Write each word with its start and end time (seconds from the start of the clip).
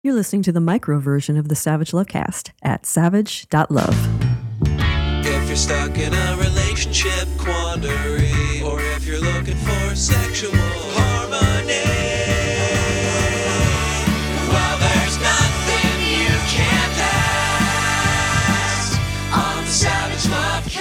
You're 0.00 0.14
listening 0.14 0.44
to 0.44 0.52
the 0.52 0.60
micro 0.60 1.00
version 1.00 1.36
of 1.36 1.48
the 1.48 1.56
Savage 1.56 1.90
Lovecast 1.90 2.52
at 2.62 2.86
savage.love. 2.86 3.98
If 5.26 5.48
you're 5.48 5.56
stuck 5.56 5.98
in 5.98 6.14
a 6.14 6.36
relationship 6.36 7.26
quandary, 7.36 8.62
or 8.62 8.80
if 8.80 9.04
you're 9.04 9.18
looking 9.18 9.56
for 9.56 9.96
sexual 9.96 10.52
harmony, 10.54 11.82
well, 14.46 14.78
there's 14.78 15.18
nothing 15.18 15.98
you 16.06 16.30
can't 16.46 16.98
ask 18.62 18.94
on 19.34 19.64
the 19.64 19.70
Savage 19.72 20.22
Lovecast. 20.30 20.78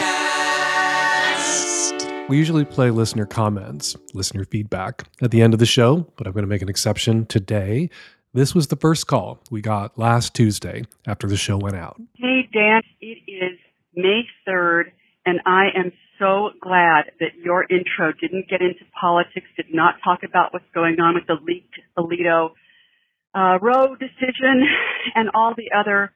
We 2.29 2.37
usually 2.37 2.65
play 2.65 2.91
listener 2.91 3.25
comments, 3.25 3.95
listener 4.13 4.45
feedback 4.45 5.05
at 5.23 5.31
the 5.31 5.41
end 5.41 5.55
of 5.55 5.59
the 5.59 5.65
show, 5.65 6.05
but 6.17 6.27
I'm 6.27 6.33
going 6.33 6.43
to 6.43 6.49
make 6.49 6.61
an 6.61 6.69
exception 6.69 7.25
today. 7.25 7.89
This 8.33 8.53
was 8.53 8.67
the 8.67 8.75
first 8.75 9.07
call 9.07 9.39
we 9.49 9.61
got 9.61 9.97
last 9.97 10.33
Tuesday 10.33 10.83
after 11.05 11.27
the 11.27 11.37
show 11.37 11.57
went 11.57 11.75
out. 11.75 11.99
Hey, 12.15 12.47
Dan, 12.53 12.81
it 13.01 13.19
is 13.27 13.57
May 13.95 14.23
3rd, 14.47 14.91
and 15.25 15.39
I 15.45 15.67
am 15.75 15.91
so 16.19 16.49
glad 16.61 17.11
that 17.19 17.35
your 17.41 17.63
intro 17.63 18.11
didn't 18.19 18.49
get 18.49 18.61
into 18.61 18.83
politics, 18.99 19.47
did 19.55 19.67
not 19.73 19.95
talk 20.03 20.19
about 20.23 20.53
what's 20.53 20.69
going 20.73 20.99
on 20.99 21.15
with 21.15 21.25
the 21.27 21.37
leaked 21.41 21.79
Alito 21.97 22.51
uh, 23.33 23.59
Roe 23.61 23.95
decision 23.95 24.65
and 25.15 25.29
all 25.33 25.53
the 25.55 25.71
other 25.77 26.11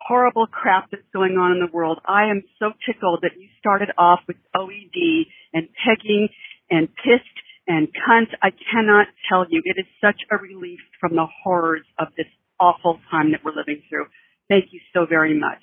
horrible 0.00 0.46
crap 0.46 0.90
that's 0.90 1.02
going 1.12 1.32
on 1.32 1.52
in 1.52 1.60
the 1.60 1.72
world. 1.72 1.98
I 2.04 2.30
am 2.30 2.42
so 2.58 2.72
tickled 2.86 3.20
that 3.22 3.32
you 3.38 3.48
started 3.58 3.90
off 3.98 4.20
with 4.26 4.36
OED 4.56 5.26
and 5.52 5.68
pegging 5.84 6.28
and 6.70 6.88
pissed 6.88 7.31
and 7.66 7.88
cunt. 7.88 8.28
I 8.42 8.50
cannot 8.72 9.06
tell 9.28 9.46
you. 9.48 9.62
It 9.64 9.78
is 9.78 9.86
such 10.00 10.20
a 10.30 10.36
relief 10.36 10.80
from 11.00 11.16
the 11.16 11.26
horrors 11.42 11.86
of 11.98 12.08
this 12.16 12.26
awful 12.60 13.00
time 13.10 13.32
that 13.32 13.44
we're 13.44 13.54
living 13.54 13.82
through. 13.88 14.06
Thank 14.48 14.66
you 14.72 14.80
so 14.92 15.06
very 15.06 15.38
much. 15.38 15.62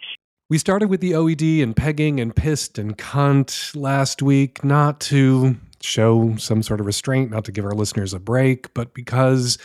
We 0.50 0.58
started 0.58 0.90
with 0.90 1.02
the 1.02 1.12
OED 1.12 1.62
and 1.62 1.76
pegging 1.76 2.20
and 2.20 2.36
pissed 2.36 2.80
and 2.80 2.98
cunt 2.98 3.76
last 3.76 4.22
week, 4.22 4.64
not 4.64 5.00
to 5.02 5.58
show 5.82 6.36
some 6.38 6.64
sort 6.64 6.80
of 6.80 6.86
restraint, 6.86 7.30
not 7.30 7.46
to 7.46 7.52
give 7.52 7.66
our 7.66 7.74
listeners 7.74 8.14
a 8.14 8.20
break, 8.20 8.74
but 8.74 8.94
because 8.94 9.58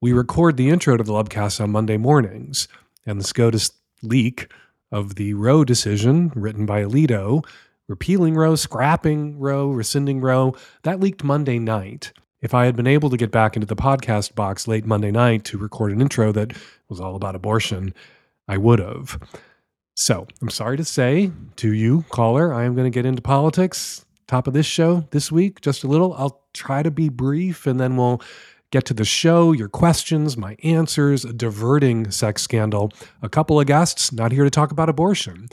we 0.00 0.12
record 0.12 0.56
the 0.56 0.68
intro 0.68 0.96
to 0.96 1.02
the 1.02 1.12
Lovecast 1.12 1.60
on 1.60 1.70
Monday 1.70 1.96
mornings. 1.96 2.68
And 3.04 3.18
the 3.18 3.24
SCOTUS 3.24 3.72
leak 4.02 4.52
of 4.92 5.16
the 5.16 5.34
Roe 5.34 5.64
decision, 5.64 6.30
written 6.34 6.66
by 6.66 6.84
Alito, 6.84 7.44
repealing 7.88 8.34
Roe, 8.34 8.54
scrapping 8.54 9.38
Roe, 9.38 9.70
rescinding 9.70 10.20
Roe, 10.20 10.54
that 10.82 11.00
leaked 11.00 11.24
Monday 11.24 11.58
night. 11.58 12.12
If 12.40 12.54
I 12.54 12.66
had 12.66 12.76
been 12.76 12.86
able 12.86 13.10
to 13.10 13.16
get 13.16 13.32
back 13.32 13.56
into 13.56 13.66
the 13.66 13.74
podcast 13.74 14.34
box 14.34 14.68
late 14.68 14.86
Monday 14.86 15.10
night 15.10 15.44
to 15.46 15.58
record 15.58 15.90
an 15.90 16.00
intro 16.00 16.30
that 16.32 16.52
was 16.88 17.00
all 17.00 17.16
about 17.16 17.34
abortion, 17.34 17.92
I 18.46 18.58
would 18.58 18.78
have. 18.78 19.18
So 19.96 20.28
I'm 20.40 20.50
sorry 20.50 20.76
to 20.76 20.84
say 20.84 21.32
to 21.56 21.72
you, 21.72 22.04
caller, 22.10 22.54
I 22.54 22.64
am 22.64 22.76
going 22.76 22.90
to 22.90 22.94
get 22.94 23.06
into 23.06 23.22
politics. 23.22 24.04
Top 24.28 24.46
of 24.46 24.54
this 24.54 24.66
show 24.66 25.08
this 25.10 25.32
week, 25.32 25.60
just 25.60 25.82
a 25.82 25.88
little. 25.88 26.14
I'll 26.14 26.42
try 26.52 26.82
to 26.82 26.90
be 26.90 27.08
brief 27.08 27.66
and 27.66 27.80
then 27.80 27.96
we'll 27.96 28.20
get 28.70 28.84
to 28.84 28.94
the 28.94 29.04
show, 29.04 29.52
your 29.52 29.68
questions, 29.68 30.36
my 30.36 30.56
answers, 30.62 31.24
a 31.24 31.32
diverting 31.32 32.10
sex 32.10 32.42
scandal, 32.42 32.92
a 33.22 33.28
couple 33.28 33.58
of 33.58 33.66
guests 33.66 34.12
not 34.12 34.30
here 34.30 34.44
to 34.44 34.50
talk 34.50 34.70
about 34.70 34.88
abortion. 34.88 35.48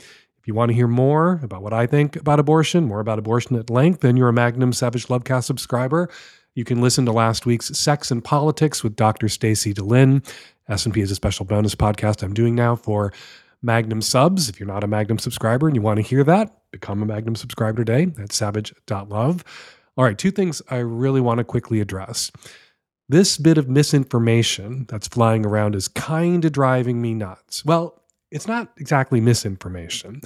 If 0.46 0.48
you 0.48 0.54
want 0.54 0.68
to 0.68 0.76
hear 0.76 0.86
more 0.86 1.40
about 1.42 1.64
what 1.64 1.72
I 1.72 1.88
think 1.88 2.14
about 2.14 2.38
abortion, 2.38 2.84
more 2.84 3.00
about 3.00 3.18
abortion 3.18 3.56
at 3.56 3.68
length, 3.68 4.02
then 4.02 4.16
you're 4.16 4.28
a 4.28 4.32
Magnum 4.32 4.72
Savage 4.72 5.08
Lovecast 5.08 5.42
subscriber. 5.42 6.08
You 6.54 6.62
can 6.62 6.80
listen 6.80 7.04
to 7.06 7.10
last 7.10 7.46
week's 7.46 7.76
Sex 7.76 8.12
and 8.12 8.22
Politics 8.22 8.84
with 8.84 8.94
Dr. 8.94 9.28
Stacy 9.28 9.74
DeLynn. 9.74 10.24
S&P 10.68 11.00
is 11.00 11.10
a 11.10 11.16
special 11.16 11.46
bonus 11.46 11.74
podcast 11.74 12.22
I'm 12.22 12.32
doing 12.32 12.54
now 12.54 12.76
for 12.76 13.12
Magnum 13.60 14.00
subs. 14.00 14.48
If 14.48 14.60
you're 14.60 14.68
not 14.68 14.84
a 14.84 14.86
Magnum 14.86 15.18
subscriber 15.18 15.66
and 15.66 15.74
you 15.74 15.82
want 15.82 15.96
to 15.96 16.02
hear 16.02 16.22
that, 16.22 16.56
become 16.70 17.02
a 17.02 17.06
Magnum 17.06 17.34
subscriber 17.34 17.84
today 17.84 18.12
at 18.22 18.32
savage.love. 18.32 19.42
All 19.96 20.04
right, 20.04 20.16
two 20.16 20.30
things 20.30 20.62
I 20.70 20.76
really 20.76 21.20
want 21.20 21.38
to 21.38 21.44
quickly 21.44 21.80
address. 21.80 22.30
This 23.08 23.36
bit 23.36 23.58
of 23.58 23.68
misinformation 23.68 24.86
that's 24.88 25.08
flying 25.08 25.44
around 25.44 25.74
is 25.74 25.88
kind 25.88 26.44
of 26.44 26.52
driving 26.52 27.02
me 27.02 27.14
nuts. 27.14 27.64
Well, 27.64 28.00
it's 28.30 28.46
not 28.46 28.72
exactly 28.76 29.20
misinformation, 29.20 30.20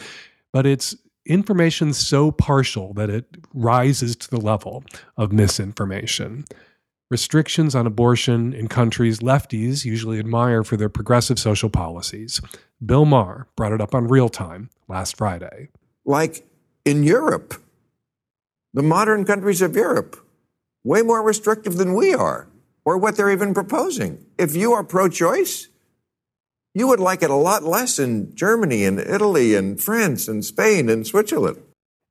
but 0.53 0.67
it's 0.67 0.97
information 1.27 1.93
so 1.93 2.31
partial 2.31 2.93
that 2.95 3.11
it 3.11 3.27
rises 3.53 4.17
to 4.17 4.31
the 4.31 4.41
level 4.41 4.85
of 5.17 5.33
misinformation. 5.33 6.45
Restrictions 7.11 7.75
on 7.75 7.87
abortion 7.87 8.53
in 8.53 8.69
countries 8.69 9.19
lefties 9.19 9.85
usually 9.85 10.19
admire 10.19 10.63
for 10.63 10.77
their 10.77 10.89
progressive 10.89 11.39
social 11.39 11.69
policies. 11.69 12.41
Bill 12.85 13.05
Maher 13.05 13.49
brought 13.57 13.73
it 13.73 13.81
up 13.81 13.95
on 13.95 14.07
Real 14.07 14.29
Time 14.29 14.71
last 14.89 15.17
Friday. 15.17 15.69
Like 16.05 16.47
in 16.85 17.03
Europe, 17.03 17.55
the 18.73 18.83
modern 18.83 19.25
countries 19.25 19.61
of 19.61 19.75
Europe, 19.75 20.17
way 20.85 21.03
more 21.03 21.23
restrictive 21.23 21.77
than 21.77 21.95
we 21.95 22.15
are, 22.15 22.49
or 22.85 22.97
what 22.97 23.17
they're 23.17 23.31
even 23.31 23.53
proposing. 23.53 24.25
If 24.39 24.55
you 24.55 24.73
are 24.73 24.85
pro 24.85 25.09
choice, 25.09 25.69
you 26.75 26.87
would 26.87 27.01
like 27.01 27.23
it 27.23 27.31
a 27.31 27.35
lot 27.35 27.63
less 27.65 27.99
in 27.99 28.35
Germany 28.35 28.85
and 28.85 28.99
Italy 28.99 29.55
and 29.55 29.81
France 29.81 30.29
and 30.29 30.45
Spain 30.45 30.89
and 30.89 31.07
Switzerland. 31.07 31.63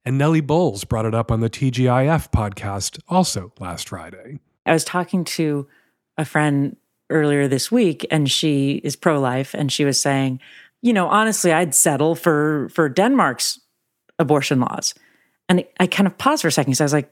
And 0.06 0.18
Nellie 0.18 0.42
Bowles 0.42 0.84
brought 0.84 1.06
it 1.06 1.14
up 1.14 1.32
on 1.32 1.40
the 1.40 1.50
TGIF 1.50 2.32
podcast 2.32 3.00
also 3.08 3.54
last 3.60 3.90
Friday. 3.90 4.40
I 4.66 4.74
was 4.74 4.84
talking 4.84 5.24
to 5.26 5.68
a 6.18 6.26
friend 6.26 6.76
earlier 7.10 7.48
this 7.48 7.72
week 7.72 8.06
and 8.12 8.30
she 8.30 8.82
is 8.84 8.96
pro-life 8.96 9.54
and 9.54 9.72
she 9.72 9.86
was 9.86 10.00
saying, 10.00 10.40
you 10.82 10.94
know, 10.94 11.08
honestly, 11.08 11.52
I'd 11.52 11.76
settle 11.76 12.16
for 12.16 12.70
for 12.70 12.88
Denmark's 12.88 13.60
abortion 14.18 14.60
laws. 14.60 14.94
And 15.48 15.66
I 15.80 15.88
kind 15.88 16.08
of 16.08 16.18
paused 16.18 16.44
for 16.44 16.48
a 16.48 16.52
second 16.52 16.72
because 16.72 16.82
I 16.82 16.86
was 16.86 16.94
like, 16.94 17.12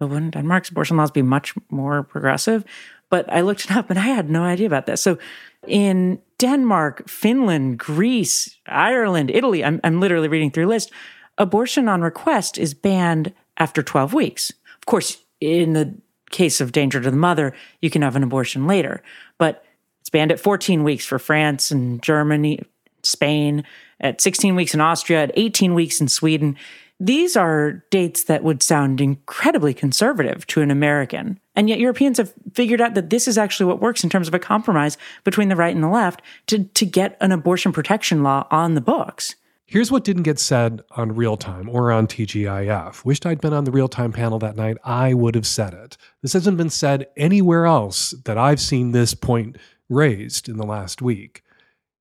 well, 0.00 0.08
wouldn't 0.08 0.34
Denmark's 0.34 0.70
abortion 0.70 0.96
laws 0.96 1.10
be 1.10 1.22
much 1.22 1.54
more 1.70 2.02
progressive? 2.02 2.64
But 3.10 3.30
I 3.32 3.42
looked 3.42 3.66
it 3.66 3.72
up 3.72 3.90
and 3.90 3.98
I 3.98 4.06
had 4.06 4.30
no 4.30 4.42
idea 4.42 4.66
about 4.66 4.86
this. 4.86 5.00
So 5.00 5.18
in 5.66 6.20
Denmark, 6.38 7.08
Finland, 7.08 7.78
Greece, 7.78 8.56
Ireland, 8.66 9.30
Italy, 9.30 9.64
I'm, 9.64 9.80
I'm 9.82 10.00
literally 10.00 10.28
reading 10.28 10.50
through 10.50 10.66
a 10.66 10.68
list, 10.68 10.90
abortion 11.38 11.88
on 11.88 12.02
request 12.02 12.58
is 12.58 12.74
banned 12.74 13.32
after 13.56 13.82
12 13.82 14.12
weeks. 14.12 14.50
Of 14.78 14.86
course, 14.86 15.24
in 15.40 15.72
the 15.72 15.94
case 16.30 16.60
of 16.60 16.72
danger 16.72 17.00
to 17.00 17.10
the 17.10 17.16
mother, 17.16 17.54
you 17.80 17.90
can 17.90 18.02
have 18.02 18.16
an 18.16 18.22
abortion 18.22 18.66
later. 18.66 19.02
But 19.38 19.64
it's 20.00 20.10
banned 20.10 20.32
at 20.32 20.40
14 20.40 20.84
weeks 20.84 21.04
for 21.04 21.18
France 21.18 21.70
and 21.70 22.02
Germany, 22.02 22.60
Spain, 23.02 23.64
at 24.00 24.20
16 24.20 24.54
weeks 24.54 24.74
in 24.74 24.80
Austria, 24.80 25.22
at 25.24 25.32
18 25.34 25.74
weeks 25.74 26.00
in 26.00 26.08
Sweden. 26.08 26.56
These 26.98 27.36
are 27.36 27.84
dates 27.90 28.24
that 28.24 28.42
would 28.42 28.62
sound 28.62 29.00
incredibly 29.00 29.74
conservative 29.74 30.46
to 30.48 30.62
an 30.62 30.70
American. 30.70 31.38
And 31.54 31.68
yet 31.68 31.78
Europeans 31.78 32.16
have 32.18 32.32
figured 32.54 32.80
out 32.80 32.94
that 32.94 33.10
this 33.10 33.28
is 33.28 33.36
actually 33.36 33.66
what 33.66 33.82
works 33.82 34.02
in 34.02 34.08
terms 34.08 34.28
of 34.28 34.34
a 34.34 34.38
compromise 34.38 34.96
between 35.22 35.48
the 35.48 35.56
right 35.56 35.74
and 35.74 35.84
the 35.84 35.88
left 35.88 36.22
to, 36.46 36.64
to 36.64 36.86
get 36.86 37.16
an 37.20 37.32
abortion 37.32 37.72
protection 37.72 38.22
law 38.22 38.46
on 38.50 38.74
the 38.74 38.80
books. 38.80 39.34
Here's 39.68 39.90
what 39.90 40.04
didn't 40.04 40.22
get 40.22 40.38
said 40.38 40.80
on 40.92 41.16
real 41.16 41.36
time 41.36 41.68
or 41.68 41.90
on 41.90 42.06
TGIF. 42.06 43.04
Wished 43.04 43.26
I'd 43.26 43.40
been 43.40 43.52
on 43.52 43.64
the 43.64 43.72
real 43.72 43.88
time 43.88 44.12
panel 44.12 44.38
that 44.38 44.56
night. 44.56 44.78
I 44.84 45.12
would 45.12 45.34
have 45.34 45.46
said 45.46 45.74
it. 45.74 45.96
This 46.22 46.34
hasn't 46.34 46.56
been 46.56 46.70
said 46.70 47.08
anywhere 47.16 47.66
else 47.66 48.12
that 48.24 48.38
I've 48.38 48.60
seen 48.60 48.92
this 48.92 49.12
point 49.12 49.56
raised 49.88 50.48
in 50.48 50.56
the 50.56 50.64
last 50.64 51.02
week. 51.02 51.42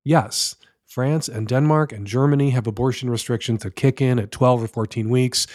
Yes, 0.04 0.56
France 0.96 1.28
and 1.28 1.46
Denmark 1.46 1.92
and 1.92 2.08
Germany 2.08 2.52
have 2.52 2.68
abortion 2.68 3.10
restrictions 3.10 3.64
that 3.64 3.76
kick 3.76 4.00
in 4.00 4.18
at 4.18 4.32
12 4.32 4.64
or 4.64 4.68
14 4.70 5.10
weeks. 5.10 5.46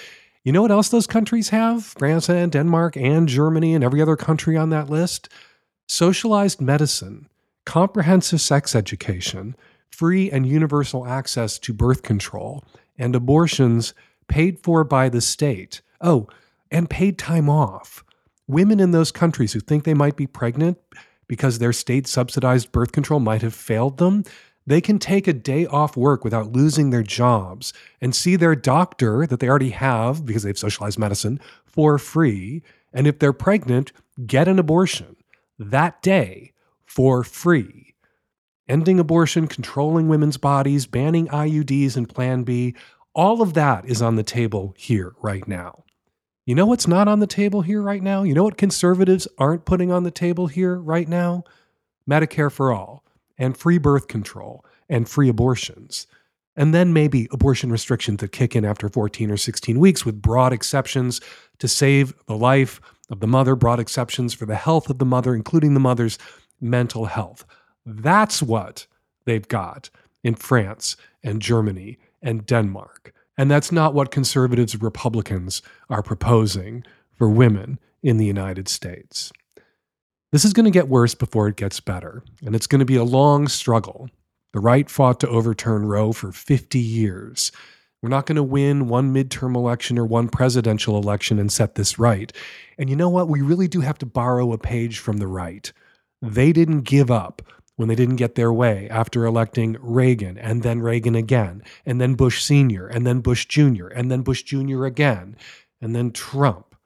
You 0.44 0.52
know 0.52 0.60
what 0.60 0.70
else 0.70 0.90
those 0.90 1.06
countries 1.06 1.48
have? 1.48 1.82
France 1.82 2.28
and 2.28 2.52
Denmark 2.52 2.94
and 2.94 3.26
Germany 3.26 3.74
and 3.74 3.82
every 3.82 4.02
other 4.02 4.16
country 4.16 4.58
on 4.58 4.68
that 4.68 4.90
list? 4.90 5.30
Socialized 5.88 6.60
medicine, 6.60 7.26
comprehensive 7.64 8.42
sex 8.42 8.74
education, 8.74 9.56
free 9.90 10.30
and 10.30 10.46
universal 10.46 11.06
access 11.06 11.58
to 11.60 11.72
birth 11.72 12.02
control, 12.02 12.62
and 12.98 13.16
abortions 13.16 13.94
paid 14.28 14.58
for 14.58 14.84
by 14.84 15.08
the 15.08 15.22
state. 15.22 15.80
Oh, 16.02 16.28
and 16.70 16.90
paid 16.90 17.16
time 17.16 17.48
off. 17.48 18.04
Women 18.46 18.78
in 18.78 18.90
those 18.90 19.10
countries 19.10 19.54
who 19.54 19.60
think 19.60 19.84
they 19.84 19.94
might 19.94 20.16
be 20.16 20.26
pregnant 20.26 20.76
because 21.28 21.60
their 21.60 21.72
state 21.72 22.06
subsidized 22.06 22.72
birth 22.72 22.92
control 22.92 23.20
might 23.20 23.40
have 23.40 23.54
failed 23.54 23.96
them, 23.96 24.24
they 24.70 24.80
can 24.80 24.98
take 24.98 25.26
a 25.26 25.32
day 25.32 25.66
off 25.66 25.96
work 25.96 26.22
without 26.22 26.52
losing 26.52 26.90
their 26.90 27.02
jobs 27.02 27.72
and 28.00 28.14
see 28.14 28.36
their 28.36 28.54
doctor 28.54 29.26
that 29.26 29.40
they 29.40 29.48
already 29.48 29.70
have 29.70 30.24
because 30.24 30.44
they've 30.44 30.58
socialized 30.58 30.98
medicine 30.98 31.40
for 31.64 31.98
free. 31.98 32.62
And 32.92 33.06
if 33.06 33.18
they're 33.18 33.32
pregnant, 33.32 33.92
get 34.26 34.48
an 34.48 34.58
abortion 34.58 35.16
that 35.58 36.00
day 36.02 36.52
for 36.84 37.24
free. 37.24 37.94
Ending 38.68 39.00
abortion, 39.00 39.48
controlling 39.48 40.08
women's 40.08 40.36
bodies, 40.36 40.86
banning 40.86 41.26
IUDs 41.28 41.96
and 41.96 42.08
Plan 42.08 42.44
B, 42.44 42.74
all 43.12 43.42
of 43.42 43.54
that 43.54 43.84
is 43.86 44.00
on 44.00 44.14
the 44.14 44.22
table 44.22 44.74
here 44.76 45.14
right 45.20 45.46
now. 45.48 45.84
You 46.46 46.54
know 46.54 46.66
what's 46.66 46.86
not 46.86 47.08
on 47.08 47.18
the 47.18 47.26
table 47.26 47.62
here 47.62 47.82
right 47.82 48.02
now? 48.02 48.22
You 48.22 48.34
know 48.34 48.44
what 48.44 48.56
conservatives 48.56 49.26
aren't 49.38 49.64
putting 49.64 49.90
on 49.90 50.04
the 50.04 50.10
table 50.12 50.46
here 50.46 50.76
right 50.76 51.08
now? 51.08 51.42
Medicare 52.08 52.50
for 52.50 52.72
all 52.72 53.04
and 53.40 53.56
free 53.56 53.78
birth 53.78 54.06
control 54.06 54.64
and 54.88 55.08
free 55.08 55.28
abortions. 55.28 56.06
And 56.54 56.74
then 56.74 56.92
maybe 56.92 57.26
abortion 57.32 57.72
restrictions 57.72 58.18
that 58.18 58.32
kick 58.32 58.54
in 58.54 58.64
after 58.64 58.88
14 58.88 59.30
or 59.30 59.36
16 59.36 59.80
weeks 59.80 60.04
with 60.04 60.20
broad 60.20 60.52
exceptions 60.52 61.20
to 61.58 61.66
save 61.66 62.14
the 62.26 62.36
life 62.36 62.80
of 63.08 63.20
the 63.20 63.26
mother, 63.26 63.56
broad 63.56 63.80
exceptions 63.80 64.34
for 64.34 64.46
the 64.46 64.56
health 64.56 64.90
of 64.90 64.98
the 64.98 65.04
mother, 65.04 65.34
including 65.34 65.74
the 65.74 65.80
mother's 65.80 66.18
mental 66.60 67.06
health. 67.06 67.44
That's 67.86 68.42
what 68.42 68.86
they've 69.24 69.48
got 69.48 69.90
in 70.22 70.34
France 70.34 70.96
and 71.24 71.40
Germany 71.40 71.98
and 72.22 72.44
Denmark. 72.44 73.14
And 73.38 73.50
that's 73.50 73.72
not 73.72 73.94
what 73.94 74.10
conservatives 74.10 74.74
and 74.74 74.82
Republicans 74.82 75.62
are 75.88 76.02
proposing 76.02 76.84
for 77.16 77.28
women 77.28 77.78
in 78.02 78.18
the 78.18 78.26
United 78.26 78.68
States. 78.68 79.32
This 80.32 80.44
is 80.44 80.52
going 80.52 80.64
to 80.64 80.70
get 80.70 80.88
worse 80.88 81.16
before 81.16 81.48
it 81.48 81.56
gets 81.56 81.80
better, 81.80 82.22
and 82.44 82.54
it's 82.54 82.68
going 82.68 82.78
to 82.78 82.84
be 82.84 82.94
a 82.94 83.02
long 83.02 83.48
struggle. 83.48 84.08
The 84.52 84.60
right 84.60 84.88
fought 84.88 85.18
to 85.20 85.28
overturn 85.28 85.86
Roe 85.86 86.12
for 86.12 86.30
50 86.30 86.78
years. 86.78 87.50
We're 88.00 88.10
not 88.10 88.26
going 88.26 88.36
to 88.36 88.42
win 88.44 88.86
one 88.86 89.12
midterm 89.12 89.56
election 89.56 89.98
or 89.98 90.06
one 90.06 90.28
presidential 90.28 90.96
election 90.96 91.40
and 91.40 91.50
set 91.50 91.74
this 91.74 91.98
right. 91.98 92.32
And 92.78 92.88
you 92.88 92.94
know 92.94 93.08
what? 93.08 93.28
We 93.28 93.42
really 93.42 93.66
do 93.66 93.80
have 93.80 93.98
to 93.98 94.06
borrow 94.06 94.52
a 94.52 94.58
page 94.58 95.00
from 95.00 95.16
the 95.16 95.26
right. 95.26 95.72
They 96.22 96.52
didn't 96.52 96.82
give 96.82 97.10
up 97.10 97.42
when 97.74 97.88
they 97.88 97.96
didn't 97.96 98.16
get 98.16 98.36
their 98.36 98.52
way 98.52 98.88
after 98.88 99.24
electing 99.24 99.76
Reagan 99.80 100.38
and 100.38 100.62
then 100.62 100.80
Reagan 100.80 101.16
again, 101.16 101.62
and 101.84 102.00
then 102.00 102.14
Bush 102.14 102.42
Sr., 102.42 102.86
and 102.86 103.04
then 103.04 103.20
Bush 103.20 103.46
Jr., 103.46 103.88
and 103.88 104.10
then 104.10 104.22
Bush 104.22 104.44
Jr. 104.44 104.84
again, 104.84 105.36
and 105.80 105.96
then 105.96 106.12
Trump. 106.12 106.76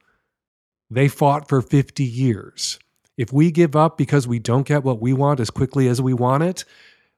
They 0.89 1.07
fought 1.07 1.47
for 1.47 1.61
50 1.61 2.03
years. 2.03 2.79
If 3.17 3.31
we 3.31 3.51
give 3.51 3.75
up 3.75 3.97
because 3.97 4.27
we 4.27 4.39
don't 4.39 4.67
get 4.67 4.83
what 4.83 4.99
we 4.99 5.13
want 5.13 5.39
as 5.39 5.49
quickly 5.49 5.87
as 5.87 6.01
we 6.01 6.13
want 6.13 6.43
it, 6.43 6.65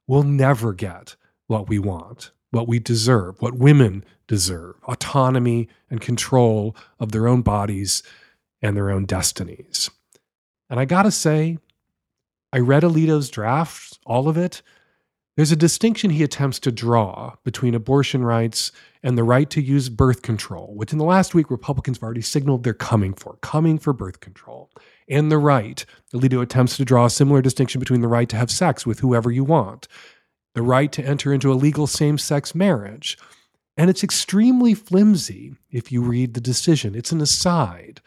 we'll 0.06 0.24
never 0.24 0.74
get 0.74 1.16
what 1.48 1.70
we 1.70 1.80
want, 1.80 2.32
what 2.52 2.68
we 2.68 2.80
deserve, 2.80 3.42
what 3.42 3.56
women 3.56 4.04
deserve 4.28 4.76
autonomy 4.84 5.70
and 5.90 6.02
control 6.02 6.76
of 7.00 7.12
their 7.12 7.28
own 7.28 7.42
bodies 7.42 8.04
and 8.62 8.76
their 8.76 8.90
own 8.90 9.06
destinies. 9.06 9.90
And 10.70 10.80
I 10.80 10.86
gotta 10.86 11.12
say, 11.12 11.58
I 12.54 12.60
read 12.60 12.84
Alito's 12.84 13.30
draft, 13.30 14.00
all 14.06 14.28
of 14.28 14.38
it. 14.38 14.62
There's 15.36 15.52
a 15.52 15.56
distinction 15.56 16.10
he 16.10 16.24
attempts 16.24 16.60
to 16.62 16.72
draw 16.72 17.36
between 17.44 17.76
abortion 17.76 18.24
rights 18.24 18.72
and 19.04 19.18
the 19.18 19.24
right 19.24 19.50
to 19.52 19.62
use 19.62 19.90
birth 19.90 20.24
control, 20.24 20.74
which 20.76 20.92
in 20.92 20.98
the 20.98 21.06
last 21.06 21.36
week 21.36 21.52
Republicans 21.52 21.98
have 21.98 22.04
already 22.04 22.22
signaled 22.22 22.64
they're 22.64 22.74
coming 22.74 23.14
for, 23.14 23.38
coming 23.42 23.78
for 23.78 23.94
birth 23.94 24.20
control, 24.20 24.72
and 25.09 25.31
the 25.31 25.38
right. 25.38 25.86
Alito 26.13 26.42
attempts 26.42 26.77
to 26.77 26.86
draw 26.86 27.06
a 27.06 27.09
similar 27.09 27.42
distinction 27.42 27.80
between 27.80 28.01
the 28.01 28.07
right 28.07 28.30
to 28.30 28.36
have 28.36 28.51
sex 28.51 28.86
with 28.86 29.00
whoever 29.00 29.31
you 29.31 29.44
want, 29.44 29.88
the 30.54 30.62
right 30.62 30.92
to 30.92 31.04
enter 31.06 31.33
into 31.33 31.51
a 31.51 31.56
legal 31.56 31.88
same 31.88 32.18
sex 32.18 32.54
marriage. 32.54 33.18
And 33.77 33.89
it's 33.89 34.04
extremely 34.04 34.74
flimsy 34.74 35.56
if 35.69 35.92
you 35.92 36.01
read 36.01 36.33
the 36.33 36.42
decision. 36.42 36.95
It's 36.95 37.12
an 37.12 37.21
aside. 37.21 38.01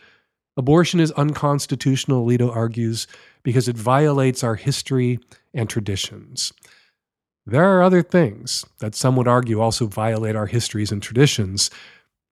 Abortion 0.57 0.99
is 1.01 1.13
unconstitutional, 1.13 2.27
Alito 2.27 2.55
argues, 2.55 3.07
because 3.43 3.69
it 3.69 3.77
violates 3.77 4.43
our 4.43 4.57
history 4.57 5.21
and 5.55 5.71
traditions. 5.71 6.53
There 7.47 7.65
are 7.65 7.83
other 7.83 8.03
things 8.03 8.65
that 8.81 8.95
some 8.95 9.17
would 9.17 9.29
argue 9.29 9.61
also 9.61 9.87
violate 9.87 10.37
our 10.37 10.47
histories 10.47 10.93
and 10.93 11.03
traditions 11.03 11.71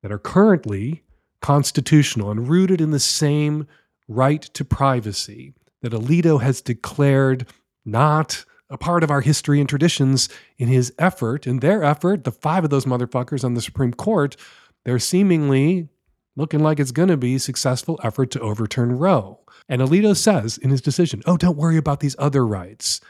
that 0.02 0.12
are 0.12 0.18
currently 0.18 1.02
constitutional 1.40 2.30
and 2.30 2.48
rooted 2.48 2.80
in 2.80 2.90
the 2.90 3.00
same 3.00 3.66
right 4.08 4.42
to 4.42 4.64
privacy 4.64 5.54
that 5.82 5.92
Alito 5.92 6.40
has 6.40 6.60
declared 6.60 7.46
not 7.84 8.44
a 8.70 8.76
part 8.76 9.02
of 9.02 9.10
our 9.10 9.20
history 9.20 9.60
and 9.60 9.68
traditions 9.68 10.28
in 10.58 10.68
his 10.68 10.92
effort, 10.98 11.46
in 11.46 11.60
their 11.60 11.82
effort, 11.82 12.24
the 12.24 12.32
five 12.32 12.64
of 12.64 12.70
those 12.70 12.84
motherfuckers 12.84 13.44
on 13.44 13.54
the 13.54 13.62
Supreme 13.62 13.94
Court, 13.94 14.36
they're 14.84 14.98
seemingly 14.98 15.88
looking 16.36 16.60
like 16.60 16.78
it's 16.78 16.92
going 16.92 17.08
to 17.08 17.16
be 17.16 17.38
successful 17.38 17.98
effort 18.02 18.30
to 18.30 18.40
overturn 18.40 18.92
Roe. 18.92 19.40
And 19.68 19.82
Alito 19.82 20.16
says 20.16 20.58
in 20.58 20.70
his 20.70 20.80
decision, 20.80 21.22
oh, 21.26 21.36
don't 21.36 21.56
worry 21.56 21.76
about 21.76 22.00
these 22.00 22.16
other 22.18 22.46
rights 22.46 23.00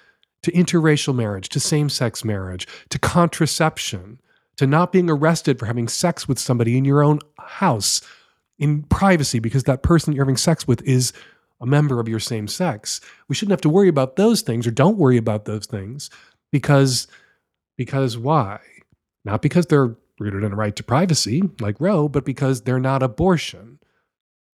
to 0.43 0.53
interracial 0.53 1.15
marriage, 1.15 1.49
to 1.50 1.61
same 1.61 1.89
sex 1.89 2.25
marriage, 2.25 2.67
to 2.91 2.99
contraception, 2.99 4.21
to 4.56 4.67
not 4.67 4.93
being 4.93 5.11
arrested 5.11 5.59
for 5.59 5.67
having 5.67 5.89
sex 5.89 6.27
with 6.27 6.39
somebody 6.39 6.79
in 6.79 6.85
your 6.85 7.03
own 7.03 7.19
house 7.39 8.00
in 8.58 8.82
privacy 8.84 9.38
because 9.38 9.64
that 9.64 9.82
person 9.82 10.12
you're 10.12 10.25
having 10.25 10.37
sex 10.37 10.66
with 10.66 10.82
is 10.82 11.12
a 11.60 11.66
member 11.66 12.00
of 12.00 12.08
your 12.08 12.20
same 12.20 12.49
sex. 12.49 13.00
We 13.28 13.34
shouldn't 13.34 13.52
have 13.52 13.60
to 13.62 13.69
worry 13.69 13.88
about 13.88 14.16
those 14.16 14.43
things 14.43 14.66
or 14.66 14.70
don't 14.70 14.99
worry 14.99 15.16
about 15.16 15.44
those 15.44 15.66
things 15.66 16.10
because 16.52 17.06
because 17.76 18.19
why? 18.19 18.60
Not 19.25 19.43
because 19.43 19.66
they're 19.66 19.96
rooted 20.19 20.43
in 20.43 20.52
a 20.52 20.56
right 20.56 20.75
to 20.76 20.82
privacy 20.82 21.43
like 21.60 21.81
Roe, 21.81 22.08
but 22.08 22.25
because 22.25 22.62
they're 22.62 22.81
not 22.81 23.02
abortion. 23.02 23.78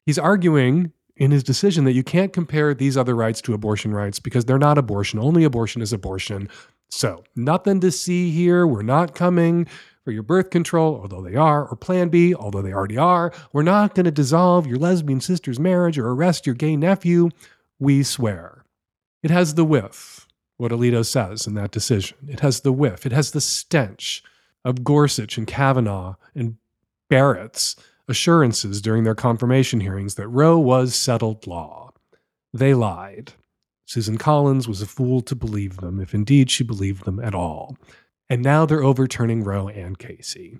He's 0.05 0.17
arguing 0.17 0.93
in 1.17 1.31
his 1.31 1.43
decision 1.43 1.83
that 1.83 1.93
you 1.93 2.03
can't 2.03 2.31
compare 2.31 2.73
these 2.73 2.95
other 2.95 3.15
rights 3.15 3.41
to 3.41 3.53
abortion 3.53 3.93
rights 3.93 4.19
because 4.19 4.45
they're 4.45 4.57
not 4.57 4.77
abortion. 4.77 5.19
Only 5.19 5.43
abortion 5.43 5.81
is 5.81 5.91
abortion. 5.91 6.49
So, 6.89 7.23
nothing 7.35 7.81
to 7.81 7.91
see 7.91 8.31
here. 8.31 8.65
We're 8.65 8.81
not 8.81 9.13
coming 9.13 9.67
your 10.11 10.23
birth 10.23 10.49
control, 10.49 10.99
although 11.01 11.21
they 11.21 11.35
are, 11.35 11.67
or 11.67 11.75
Plan 11.75 12.09
B, 12.09 12.33
although 12.33 12.61
they 12.61 12.73
already 12.73 12.97
are. 12.97 13.31
We're 13.53 13.63
not 13.63 13.95
going 13.95 14.05
to 14.05 14.11
dissolve 14.11 14.67
your 14.67 14.77
lesbian 14.77 15.21
sister's 15.21 15.59
marriage 15.59 15.97
or 15.97 16.09
arrest 16.09 16.45
your 16.45 16.55
gay 16.55 16.75
nephew. 16.75 17.29
We 17.79 18.03
swear. 18.03 18.63
It 19.23 19.31
has 19.31 19.55
the 19.55 19.65
whiff, 19.65 20.27
what 20.57 20.71
Alito 20.71 21.05
says 21.05 21.47
in 21.47 21.53
that 21.55 21.71
decision. 21.71 22.17
It 22.27 22.39
has 22.39 22.61
the 22.61 22.73
whiff, 22.73 23.05
it 23.05 23.11
has 23.11 23.31
the 23.31 23.41
stench 23.41 24.23
of 24.65 24.83
Gorsuch 24.83 25.37
and 25.37 25.47
Kavanaugh 25.47 26.15
and 26.35 26.57
Barrett's 27.09 27.75
assurances 28.07 28.81
during 28.81 29.03
their 29.03 29.15
confirmation 29.15 29.79
hearings 29.79 30.15
that 30.15 30.27
Roe 30.27 30.57
was 30.57 30.95
settled 30.95 31.47
law. 31.47 31.91
They 32.53 32.73
lied. 32.73 33.33
Susan 33.85 34.17
Collins 34.17 34.67
was 34.67 34.81
a 34.81 34.87
fool 34.87 35.21
to 35.21 35.35
believe 35.35 35.77
them, 35.77 35.99
if 35.99 36.13
indeed 36.13 36.51
she 36.51 36.63
believed 36.63 37.05
them 37.05 37.19
at 37.19 37.33
all. 37.33 37.77
And 38.29 38.43
now 38.43 38.65
they're 38.65 38.83
overturning 38.83 39.43
Roe 39.43 39.67
and 39.67 39.97
Casey. 39.97 40.59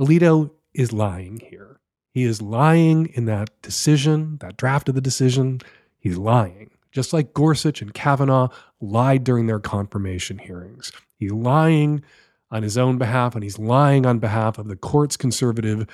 Alito 0.00 0.50
is 0.72 0.92
lying 0.92 1.40
here. 1.40 1.80
He 2.14 2.24
is 2.24 2.40
lying 2.42 3.06
in 3.14 3.24
that 3.26 3.50
decision, 3.62 4.36
that 4.40 4.56
draft 4.56 4.88
of 4.88 4.94
the 4.94 5.00
decision. 5.00 5.60
He's 5.98 6.18
lying. 6.18 6.70
Just 6.92 7.12
like 7.12 7.32
Gorsuch 7.32 7.80
and 7.80 7.94
Kavanaugh 7.94 8.48
lied 8.80 9.24
during 9.24 9.46
their 9.46 9.58
confirmation 9.58 10.38
hearings. 10.38 10.92
He's 11.18 11.32
lying 11.32 12.02
on 12.50 12.62
his 12.62 12.76
own 12.76 12.98
behalf, 12.98 13.34
and 13.34 13.42
he's 13.42 13.58
lying 13.58 14.04
on 14.04 14.18
behalf 14.18 14.58
of 14.58 14.68
the 14.68 14.76
court's 14.76 15.16
conservative 15.16 15.86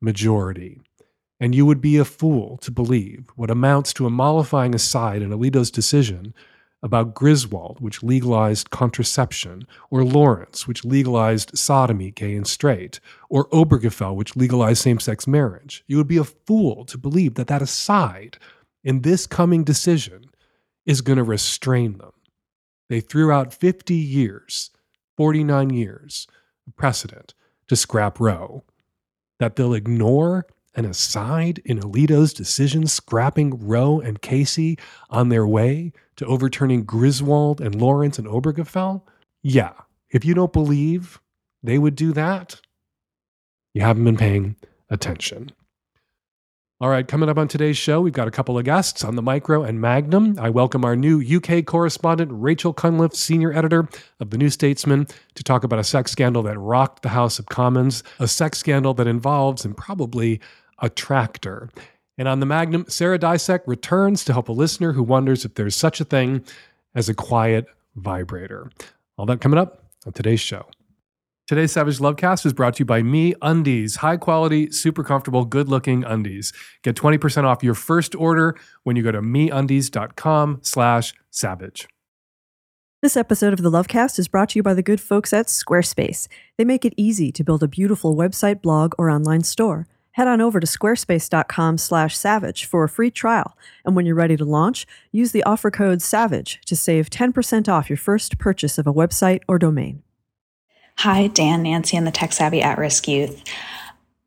majority. 0.00 0.80
And 1.38 1.54
you 1.54 1.64
would 1.64 1.80
be 1.80 1.96
a 1.96 2.04
fool 2.04 2.58
to 2.58 2.70
believe 2.72 3.30
what 3.36 3.50
amounts 3.50 3.92
to 3.94 4.06
a 4.06 4.10
mollifying 4.10 4.74
aside 4.74 5.22
in 5.22 5.30
Alito's 5.30 5.70
decision 5.70 6.34
about 6.82 7.14
Griswold, 7.14 7.78
which 7.80 8.02
legalized 8.02 8.70
contraception, 8.70 9.66
or 9.90 10.04
Lawrence, 10.04 10.66
which 10.66 10.84
legalized 10.84 11.56
sodomy, 11.56 12.10
gay 12.10 12.34
and 12.34 12.46
straight, 12.46 13.00
or 13.28 13.48
Obergefell, 13.48 14.14
which 14.14 14.36
legalized 14.36 14.82
same 14.82 14.98
sex 14.98 15.26
marriage. 15.26 15.84
You 15.86 15.98
would 15.98 16.08
be 16.08 16.16
a 16.16 16.24
fool 16.24 16.84
to 16.86 16.96
believe 16.96 17.34
that 17.34 17.48
that 17.48 17.62
aside 17.62 18.38
in 18.82 19.02
this 19.02 19.26
coming 19.26 19.62
decision 19.62 20.24
is 20.86 21.02
going 21.02 21.18
to 21.18 21.24
restrain 21.24 21.98
them. 21.98 22.12
They 22.88 23.00
threw 23.00 23.30
out 23.30 23.52
50 23.52 23.94
years, 23.94 24.70
49 25.16 25.70
years 25.70 26.26
of 26.66 26.76
precedent 26.76 27.34
to 27.68 27.76
scrap 27.76 28.18
Roe 28.18 28.64
that 29.38 29.56
they'll 29.56 29.74
ignore 29.74 30.46
an 30.74 30.84
aside 30.84 31.60
in 31.64 31.80
Alito's 31.80 32.32
decision 32.32 32.86
scrapping 32.86 33.66
Roe 33.66 34.00
and 34.00 34.22
Casey 34.22 34.78
on 35.08 35.28
their 35.28 35.46
way 35.46 35.92
to 36.16 36.26
overturning 36.26 36.84
Griswold 36.84 37.60
and 37.60 37.74
Lawrence 37.74 38.18
and 38.18 38.28
Obergefell? 38.28 39.02
Yeah, 39.42 39.72
if 40.10 40.24
you 40.24 40.34
don't 40.34 40.52
believe 40.52 41.20
they 41.62 41.78
would 41.78 41.96
do 41.96 42.12
that, 42.12 42.60
you 43.74 43.82
haven't 43.82 44.04
been 44.04 44.16
paying 44.16 44.56
attention. 44.88 45.52
All 46.82 46.88
right, 46.88 47.06
coming 47.06 47.28
up 47.28 47.36
on 47.36 47.46
today's 47.46 47.76
show, 47.76 48.00
we've 48.00 48.14
got 48.14 48.26
a 48.26 48.30
couple 48.30 48.56
of 48.56 48.64
guests 48.64 49.04
on 49.04 49.14
the 49.14 49.20
Micro 49.20 49.62
and 49.62 49.82
Magnum. 49.82 50.38
I 50.38 50.48
welcome 50.48 50.82
our 50.82 50.96
new 50.96 51.20
UK 51.20 51.66
correspondent, 51.66 52.30
Rachel 52.32 52.72
Cunliffe, 52.72 53.14
senior 53.14 53.52
editor 53.52 53.86
of 54.18 54.30
The 54.30 54.38
New 54.38 54.48
Statesman, 54.48 55.06
to 55.34 55.42
talk 55.42 55.62
about 55.62 55.78
a 55.78 55.84
sex 55.84 56.10
scandal 56.10 56.42
that 56.44 56.58
rocked 56.58 57.02
the 57.02 57.10
House 57.10 57.38
of 57.38 57.44
Commons, 57.44 58.02
a 58.18 58.26
sex 58.26 58.56
scandal 58.56 58.94
that 58.94 59.06
involves 59.06 59.62
and 59.62 59.76
probably 59.76 60.40
a 60.78 60.88
tractor. 60.88 61.68
And 62.16 62.26
on 62.26 62.40
the 62.40 62.46
Magnum, 62.46 62.86
Searah 62.86 63.18
Deysach 63.18 63.60
returns 63.66 64.24
to 64.24 64.32
help 64.32 64.48
a 64.48 64.52
listener 64.52 64.92
who 64.92 65.02
wonders 65.02 65.44
if 65.44 65.56
there's 65.56 65.76
such 65.76 66.00
a 66.00 66.06
thing 66.06 66.42
as 66.94 67.10
a 67.10 67.14
quiet 67.14 67.66
vibrator. 67.94 68.70
All 69.18 69.26
that 69.26 69.42
coming 69.42 69.58
up 69.58 69.84
on 70.06 70.14
today's 70.14 70.40
show. 70.40 70.64
Today's 71.50 71.72
Savage 71.72 71.98
Lovecast 71.98 72.46
is 72.46 72.52
brought 72.52 72.74
to 72.76 72.82
you 72.82 72.84
by 72.84 73.02
Me 73.02 73.34
Undies, 73.42 73.96
high 73.96 74.18
quality, 74.18 74.70
super 74.70 75.02
comfortable, 75.02 75.44
good 75.44 75.68
looking 75.68 76.04
undies. 76.04 76.52
Get 76.84 76.94
20% 76.94 77.42
off 77.42 77.64
your 77.64 77.74
first 77.74 78.14
order 78.14 78.56
when 78.84 78.94
you 78.94 79.02
go 79.02 79.10
to 79.10 79.20
meundies.com 79.20 80.60
slash 80.62 81.12
savage. 81.32 81.88
This 83.02 83.16
episode 83.16 83.52
of 83.52 83.62
the 83.62 83.68
Lovecast 83.68 84.16
is 84.20 84.28
brought 84.28 84.50
to 84.50 84.60
you 84.60 84.62
by 84.62 84.74
the 84.74 84.82
good 84.82 85.00
folks 85.00 85.32
at 85.32 85.46
Squarespace. 85.46 86.28
They 86.56 86.64
make 86.64 86.84
it 86.84 86.94
easy 86.96 87.32
to 87.32 87.42
build 87.42 87.64
a 87.64 87.66
beautiful 87.66 88.14
website, 88.14 88.62
blog, 88.62 88.94
or 88.96 89.10
online 89.10 89.42
store. 89.42 89.88
Head 90.12 90.28
on 90.28 90.40
over 90.40 90.60
to 90.60 90.68
squarespace.com 90.68 91.78
slash 91.78 92.16
savage 92.16 92.64
for 92.64 92.84
a 92.84 92.88
free 92.88 93.10
trial, 93.10 93.58
and 93.84 93.96
when 93.96 94.06
you're 94.06 94.14
ready 94.14 94.36
to 94.36 94.44
launch, 94.44 94.86
use 95.10 95.32
the 95.32 95.42
offer 95.42 95.72
code 95.72 96.00
SAVAGE 96.00 96.60
to 96.66 96.76
save 96.76 97.10
10% 97.10 97.68
off 97.68 97.90
your 97.90 97.96
first 97.96 98.38
purchase 98.38 98.78
of 98.78 98.86
a 98.86 98.94
website 98.94 99.40
or 99.48 99.58
domain. 99.58 100.04
Hi, 101.02 101.28
Dan, 101.28 101.62
Nancy, 101.62 101.96
and 101.96 102.06
the 102.06 102.10
Tech 102.10 102.30
Savvy 102.30 102.60
At 102.60 102.76
Risk 102.76 103.08
Youth. 103.08 103.42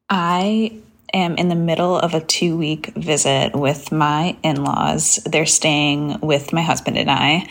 I 0.09 0.75
am 1.13 1.35
in 1.35 1.47
the 1.47 1.55
middle 1.55 1.99
of 1.99 2.15
a 2.15 2.19
two 2.19 2.57
week 2.57 2.87
visit 2.95 3.55
with 3.55 3.91
my 3.91 4.35
in 4.41 4.63
laws. 4.63 5.19
They're 5.23 5.45
staying 5.45 6.19
with 6.21 6.51
my 6.51 6.63
husband 6.63 6.97
and 6.97 7.11
I. 7.11 7.47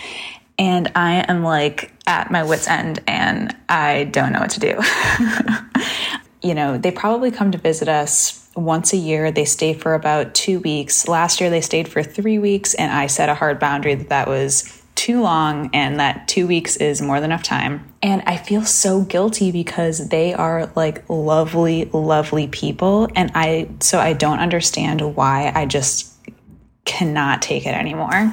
And 0.58 0.90
I 0.96 1.24
am 1.28 1.44
like 1.44 1.92
at 2.04 2.32
my 2.32 2.42
wits' 2.42 2.66
end 2.66 3.00
and 3.06 3.54
I 3.68 4.10
don't 4.10 4.32
know 4.32 4.40
what 4.40 4.50
to 4.50 4.60
do. 4.60 4.80
you 6.42 6.54
know, 6.56 6.76
they 6.76 6.90
probably 6.90 7.30
come 7.30 7.52
to 7.52 7.58
visit 7.58 7.86
us 7.86 8.50
once 8.56 8.92
a 8.92 8.96
year. 8.96 9.30
They 9.30 9.44
stay 9.44 9.72
for 9.72 9.94
about 9.94 10.34
two 10.34 10.58
weeks. 10.58 11.06
Last 11.06 11.40
year, 11.40 11.48
they 11.48 11.60
stayed 11.60 11.86
for 11.86 12.02
three 12.02 12.40
weeks, 12.40 12.74
and 12.74 12.90
I 12.90 13.06
set 13.06 13.28
a 13.28 13.34
hard 13.34 13.60
boundary 13.60 13.94
that 13.94 14.08
that 14.08 14.26
was 14.26 14.81
too 15.02 15.20
long 15.20 15.68
and 15.72 15.98
that 15.98 16.28
two 16.28 16.46
weeks 16.46 16.76
is 16.76 17.02
more 17.02 17.18
than 17.18 17.32
enough 17.32 17.42
time. 17.42 17.92
And 18.04 18.22
I 18.24 18.36
feel 18.36 18.62
so 18.62 19.02
guilty 19.02 19.50
because 19.50 20.10
they 20.10 20.32
are 20.32 20.70
like 20.76 21.02
lovely, 21.10 21.86
lovely 21.86 22.46
people. 22.46 23.08
And 23.16 23.32
I, 23.34 23.68
so 23.80 23.98
I 23.98 24.12
don't 24.12 24.38
understand 24.38 25.16
why 25.16 25.50
I 25.52 25.66
just 25.66 26.14
cannot 26.84 27.42
take 27.42 27.66
it 27.66 27.74
anymore. 27.74 28.32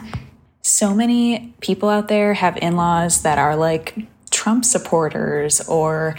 So 0.62 0.94
many 0.94 1.56
people 1.60 1.90
out 1.90 2.08
there 2.08 2.36
have 2.36 2.56
in 2.58 2.76
laws 2.76 3.24
that 3.24 3.40
are 3.40 3.56
like 3.56 3.96
Trump 4.30 4.64
supporters 4.64 5.68
or 5.68 6.16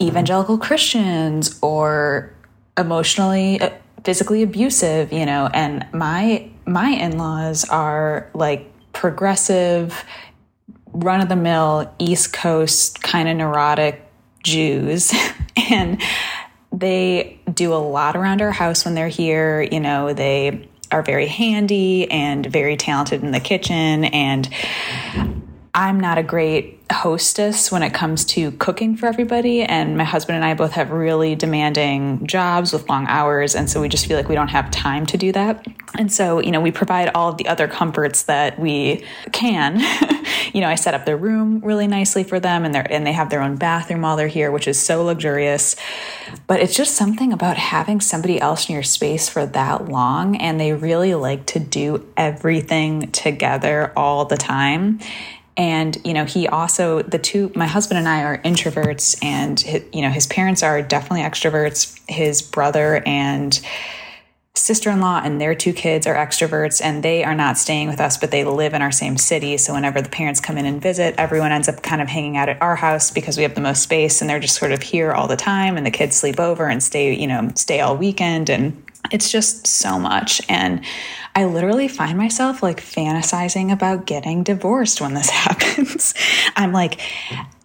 evangelical 0.00 0.58
Christians 0.58 1.58
or 1.60 2.32
emotionally, 2.78 3.60
uh, 3.60 3.70
physically 4.04 4.44
abusive, 4.44 5.12
you 5.12 5.26
know, 5.26 5.50
and 5.52 5.84
my, 5.92 6.48
my 6.66 6.90
in 6.90 7.18
laws 7.18 7.68
are 7.68 8.30
like 8.32 8.72
progressive, 8.96 10.04
run 10.92 11.20
of 11.20 11.28
the 11.28 11.36
mill, 11.36 11.92
East 11.98 12.32
Coast 12.32 13.02
kind 13.02 13.28
of 13.28 13.36
neurotic 13.36 14.02
Jews. 14.42 15.12
and 15.70 16.00
they 16.72 17.38
do 17.52 17.74
a 17.74 17.76
lot 17.76 18.16
around 18.16 18.40
our 18.40 18.52
house 18.52 18.86
when 18.86 18.94
they're 18.94 19.08
here. 19.08 19.60
You 19.60 19.80
know, 19.80 20.14
they 20.14 20.66
are 20.90 21.02
very 21.02 21.26
handy 21.26 22.10
and 22.10 22.46
very 22.46 22.78
talented 22.78 23.22
in 23.22 23.32
the 23.32 23.40
kitchen. 23.40 24.04
And 24.06 24.48
I'm 25.74 26.00
not 26.00 26.16
a 26.16 26.22
great 26.22 26.75
hostess 26.90 27.72
when 27.72 27.82
it 27.82 27.92
comes 27.92 28.24
to 28.24 28.52
cooking 28.52 28.96
for 28.96 29.06
everybody. 29.06 29.62
And 29.62 29.96
my 29.96 30.04
husband 30.04 30.36
and 30.36 30.44
I 30.44 30.54
both 30.54 30.72
have 30.72 30.90
really 30.90 31.34
demanding 31.34 32.26
jobs 32.26 32.72
with 32.72 32.88
long 32.88 33.06
hours. 33.08 33.56
And 33.56 33.68
so 33.68 33.80
we 33.80 33.88
just 33.88 34.06
feel 34.06 34.16
like 34.16 34.28
we 34.28 34.36
don't 34.36 34.48
have 34.48 34.70
time 34.70 35.04
to 35.06 35.16
do 35.16 35.32
that. 35.32 35.66
And 35.98 36.12
so, 36.12 36.40
you 36.40 36.50
know, 36.50 36.60
we 36.60 36.70
provide 36.70 37.10
all 37.14 37.30
of 37.30 37.38
the 37.38 37.48
other 37.48 37.66
comforts 37.66 38.24
that 38.24 38.58
we 38.58 39.04
can. 39.32 39.80
you 40.52 40.60
know, 40.60 40.68
I 40.68 40.76
set 40.76 40.94
up 40.94 41.06
their 41.06 41.16
room 41.16 41.60
really 41.64 41.88
nicely 41.88 42.22
for 42.22 42.38
them 42.38 42.64
and 42.64 42.74
they're 42.74 42.86
and 42.90 43.06
they 43.06 43.12
have 43.12 43.30
their 43.30 43.42
own 43.42 43.56
bathroom 43.56 44.02
while 44.02 44.16
they're 44.16 44.28
here, 44.28 44.52
which 44.52 44.68
is 44.68 44.78
so 44.78 45.04
luxurious. 45.04 45.74
But 46.46 46.60
it's 46.60 46.74
just 46.74 46.94
something 46.94 47.32
about 47.32 47.56
having 47.56 48.00
somebody 48.00 48.40
else 48.40 48.68
in 48.68 48.74
your 48.74 48.84
space 48.84 49.28
for 49.28 49.44
that 49.46 49.88
long. 49.88 50.36
And 50.36 50.60
they 50.60 50.72
really 50.72 51.14
like 51.14 51.46
to 51.46 51.58
do 51.58 52.06
everything 52.16 53.10
together 53.10 53.92
all 53.96 54.24
the 54.24 54.36
time 54.36 55.00
and 55.56 55.98
you 56.04 56.12
know 56.12 56.24
he 56.24 56.46
also 56.46 57.02
the 57.02 57.18
two 57.18 57.50
my 57.54 57.66
husband 57.66 57.98
and 57.98 58.08
i 58.08 58.22
are 58.22 58.38
introverts 58.38 59.16
and 59.22 59.60
his, 59.60 59.82
you 59.92 60.02
know 60.02 60.10
his 60.10 60.26
parents 60.26 60.62
are 60.62 60.82
definitely 60.82 61.22
extroverts. 61.22 61.98
His 62.08 62.42
brother 62.42 63.02
and 63.06 63.58
sister-in-law 64.54 65.20
and 65.22 65.38
their 65.38 65.54
two 65.54 65.72
kids 65.74 66.06
are 66.06 66.14
extroverts 66.14 66.80
and 66.82 67.02
they 67.02 67.22
are 67.22 67.34
not 67.34 67.58
staying 67.58 67.88
with 67.88 68.00
us 68.00 68.16
but 68.16 68.30
they 68.30 68.44
live 68.44 68.74
in 68.74 68.82
our 68.82 68.92
same 68.92 69.16
city. 69.18 69.56
So 69.58 69.74
whenever 69.74 70.00
the 70.00 70.08
parents 70.08 70.40
come 70.40 70.56
in 70.58 70.64
and 70.66 70.80
visit 70.80 71.14
everyone 71.18 71.52
ends 71.52 71.68
up 71.68 71.82
kind 71.82 72.00
of 72.00 72.08
hanging 72.08 72.36
out 72.36 72.48
at 72.48 72.60
our 72.62 72.76
house 72.76 73.10
because 73.10 73.36
we 73.36 73.42
have 73.42 73.54
the 73.54 73.60
most 73.60 73.82
space 73.82 74.20
and 74.20 74.30
they're 74.30 74.40
just 74.40 74.56
sort 74.56 74.72
of 74.72 74.82
here 74.82 75.12
all 75.12 75.28
the 75.28 75.36
time 75.36 75.76
and 75.76 75.84
the 75.84 75.90
kids 75.90 76.16
sleep 76.16 76.40
over 76.40 76.68
and 76.68 76.82
stay 76.82 77.14
you 77.14 77.26
know 77.26 77.50
stay 77.54 77.80
all 77.80 77.96
weekend 77.96 78.48
and 78.50 78.82
it's 79.10 79.30
just 79.30 79.66
so 79.66 79.98
much 79.98 80.40
and 80.48 80.84
I 81.36 81.44
literally 81.44 81.86
find 81.86 82.16
myself 82.16 82.62
like 82.62 82.80
fantasizing 82.80 83.70
about 83.70 84.06
getting 84.06 84.42
divorced 84.42 85.02
when 85.02 85.12
this 85.12 85.28
happens. 85.44 86.14
I'm 86.56 86.72
like, 86.72 86.98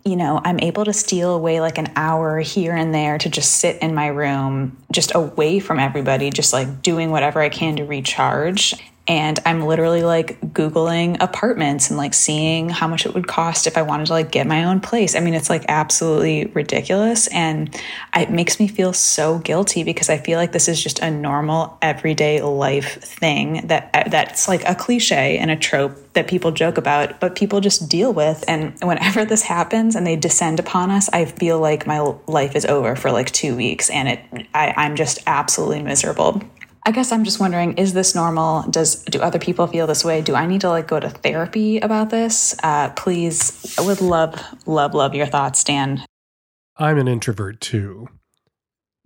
you 0.03 0.17
know, 0.17 0.41
I'm 0.43 0.59
able 0.59 0.83
to 0.83 0.91
steal 0.91 1.33
away 1.33 1.61
like 1.61 1.77
an 1.77 1.87
hour 1.95 2.39
here 2.39 2.75
and 2.75 2.93
there 2.93 3.17
to 3.17 3.29
just 3.29 3.59
sit 3.59 3.81
in 3.81 3.95
my 3.95 4.07
room, 4.07 4.75
just 4.91 5.15
away 5.15 5.59
from 5.59 5.79
everybody, 5.79 6.31
just 6.31 6.51
like 6.51 6.81
doing 6.81 7.11
whatever 7.11 7.39
I 7.39 7.47
can 7.47 7.77
to 7.77 7.85
recharge 7.85 8.75
and 9.11 9.41
I'm 9.45 9.63
literally 9.63 10.03
like 10.03 10.39
Googling 10.53 11.17
apartments 11.19 11.89
and 11.89 11.97
like 11.97 12.13
seeing 12.13 12.69
how 12.69 12.87
much 12.87 13.05
it 13.05 13.13
would 13.13 13.27
cost 13.27 13.67
if 13.67 13.77
I 13.77 13.81
wanted 13.81 14.05
to 14.05 14.13
like 14.13 14.31
get 14.31 14.47
my 14.47 14.63
own 14.63 14.79
place. 14.79 15.17
I 15.17 15.19
mean, 15.19 15.33
it's 15.33 15.49
like 15.49 15.65
absolutely 15.67 16.45
ridiculous. 16.45 17.27
And 17.27 17.77
it 18.15 18.31
makes 18.31 18.57
me 18.57 18.69
feel 18.69 18.93
so 18.93 19.39
guilty 19.39 19.83
because 19.83 20.09
I 20.09 20.17
feel 20.17 20.39
like 20.39 20.53
this 20.53 20.69
is 20.69 20.81
just 20.81 20.99
a 20.99 21.11
normal 21.11 21.77
everyday 21.81 22.41
life 22.41 23.03
thing 23.03 23.67
that 23.67 23.89
uh, 23.93 24.07
that's 24.07 24.47
like 24.47 24.63
a 24.63 24.75
cliche 24.75 25.37
and 25.37 25.51
a 25.51 25.57
trope 25.57 26.13
that 26.13 26.29
people 26.29 26.51
joke 26.51 26.77
about, 26.77 27.19
but 27.19 27.35
people 27.35 27.59
just 27.59 27.89
deal 27.89 28.13
with. 28.13 28.45
And 28.47 28.79
whenever 28.79 29.25
this 29.25 29.41
happens 29.41 29.97
and 29.97 30.07
they 30.07 30.15
descend 30.15 30.57
upon 30.57 30.89
us, 30.89 31.09
I 31.11 31.25
feel 31.25 31.59
like 31.59 31.85
my 31.85 31.99
life 32.27 32.55
is 32.55 32.65
over 32.65 32.95
for 32.95 33.11
like 33.11 33.29
two 33.31 33.57
weeks 33.57 33.89
and 33.89 34.07
it, 34.07 34.47
I, 34.53 34.73
I'm 34.77 34.95
just 34.95 35.19
absolutely 35.27 35.83
miserable. 35.83 36.41
I 36.83 36.91
guess 36.91 37.11
I'm 37.11 37.23
just 37.23 37.39
wondering: 37.39 37.77
Is 37.77 37.93
this 37.93 38.15
normal? 38.15 38.63
Does 38.69 39.03
do 39.03 39.21
other 39.21 39.39
people 39.39 39.67
feel 39.67 39.87
this 39.87 40.03
way? 40.03 40.21
Do 40.21 40.35
I 40.35 40.45
need 40.47 40.61
to 40.61 40.69
like 40.69 40.87
go 40.87 40.99
to 40.99 41.09
therapy 41.09 41.79
about 41.79 42.09
this? 42.09 42.55
Uh, 42.63 42.89
please, 42.91 43.75
I 43.77 43.81
would 43.81 44.01
love, 44.01 44.35
love, 44.65 44.93
love 44.93 45.13
your 45.13 45.27
thoughts, 45.27 45.63
Dan. 45.63 46.03
I'm 46.77 46.97
an 46.97 47.07
introvert 47.07 47.61
too. 47.61 48.07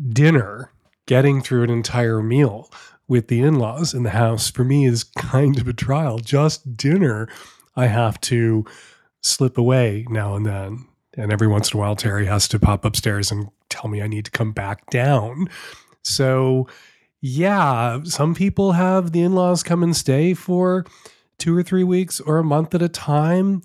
Dinner, 0.07 0.71
getting 1.07 1.41
through 1.41 1.63
an 1.63 1.69
entire 1.69 2.21
meal 2.21 2.71
with 3.07 3.27
the 3.27 3.41
in-laws 3.41 3.93
in 3.93 4.03
the 4.03 4.09
house 4.11 4.49
for 4.49 4.63
me 4.63 4.85
is 4.85 5.03
kind 5.03 5.59
of 5.59 5.67
a 5.67 5.73
trial. 5.73 6.19
Just 6.19 6.77
dinner, 6.77 7.27
I 7.75 7.87
have 7.87 8.19
to 8.21 8.65
slip 9.21 9.57
away 9.57 10.05
now 10.09 10.35
and 10.35 10.45
then. 10.45 10.87
And 11.17 11.31
every 11.31 11.47
once 11.47 11.71
in 11.71 11.77
a 11.77 11.79
while, 11.79 11.95
Terry 11.95 12.25
has 12.25 12.47
to 12.49 12.59
pop 12.59 12.83
upstairs 12.83 13.31
and 13.31 13.49
tell 13.69 13.89
me 13.89 14.01
I 14.01 14.07
need 14.07 14.25
to 14.25 14.31
come 14.31 14.51
back 14.51 14.89
down. 14.89 15.49
So 16.03 16.67
yeah, 17.27 18.01
some 18.03 18.35
people 18.35 18.73
have 18.73 19.11
the 19.11 19.23
in 19.23 19.33
laws 19.33 19.63
come 19.63 19.81
and 19.81 19.95
stay 19.95 20.35
for 20.35 20.85
two 21.39 21.57
or 21.57 21.63
three 21.63 21.83
weeks 21.83 22.19
or 22.19 22.37
a 22.37 22.43
month 22.43 22.75
at 22.75 22.83
a 22.83 22.87
time. 22.87 23.63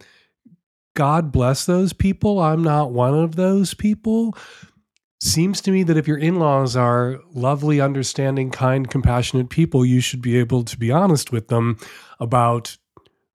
God 0.94 1.30
bless 1.30 1.66
those 1.66 1.92
people. 1.92 2.40
I'm 2.40 2.64
not 2.64 2.92
one 2.92 3.12
of 3.12 3.36
those 3.36 3.74
people. 3.74 4.34
Seems 5.20 5.60
to 5.60 5.72
me 5.72 5.82
that 5.82 5.98
if 5.98 6.08
your 6.08 6.16
in 6.16 6.38
laws 6.38 6.74
are 6.74 7.20
lovely, 7.34 7.82
understanding, 7.82 8.50
kind, 8.50 8.88
compassionate 8.88 9.50
people, 9.50 9.84
you 9.84 10.00
should 10.00 10.22
be 10.22 10.38
able 10.38 10.64
to 10.64 10.78
be 10.78 10.90
honest 10.90 11.30
with 11.30 11.48
them 11.48 11.76
about 12.18 12.78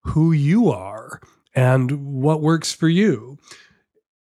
who 0.04 0.33
you 0.33 0.71
are 0.71 1.21
and 1.54 2.23
what 2.23 2.40
works 2.40 2.73
for 2.73 2.88
you 2.88 3.37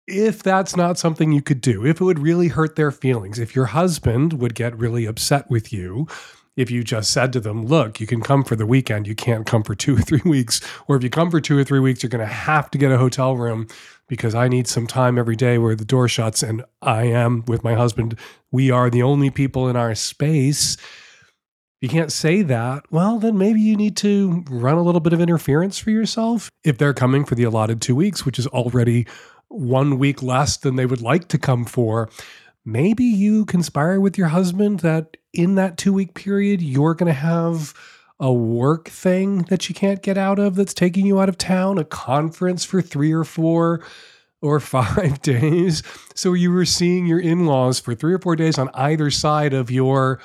if 0.07 0.43
that's 0.43 0.75
not 0.75 0.97
something 0.97 1.31
you 1.31 1.41
could 1.41 1.61
do, 1.61 1.85
if 1.85 2.01
it 2.01 2.03
would 2.03 2.19
really 2.19 2.49
hurt 2.49 2.75
their 2.75 2.91
feelings, 2.91 3.39
if 3.39 3.55
your 3.55 3.65
husband 3.67 4.33
would 4.33 4.55
get 4.55 4.77
really 4.77 5.05
upset 5.05 5.49
with 5.49 5.71
you, 5.71 6.07
if 6.55 6.69
you 6.69 6.83
just 6.83 7.11
said 7.11 7.33
to 7.33 7.39
them, 7.39 7.65
look, 7.65 7.99
you 7.99 8.05
can 8.05 8.21
come 8.21 8.43
for 8.43 8.55
the 8.55 8.65
weekend, 8.65 9.07
you 9.07 9.15
can't 9.15 9.45
come 9.45 9.63
for 9.63 9.75
two 9.75 9.95
or 9.97 10.01
three 10.01 10.21
weeks. 10.25 10.61
Or 10.87 10.95
if 10.95 11.03
you 11.03 11.09
come 11.09 11.31
for 11.31 11.41
two 11.41 11.57
or 11.57 11.63
three 11.63 11.79
weeks, 11.79 12.03
you're 12.03 12.09
going 12.09 12.27
to 12.27 12.33
have 12.33 12.69
to 12.71 12.77
get 12.77 12.91
a 12.91 12.97
hotel 12.97 13.35
room 13.35 13.67
because 14.07 14.35
I 14.35 14.47
need 14.47 14.67
some 14.67 14.85
time 14.85 15.17
every 15.17 15.35
day 15.35 15.57
where 15.57 15.75
the 15.75 15.85
door 15.85 16.07
shuts 16.07 16.43
and 16.43 16.63
I 16.81 17.03
am 17.03 17.43
with 17.47 17.63
my 17.63 17.73
husband. 17.73 18.17
We 18.51 18.69
are 18.69 18.89
the 18.89 19.03
only 19.03 19.29
people 19.29 19.69
in 19.69 19.75
our 19.75 19.95
space. 19.95 20.77
You 21.81 21.89
can't 21.89 22.11
say 22.11 22.43
that. 22.43 22.83
Well, 22.91 23.19
then 23.19 23.37
maybe 23.37 23.59
you 23.59 23.75
need 23.75 23.97
to 23.97 24.43
run 24.49 24.77
a 24.77 24.83
little 24.83 25.01
bit 25.01 25.13
of 25.13 25.19
interference 25.19 25.79
for 25.79 25.89
yourself. 25.89 26.49
If 26.63 26.77
they're 26.77 26.93
coming 26.93 27.25
for 27.25 27.35
the 27.35 27.43
allotted 27.43 27.81
two 27.81 27.95
weeks, 27.95 28.25
which 28.25 28.39
is 28.39 28.47
already 28.47 29.07
one 29.47 29.99
week 29.99 30.23
less 30.23 30.57
than 30.57 30.75
they 30.75 30.85
would 30.85 31.01
like 31.01 31.27
to 31.29 31.37
come 31.37 31.65
for, 31.65 32.09
maybe 32.65 33.03
you 33.03 33.45
conspire 33.45 33.99
with 33.99 34.17
your 34.17 34.27
husband 34.29 34.79
that 34.81 35.17
in 35.33 35.55
that 35.55 35.77
two 35.77 35.93
week 35.93 36.13
period, 36.13 36.61
you're 36.61 36.93
going 36.93 37.07
to 37.07 37.13
have 37.13 37.73
a 38.19 38.31
work 38.31 38.87
thing 38.87 39.39
that 39.43 39.67
you 39.67 39.75
can't 39.75 40.01
get 40.01 40.17
out 40.17 40.39
of 40.39 40.55
that's 40.55 40.73
taking 40.73 41.05
you 41.05 41.19
out 41.19 41.29
of 41.29 41.37
town, 41.37 41.77
a 41.77 41.83
conference 41.83 42.63
for 42.63 42.81
three 42.81 43.11
or 43.11 43.23
four 43.23 43.83
or 44.41 44.59
five 44.61 45.21
days. 45.21 45.83
So 46.15 46.33
you 46.33 46.51
were 46.51 46.65
seeing 46.65 47.05
your 47.05 47.19
in 47.19 47.45
laws 47.45 47.79
for 47.79 47.95
three 47.95 48.13
or 48.13 48.19
four 48.19 48.35
days 48.35 48.57
on 48.57 48.69
either 48.73 49.09
side 49.11 49.53
of 49.53 49.71
your 49.71 50.19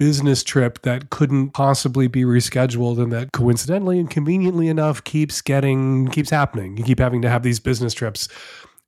business 0.00 0.42
trip 0.42 0.80
that 0.80 1.10
couldn't 1.10 1.50
possibly 1.50 2.08
be 2.08 2.22
rescheduled 2.22 3.00
and 3.00 3.12
that 3.12 3.32
coincidentally 3.32 4.00
and 4.00 4.10
conveniently 4.10 4.66
enough 4.66 5.04
keeps 5.04 5.42
getting 5.42 6.08
keeps 6.08 6.30
happening. 6.30 6.78
You 6.78 6.84
keep 6.84 6.98
having 6.98 7.20
to 7.20 7.28
have 7.28 7.42
these 7.42 7.60
business 7.60 7.92
trips 7.92 8.26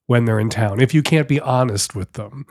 when 0.07 0.25
they're 0.25 0.41
in 0.41 0.49
town 0.49 0.81
if 0.81 0.95
you 0.95 1.03
can't 1.03 1.29
be 1.29 1.39
honest 1.39 1.95
with 1.95 2.15
them. 2.15 2.47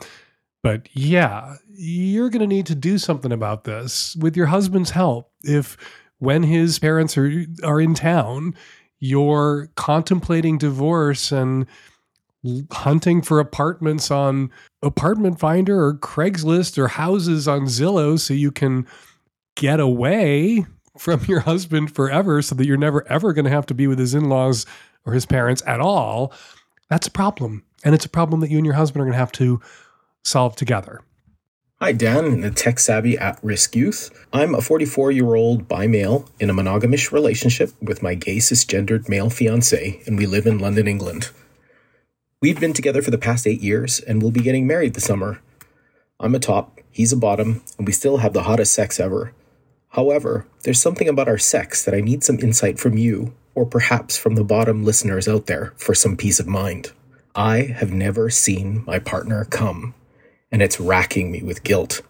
But 0.62 0.88
yeah, 0.92 1.56
you're 1.72 2.30
going 2.30 2.40
to 2.40 2.46
need 2.46 2.66
to 2.66 2.76
do 2.76 2.98
something 2.98 3.32
about 3.32 3.64
this 3.64 4.14
with 4.14 4.36
your 4.36 4.46
husband's 4.46 4.90
help. 4.90 5.32
If 5.42 5.76
when 6.20 6.44
his 6.44 6.78
parents 6.78 7.18
are 7.18 7.44
are 7.64 7.80
in 7.80 7.94
town, 7.94 8.54
you're 9.00 9.70
contemplating 9.74 10.56
divorce 10.56 11.32
and 11.32 11.66
hunting 12.72 13.22
for 13.22 13.38
apartments 13.38 14.10
on 14.10 14.50
apartment 14.82 15.38
finder 15.38 15.84
or 15.84 15.94
craigslist 15.94 16.76
or 16.76 16.88
houses 16.88 17.46
on 17.46 17.62
zillow 17.62 18.18
so 18.18 18.34
you 18.34 18.50
can 18.50 18.86
get 19.54 19.78
away 19.78 20.66
from 20.98 21.24
your 21.26 21.40
husband 21.40 21.94
forever 21.94 22.42
so 22.42 22.54
that 22.54 22.66
you're 22.66 22.76
never 22.76 23.06
ever 23.08 23.32
going 23.32 23.44
to 23.44 23.50
have 23.50 23.66
to 23.66 23.74
be 23.74 23.86
with 23.86 23.98
his 23.98 24.14
in-laws 24.14 24.66
or 25.06 25.12
his 25.12 25.24
parents 25.24 25.62
at 25.66 25.80
all 25.80 26.32
that's 26.88 27.06
a 27.06 27.10
problem 27.12 27.62
and 27.84 27.94
it's 27.94 28.04
a 28.04 28.10
problem 28.10 28.40
that 28.40 28.50
you 28.50 28.56
and 28.56 28.66
your 28.66 28.74
husband 28.74 29.00
are 29.00 29.04
going 29.04 29.12
to 29.12 29.18
have 29.18 29.32
to 29.32 29.60
solve 30.24 30.56
together 30.56 31.00
Hi, 31.80 31.90
Dan, 31.90 32.42
the 32.42 32.52
tech 32.52 32.78
savvy 32.78 33.18
at 33.18 33.42
risk 33.42 33.74
youth. 33.74 34.08
I'm 34.32 34.54
a 34.54 34.60
44 34.60 35.10
year 35.10 35.34
old 35.34 35.66
bi 35.66 35.88
male 35.88 36.28
in 36.38 36.48
a 36.48 36.54
monogamish 36.54 37.10
relationship 37.10 37.72
with 37.82 38.04
my 38.04 38.14
gay 38.14 38.36
cisgendered 38.36 39.08
male 39.08 39.30
fiance, 39.30 40.00
and 40.06 40.16
we 40.16 40.26
live 40.26 40.46
in 40.46 40.60
London, 40.60 40.86
England. 40.86 41.30
We've 42.42 42.60
been 42.60 42.74
together 42.74 43.00
for 43.00 43.10
the 43.10 43.16
past 43.16 43.46
eight 43.46 43.62
years, 43.62 44.00
and 44.00 44.20
we'll 44.20 44.30
be 44.30 44.42
getting 44.42 44.66
married 44.66 44.92
this 44.92 45.04
summer. 45.04 45.40
I'm 46.20 46.34
a 46.34 46.38
top, 46.38 46.80
he's 46.90 47.12
a 47.12 47.16
bottom, 47.16 47.62
and 47.78 47.86
we 47.86 47.92
still 47.94 48.18
have 48.18 48.34
the 48.34 48.42
hottest 48.42 48.74
sex 48.74 49.00
ever. 49.00 49.32
However, 49.90 50.46
there's 50.64 50.82
something 50.82 51.08
about 51.08 51.28
our 51.28 51.38
sex 51.38 51.84
that 51.84 51.94
I 51.94 52.00
need 52.00 52.22
some 52.22 52.38
insight 52.40 52.78
from 52.78 52.98
you, 52.98 53.32
or 53.54 53.64
perhaps 53.64 54.18
from 54.18 54.34
the 54.34 54.44
bottom 54.44 54.84
listeners 54.84 55.26
out 55.26 55.46
there, 55.46 55.72
for 55.76 55.94
some 55.94 56.16
peace 56.18 56.38
of 56.38 56.46
mind. 56.46 56.92
I 57.34 57.62
have 57.62 57.92
never 57.92 58.28
seen 58.28 58.84
my 58.86 58.98
partner 58.98 59.46
come 59.46 59.94
and 60.52 60.62
it's 60.62 60.78
racking 60.78 61.32
me 61.32 61.42
with 61.42 61.64
guilt. 61.64 62.02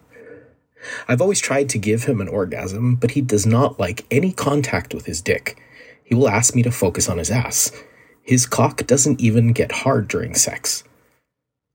I've 1.06 1.22
always 1.22 1.40
tried 1.40 1.68
to 1.70 1.78
give 1.78 2.04
him 2.04 2.20
an 2.20 2.26
orgasm, 2.26 2.96
but 2.96 3.12
he 3.12 3.20
does 3.20 3.46
not 3.46 3.78
like 3.78 4.04
any 4.10 4.32
contact 4.32 4.92
with 4.92 5.06
his 5.06 5.20
dick. 5.20 5.62
He 6.02 6.16
will 6.16 6.28
ask 6.28 6.54
me 6.54 6.62
to 6.64 6.72
focus 6.72 7.08
on 7.08 7.18
his 7.18 7.30
ass. 7.30 7.70
His 8.22 8.46
cock 8.46 8.86
doesn't 8.86 9.20
even 9.20 9.52
get 9.52 9.72
hard 9.72 10.08
during 10.08 10.34
sex. 10.34 10.84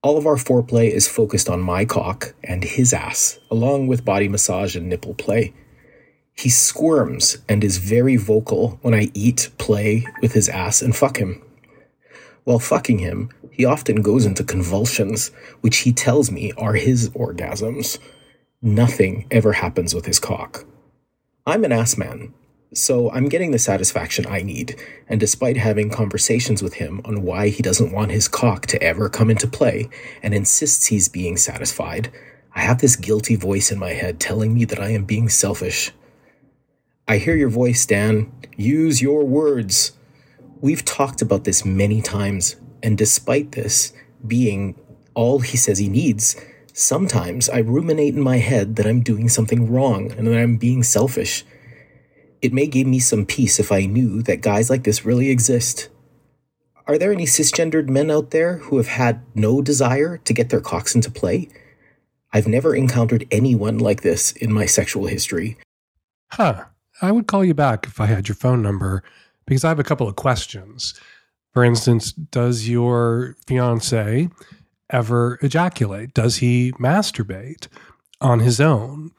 All 0.01 0.17
of 0.17 0.25
our 0.25 0.37
foreplay 0.37 0.89
is 0.89 1.07
focused 1.07 1.49
on 1.49 1.59
my 1.59 1.83
cock 1.83 2.33
and 2.43 2.63
his 2.63 2.93
ass, 2.93 3.39
along 3.51 3.87
with 3.87 4.05
body 4.05 4.29
massage 4.29 4.75
and 4.75 4.87
nipple 4.87 5.13
play. 5.13 5.53
He 6.33 6.49
squirms 6.49 7.39
and 7.49 7.63
is 7.63 7.77
very 7.77 8.15
vocal 8.15 8.79
when 8.81 8.93
I 8.93 9.11
eat, 9.13 9.49
play 9.57 10.05
with 10.21 10.33
his 10.33 10.47
ass, 10.47 10.81
and 10.81 10.95
fuck 10.95 11.17
him. 11.17 11.41
While 12.45 12.59
fucking 12.59 12.99
him, 12.99 13.29
he 13.51 13.65
often 13.65 14.01
goes 14.01 14.25
into 14.25 14.43
convulsions, 14.43 15.29
which 15.61 15.79
he 15.79 15.91
tells 15.91 16.31
me 16.31 16.53
are 16.57 16.75
his 16.75 17.09
orgasms. 17.09 17.97
Nothing 18.61 19.25
ever 19.31 19.53
happens 19.53 19.93
with 19.93 20.05
his 20.05 20.19
cock. 20.19 20.63
I'm 21.45 21.65
an 21.65 21.71
ass 21.71 21.97
man, 21.97 22.33
so 22.73 23.09
I'm 23.11 23.29
getting 23.29 23.51
the 23.51 23.59
satisfaction 23.59 24.25
I 24.27 24.41
need, 24.41 24.75
and 25.07 25.19
despite 25.19 25.57
having 25.57 25.89
conversations 25.89 26.61
with 26.61 26.75
him 26.75 27.01
on 27.05 27.23
why 27.23 27.49
he 27.49 27.63
doesn't 27.63 27.93
want 27.93 28.11
his 28.11 28.27
cock 28.27 28.65
to 28.67 28.81
ever 28.83 29.09
come 29.09 29.29
into 29.29 29.47
play 29.47 29.89
and 30.21 30.33
insists 30.33 30.87
he's 30.87 31.07
being 31.07 31.37
satisfied, 31.37 32.11
I 32.53 32.61
have 32.61 32.79
this 32.79 32.95
guilty 32.95 33.35
voice 33.35 33.71
in 33.71 33.79
my 33.79 33.91
head 33.91 34.19
telling 34.19 34.53
me 34.53 34.65
that 34.65 34.79
I 34.79 34.89
am 34.89 35.05
being 35.05 35.29
selfish. 35.29 35.91
I 37.07 37.19
hear 37.19 37.35
your 37.35 37.49
voice, 37.49 37.85
Dan. 37.85 38.31
Use 38.57 39.01
your 39.01 39.23
words. 39.23 39.93
We've 40.59 40.83
talked 40.83 41.21
about 41.21 41.45
this 41.45 41.63
many 41.63 42.01
times, 42.01 42.57
and 42.83 42.97
despite 42.97 43.53
this 43.53 43.93
being 44.25 44.75
all 45.13 45.39
he 45.39 45.55
says 45.55 45.77
he 45.77 45.87
needs, 45.87 46.35
sometimes 46.73 47.49
I 47.49 47.59
ruminate 47.59 48.15
in 48.15 48.21
my 48.21 48.37
head 48.37 48.75
that 48.75 48.85
I'm 48.85 49.01
doing 49.01 49.29
something 49.29 49.71
wrong 49.71 50.11
and 50.11 50.27
that 50.27 50.37
I'm 50.37 50.57
being 50.57 50.83
selfish. 50.83 51.45
It 52.41 52.53
may 52.53 52.67
give 52.67 52.87
me 52.87 52.99
some 52.99 53.25
peace 53.25 53.59
if 53.59 53.71
I 53.71 53.85
knew 53.85 54.21
that 54.23 54.41
guys 54.41 54.69
like 54.69 54.83
this 54.83 55.05
really 55.05 55.29
exist. 55.29 55.89
Are 56.85 56.97
there 56.97 57.11
any 57.11 57.25
cisgendered 57.25 57.89
men 57.89 58.09
out 58.09 58.31
there 58.31 58.57
who 58.57 58.77
have 58.77 58.87
had 58.87 59.21
no 59.35 59.61
desire 59.61 60.17
to 60.19 60.33
get 60.33 60.49
their 60.49 60.61
cocks 60.61 60.95
into 60.95 61.11
play? 61.11 61.49
I've 62.31 62.47
never 62.47 62.75
encountered 62.75 63.27
anyone 63.31 63.77
like 63.77 64.01
this 64.01 64.31
in 64.33 64.53
my 64.53 64.65
sexual 64.65 65.07
history. 65.07 65.57
Huh. 66.31 66.65
I 67.01 67.11
would 67.11 67.27
call 67.27 67.45
you 67.45 67.53
back 67.53 67.85
if 67.85 67.99
I 67.99 68.07
had 68.07 68.27
your 68.27 68.35
phone 68.35 68.61
number 68.61 69.03
because 69.45 69.63
I 69.63 69.69
have 69.69 69.79
a 69.79 69.83
couple 69.83 70.07
of 70.07 70.15
questions. 70.15 70.93
For 71.53 71.63
instance, 71.63 72.11
does 72.11 72.67
your 72.67 73.35
fiance 73.45 74.29
ever 74.89 75.39
ejaculate? 75.41 76.13
Does 76.13 76.37
he 76.37 76.71
masturbate 76.73 77.67
on 78.21 78.39
his 78.39 78.59
own? 78.59 79.11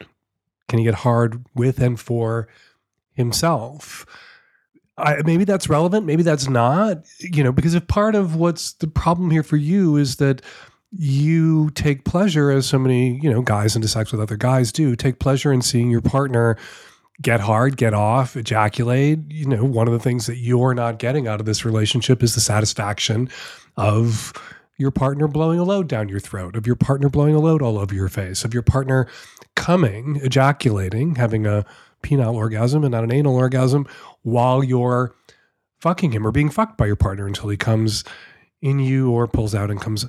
Can 0.68 0.78
he 0.78 0.84
get 0.84 0.96
hard 0.96 1.44
with 1.54 1.80
and 1.80 1.98
for 1.98 2.48
himself? 3.18 4.06
I, 4.96 5.22
maybe 5.22 5.44
that's 5.44 5.68
relevant. 5.68 6.06
Maybe 6.06 6.22
that's 6.22 6.48
not. 6.48 7.04
You 7.20 7.44
know, 7.44 7.52
because 7.52 7.74
if 7.74 7.86
part 7.86 8.14
of 8.14 8.34
what's 8.34 8.72
the 8.72 8.88
problem 8.88 9.30
here 9.30 9.42
for 9.42 9.56
you 9.56 9.96
is 9.96 10.16
that 10.16 10.40
you 10.90 11.68
take 11.70 12.04
pleasure, 12.04 12.50
as 12.50 12.66
so 12.66 12.78
many 12.78 13.20
you 13.22 13.30
know 13.30 13.42
guys 13.42 13.76
into 13.76 13.88
sex 13.88 14.10
with 14.10 14.20
other 14.20 14.38
guys 14.38 14.72
do, 14.72 14.96
take 14.96 15.18
pleasure 15.18 15.52
in 15.52 15.60
seeing 15.60 15.90
your 15.90 16.00
partner 16.00 16.56
get 17.20 17.40
hard, 17.40 17.76
get 17.76 17.94
off, 17.94 18.36
ejaculate. 18.36 19.18
You 19.28 19.46
know, 19.46 19.64
one 19.64 19.88
of 19.88 19.92
the 19.92 19.98
things 19.98 20.26
that 20.26 20.36
you're 20.36 20.74
not 20.74 20.98
getting 20.98 21.26
out 21.26 21.40
of 21.40 21.46
this 21.46 21.64
relationship 21.64 22.22
is 22.22 22.34
the 22.34 22.40
satisfaction 22.40 23.28
of 23.76 24.32
your 24.76 24.90
partner 24.92 25.26
blowing 25.26 25.58
a 25.58 25.64
load 25.64 25.88
down 25.88 26.08
your 26.08 26.20
throat, 26.20 26.54
of 26.54 26.66
your 26.66 26.76
partner 26.76 27.08
blowing 27.08 27.34
a 27.34 27.40
load 27.40 27.62
all 27.62 27.78
over 27.78 27.94
your 27.94 28.08
face, 28.08 28.44
of 28.44 28.54
your 28.54 28.62
partner 28.62 29.08
coming, 29.56 30.20
ejaculating, 30.22 31.16
having 31.16 31.46
a 31.46 31.64
penile 32.02 32.34
orgasm 32.34 32.84
and 32.84 32.92
not 32.92 33.04
an 33.04 33.12
anal 33.12 33.36
orgasm 33.36 33.86
while 34.22 34.62
you're 34.62 35.14
fucking 35.80 36.12
him 36.12 36.26
or 36.26 36.32
being 36.32 36.50
fucked 36.50 36.76
by 36.76 36.86
your 36.86 36.96
partner 36.96 37.26
until 37.26 37.48
he 37.48 37.56
comes 37.56 38.04
in 38.60 38.78
you 38.78 39.10
or 39.10 39.28
pulls 39.28 39.54
out 39.54 39.70
and 39.70 39.80
comes 39.80 40.06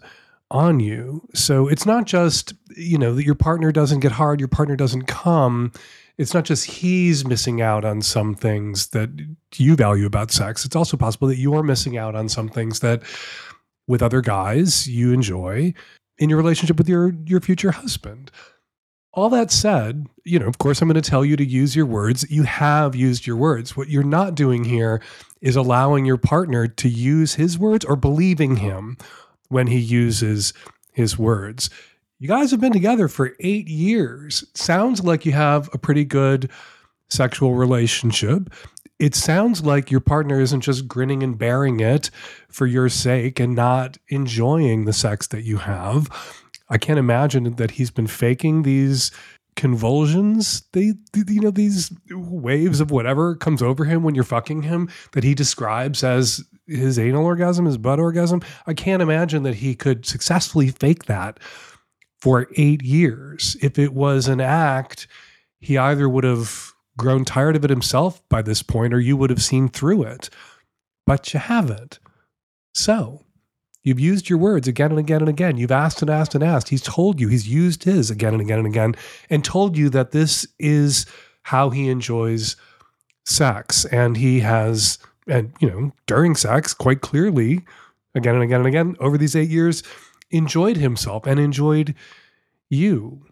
on 0.52 0.80
you. 0.80 1.28
So 1.36 1.68
it's 1.68 1.86
not 1.86 2.06
just, 2.06 2.54
you 2.76 2.98
know, 2.98 3.14
that 3.14 3.26
your 3.26 3.36
partner 3.36 3.72
doesn't 3.72 4.00
get 4.00 4.12
hard, 4.12 4.40
your 4.40 4.48
partner 4.48 4.76
doesn't 4.76 5.04
come 5.04 5.72
it's 6.20 6.34
not 6.34 6.44
just 6.44 6.66
he's 6.66 7.26
missing 7.26 7.62
out 7.62 7.86
on 7.86 8.02
some 8.02 8.36
things 8.36 8.88
that 8.88 9.10
you 9.56 9.78
value 9.78 10.06
about 10.06 10.32
sex. 10.32 10.66
It's 10.66 10.76
also 10.76 10.98
possible 10.98 11.30
that 11.30 11.38
you're 11.38 11.64
missing 11.64 11.98
out 11.98 12.14
on 12.14 12.28
some 12.28 12.50
things 12.50 12.82
that 12.82 13.04
with 13.88 14.04
other 14.04 14.20
guys 14.20 14.86
you 14.86 15.14
enjoy 15.14 15.74
in 16.18 16.30
your 16.30 16.38
relationship 16.38 16.78
with 16.78 16.90
your 16.90 17.14
your 17.26 17.40
future 17.40 17.72
husband. 17.72 18.32
All 19.14 19.30
that 19.30 19.52
said, 19.52 20.08
you 20.24 20.38
know, 20.38 20.46
of 20.46 20.60
course 20.60 20.82
I'm 20.82 20.88
going 20.88 21.02
to 21.02 21.10
tell 21.10 21.26
you 21.26 21.36
to 21.36 21.46
use 21.46 21.76
your 21.76 21.86
words. 21.86 22.30
You 22.30 22.44
have 22.44 22.96
used 22.96 23.26
your 23.26 23.36
words. 23.36 23.76
What 23.76 23.90
you're 23.90 24.04
not 24.04 24.36
doing 24.36 24.64
here 24.64 25.02
is 25.42 25.56
allowing 25.56 26.06
your 26.06 26.18
partner 26.18 26.68
to 26.68 26.90
use 26.90 27.36
his 27.36 27.58
words 27.58 27.84
or 27.86 27.96
believing 27.96 28.58
him 28.58 28.98
when 29.48 29.68
he 29.68 29.80
uses 29.80 30.54
his 30.92 31.18
words. 31.18 31.70
You 32.20 32.28
guys 32.28 32.52
have 32.52 32.60
been 32.60 32.74
together 32.74 33.08
for 33.08 33.36
eight 33.40 33.68
years. 33.68 34.44
Sounds 34.54 35.04
like 35.04 35.26
you 35.26 35.32
have 35.32 35.70
a 35.74 35.78
pretty 35.78 36.06
good 36.06 36.52
sexual 37.10 37.56
relationship. 37.56 38.54
It 39.00 39.16
sounds 39.16 39.64
like 39.64 39.90
your 39.90 40.02
partner 40.02 40.42
isn't 40.42 40.62
just 40.62 40.88
grinning 40.88 41.24
and 41.24 41.38
bearing 41.38 41.80
it 41.80 42.12
for 42.50 42.68
your 42.68 42.90
sake 42.90 43.40
and 43.40 43.56
not 43.56 43.98
enjoying 44.10 44.84
the 44.84 44.94
sex 44.94 45.28
that 45.28 45.44
you 45.44 45.58
have. 45.58 46.10
I 46.70 46.78
can't 46.78 47.00
imagine 47.00 47.56
that 47.56 47.72
he's 47.72 47.92
been 47.92 48.08
faking 48.08 48.64
these 48.64 49.12
convulsions 49.56 50.62
they 50.72 50.94
you 51.16 51.42
know 51.42 51.52
these 51.52 51.92
waves 52.12 52.80
of 52.80 52.92
whatever 52.92 53.36
comes 53.36 53.62
over 53.62 53.84
him 53.84 54.04
when 54.04 54.16
you're 54.16 54.24
fucking 54.24 54.62
him 54.62 54.88
that 55.12 55.24
he 55.24 55.34
describes 55.34 56.02
as 56.02 56.42
his 56.66 56.98
anal 56.98 57.26
orgasm 57.26 57.66
his 57.66 57.78
butt 57.78 58.00
orgasm 58.00 58.42
i 58.68 58.74
can't 58.74 59.02
imagine 59.02 59.44
that 59.44 59.56
he 59.56 59.76
could 59.76 60.06
successfully 60.06 60.70
fake 60.70 61.06
that 61.06 61.40
for 62.20 62.48
eight 62.56 62.84
years. 62.84 63.58
If 63.62 63.80
it 63.80 63.94
was 63.94 64.28
an 64.28 64.42
act, 64.42 65.08
he 65.60 65.78
either 65.78 66.08
would 66.08 66.24
have 66.24 66.72
grown 66.98 67.26
tired 67.26 67.56
of 67.56 67.64
it 67.64 67.70
himself 67.70 68.22
by 68.30 68.42
this 68.42 68.62
point 68.62 68.94
or 68.94 69.00
you 69.00 69.16
would 69.18 69.30
have 69.30 69.42
seen 69.42 69.70
through 69.70 70.04
it. 70.04 70.30
But 71.06 71.34
you 71.34 71.40
haven't. 71.40 72.00
So 72.74 73.26
you've 73.84 74.00
used 74.00 74.30
your 74.30 74.40
words 74.40 74.68
again 74.68 74.92
and 74.92 75.00
again 75.00 75.22
and 75.22 75.30
again. 75.30 75.58
You've 75.58 75.72
asked 75.72 76.02
and 76.02 76.10
asked 76.10 76.36
and 76.36 76.44
asked. 76.44 76.70
He's 76.70 76.82
told 76.82 77.20
you, 77.20 77.28
he's 77.28 77.48
used 77.48 77.84
his 77.84 78.10
again 78.12 78.34
and 78.34 78.42
again 78.42 78.60
and 78.60 78.68
again, 78.68 78.96
and 79.30 79.44
told 79.44 79.78
you 79.78 79.90
that 79.90 80.12
this 80.12 80.48
is 80.60 81.06
how 81.44 81.70
he 81.70 81.90
enjoys 81.90 82.56
sex. 83.26 83.86
And 83.86 84.18
he 84.18 84.42
has, 84.42 84.98
and 85.28 85.54
you 85.60 85.70
know, 85.70 85.92
during 86.08 86.36
sex, 86.36 86.74
quite 86.74 87.02
clearly, 87.02 87.66
again 88.16 88.36
and 88.36 88.44
again 88.44 88.60
and 88.60 88.68
again, 88.68 88.96
over 89.00 89.18
these 89.18 89.36
eight 89.36 89.50
years, 89.50 89.84
enjoyed 90.32 90.78
himself 90.78 91.26
and 91.26 91.40
enjoyed 91.40 91.96
you. 92.70 93.26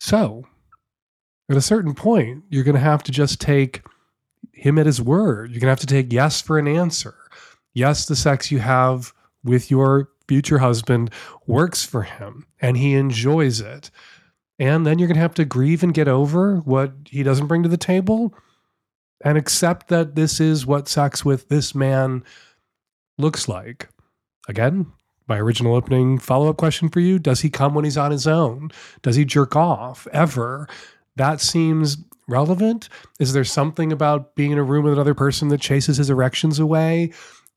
So, 0.00 0.46
At 1.50 1.56
a 1.56 1.62
certain 1.62 1.94
point, 1.94 2.44
you're 2.50 2.64
going 2.64 2.74
to 2.74 2.80
have 2.80 3.02
to 3.04 3.12
just 3.12 3.40
take 3.40 3.82
him 4.52 4.78
at 4.78 4.86
his 4.86 5.00
word. 5.00 5.50
You're 5.50 5.60
going 5.60 5.68
to 5.68 5.72
have 5.72 5.80
to 5.80 5.86
take 5.86 6.12
yes 6.12 6.40
for 6.42 6.58
an 6.58 6.68
answer. 6.68 7.14
Yes, 7.74 8.06
the 8.06 8.16
sex 8.16 8.50
you 8.50 8.58
have 8.58 9.12
with 9.44 9.70
your 9.70 10.10
future 10.26 10.58
husband 10.58 11.10
works 11.46 11.84
for 11.84 12.02
him 12.02 12.46
and 12.60 12.76
he 12.76 12.94
enjoys 12.94 13.60
it. 13.60 13.90
And 14.58 14.86
then 14.86 14.98
you're 14.98 15.08
going 15.08 15.16
to 15.16 15.22
have 15.22 15.34
to 15.34 15.44
grieve 15.44 15.82
and 15.82 15.94
get 15.94 16.08
over 16.08 16.56
what 16.58 16.92
he 17.08 17.22
doesn't 17.22 17.46
bring 17.46 17.62
to 17.62 17.68
the 17.68 17.76
table 17.76 18.34
and 19.24 19.38
accept 19.38 19.88
that 19.88 20.14
this 20.14 20.40
is 20.40 20.66
what 20.66 20.88
sex 20.88 21.24
with 21.24 21.48
this 21.48 21.74
man 21.74 22.24
looks 23.16 23.48
like. 23.48 23.88
Again, 24.48 24.86
my 25.28 25.38
original 25.38 25.74
opening 25.74 26.18
follow 26.18 26.48
up 26.48 26.56
question 26.56 26.88
for 26.88 27.00
you 27.00 27.18
Does 27.18 27.40
he 27.40 27.50
come 27.50 27.74
when 27.74 27.84
he's 27.84 27.98
on 27.98 28.10
his 28.10 28.26
own? 28.26 28.70
Does 29.02 29.16
he 29.16 29.24
jerk 29.24 29.54
off 29.54 30.06
ever? 30.12 30.68
That 31.16 31.40
seems 31.40 31.98
relevant. 32.28 32.88
Is 33.18 33.32
there 33.32 33.44
something 33.44 33.92
about 33.92 34.34
being 34.34 34.52
in 34.52 34.58
a 34.58 34.62
room 34.62 34.84
with 34.84 34.92
another 34.92 35.14
person 35.14 35.48
that 35.48 35.60
chases 35.60 35.96
his 35.96 36.10
erections 36.10 36.58
away? 36.58 37.12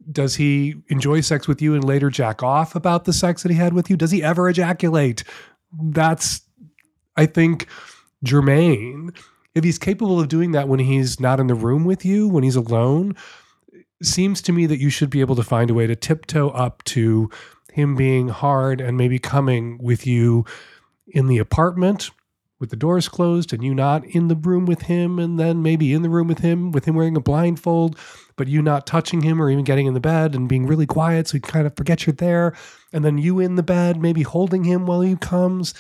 Does 0.10 0.36
he 0.36 0.76
enjoy 0.88 1.22
sex 1.22 1.48
with 1.48 1.62
you 1.62 1.76
and 1.76 1.84
later 1.84 2.10
jack 2.10 2.42
off 2.42 2.76
about 2.76 3.06
the 3.06 3.14
sex 3.14 3.44
that 3.44 3.52
he 3.52 3.58
had 3.58 3.74
with 3.74 3.90
you? 3.90 3.98
Does 3.98 4.12
he 4.12 4.24
ever 4.24 4.50
ejaculate? 4.50 5.24
That's, 5.72 6.42
I 7.16 7.26
think, 7.26 7.68
germane. 8.24 9.12
If 9.54 9.64
he's 9.64 9.78
capable 9.78 10.20
of 10.20 10.30
doing 10.30 10.52
that 10.52 10.68
when 10.68 10.80
he's 10.80 11.20
not 11.20 11.40
in 11.40 11.48
the 11.48 11.56
room 11.56 11.84
with 11.86 12.06
you, 12.06 12.28
when 12.28 12.44
he's 12.44 12.56
alone, 12.56 13.16
seems 14.02 14.42
to 14.44 14.52
me 14.52 14.66
that 14.66 14.80
you 14.80 14.90
should 14.90 15.10
be 15.10 15.22
able 15.22 15.36
to 15.36 15.44
find 15.44 15.70
a 15.70 15.74
way 15.74 15.88
to 15.88 15.96
tiptoe 15.96 16.50
up 16.50 16.84
to 16.86 17.30
him 17.74 17.96
being 17.96 18.30
hard 18.30 18.82
and 18.82 18.98
maybe 18.98 19.20
coming 19.20 19.78
with 19.82 20.08
you 20.08 20.46
in 21.08 21.28
the 21.28 21.38
apartment 21.38 22.12
with 22.62 22.69
the 22.69 22.76
doors 22.78 23.10
closed 23.10 23.52
and 23.52 23.63
you 23.63 23.76
not 23.76 24.06
in 24.06 24.28
the 24.28 24.36
room 24.36 24.65
with 24.65 24.84
him 24.84 25.19
and 25.19 25.39
then 25.39 25.62
maybe 25.62 25.93
in 25.93 26.04
the 26.04 26.10
room 26.10 26.28
with 26.28 26.39
him 26.39 26.71
with 26.71 26.86
him 26.86 26.95
wearing 26.95 27.17
a 27.17 27.19
blindfold 27.19 27.97
but 28.38 28.47
you 28.47 28.62
not 28.62 28.88
touching 28.88 29.21
him 29.21 29.41
or 29.41 29.50
even 29.50 29.65
getting 29.65 29.88
in 29.88 29.93
the 29.93 30.00
bed 30.00 30.34
and 30.34 30.47
being 30.47 30.67
really 30.67 30.86
quiet 30.86 31.28
so 31.28 31.34
he 31.34 31.41
kind 31.41 31.67
of 31.67 31.76
forgets 31.76 32.06
you're 32.06 32.13
there. 32.13 32.56
And 32.93 33.04
then 33.04 33.17
you 33.17 33.39
in 33.39 33.56
the 33.56 33.63
bed 33.63 34.02
maybe 34.02 34.21
holding 34.21 34.63
him 34.63 34.86
while 34.86 35.02
he 35.02 35.15
comes 35.17 35.74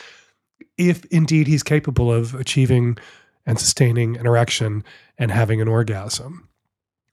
if 0.77 1.05
indeed 1.05 1.47
he's 1.47 1.63
capable 1.63 2.11
of 2.11 2.33
achieving 2.33 2.97
and 3.45 3.59
sustaining 3.59 4.17
an 4.17 4.25
erection 4.25 4.83
and 5.17 5.31
having 5.31 5.61
an 5.61 5.67
orgasm 5.67 6.49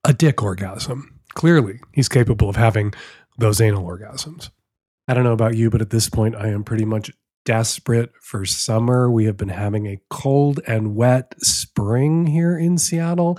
a 0.05 0.13
dick 0.13 0.43
orgasm. 0.43 1.21
Clearly 1.35 1.81
he's 1.93 2.09
capable 2.09 2.49
of 2.49 2.57
having 2.57 2.95
those 3.37 3.61
anal 3.61 3.85
orgasms. 3.85 4.51
I 5.07 5.15
don't 5.15 5.25
know 5.25 5.33
about 5.33 5.57
you, 5.57 5.71
but 5.71 5.81
at 5.81 5.91
this 5.91 6.09
point, 6.09 6.37
I 6.37 6.49
am 6.49 6.65
pretty 6.65 6.85
much 6.85 7.11
desperate 7.45 8.13
for 8.21 8.45
summer. 8.45 9.11
We 9.11 9.25
have 9.25 9.37
been 9.37 9.49
having 9.49 9.87
a 9.87 10.01
cold 10.11 10.61
and 10.67 10.95
wet 10.95 11.35
spring 11.39 12.27
here 12.27 12.59
in 12.59 12.79
Seattle. 12.79 13.39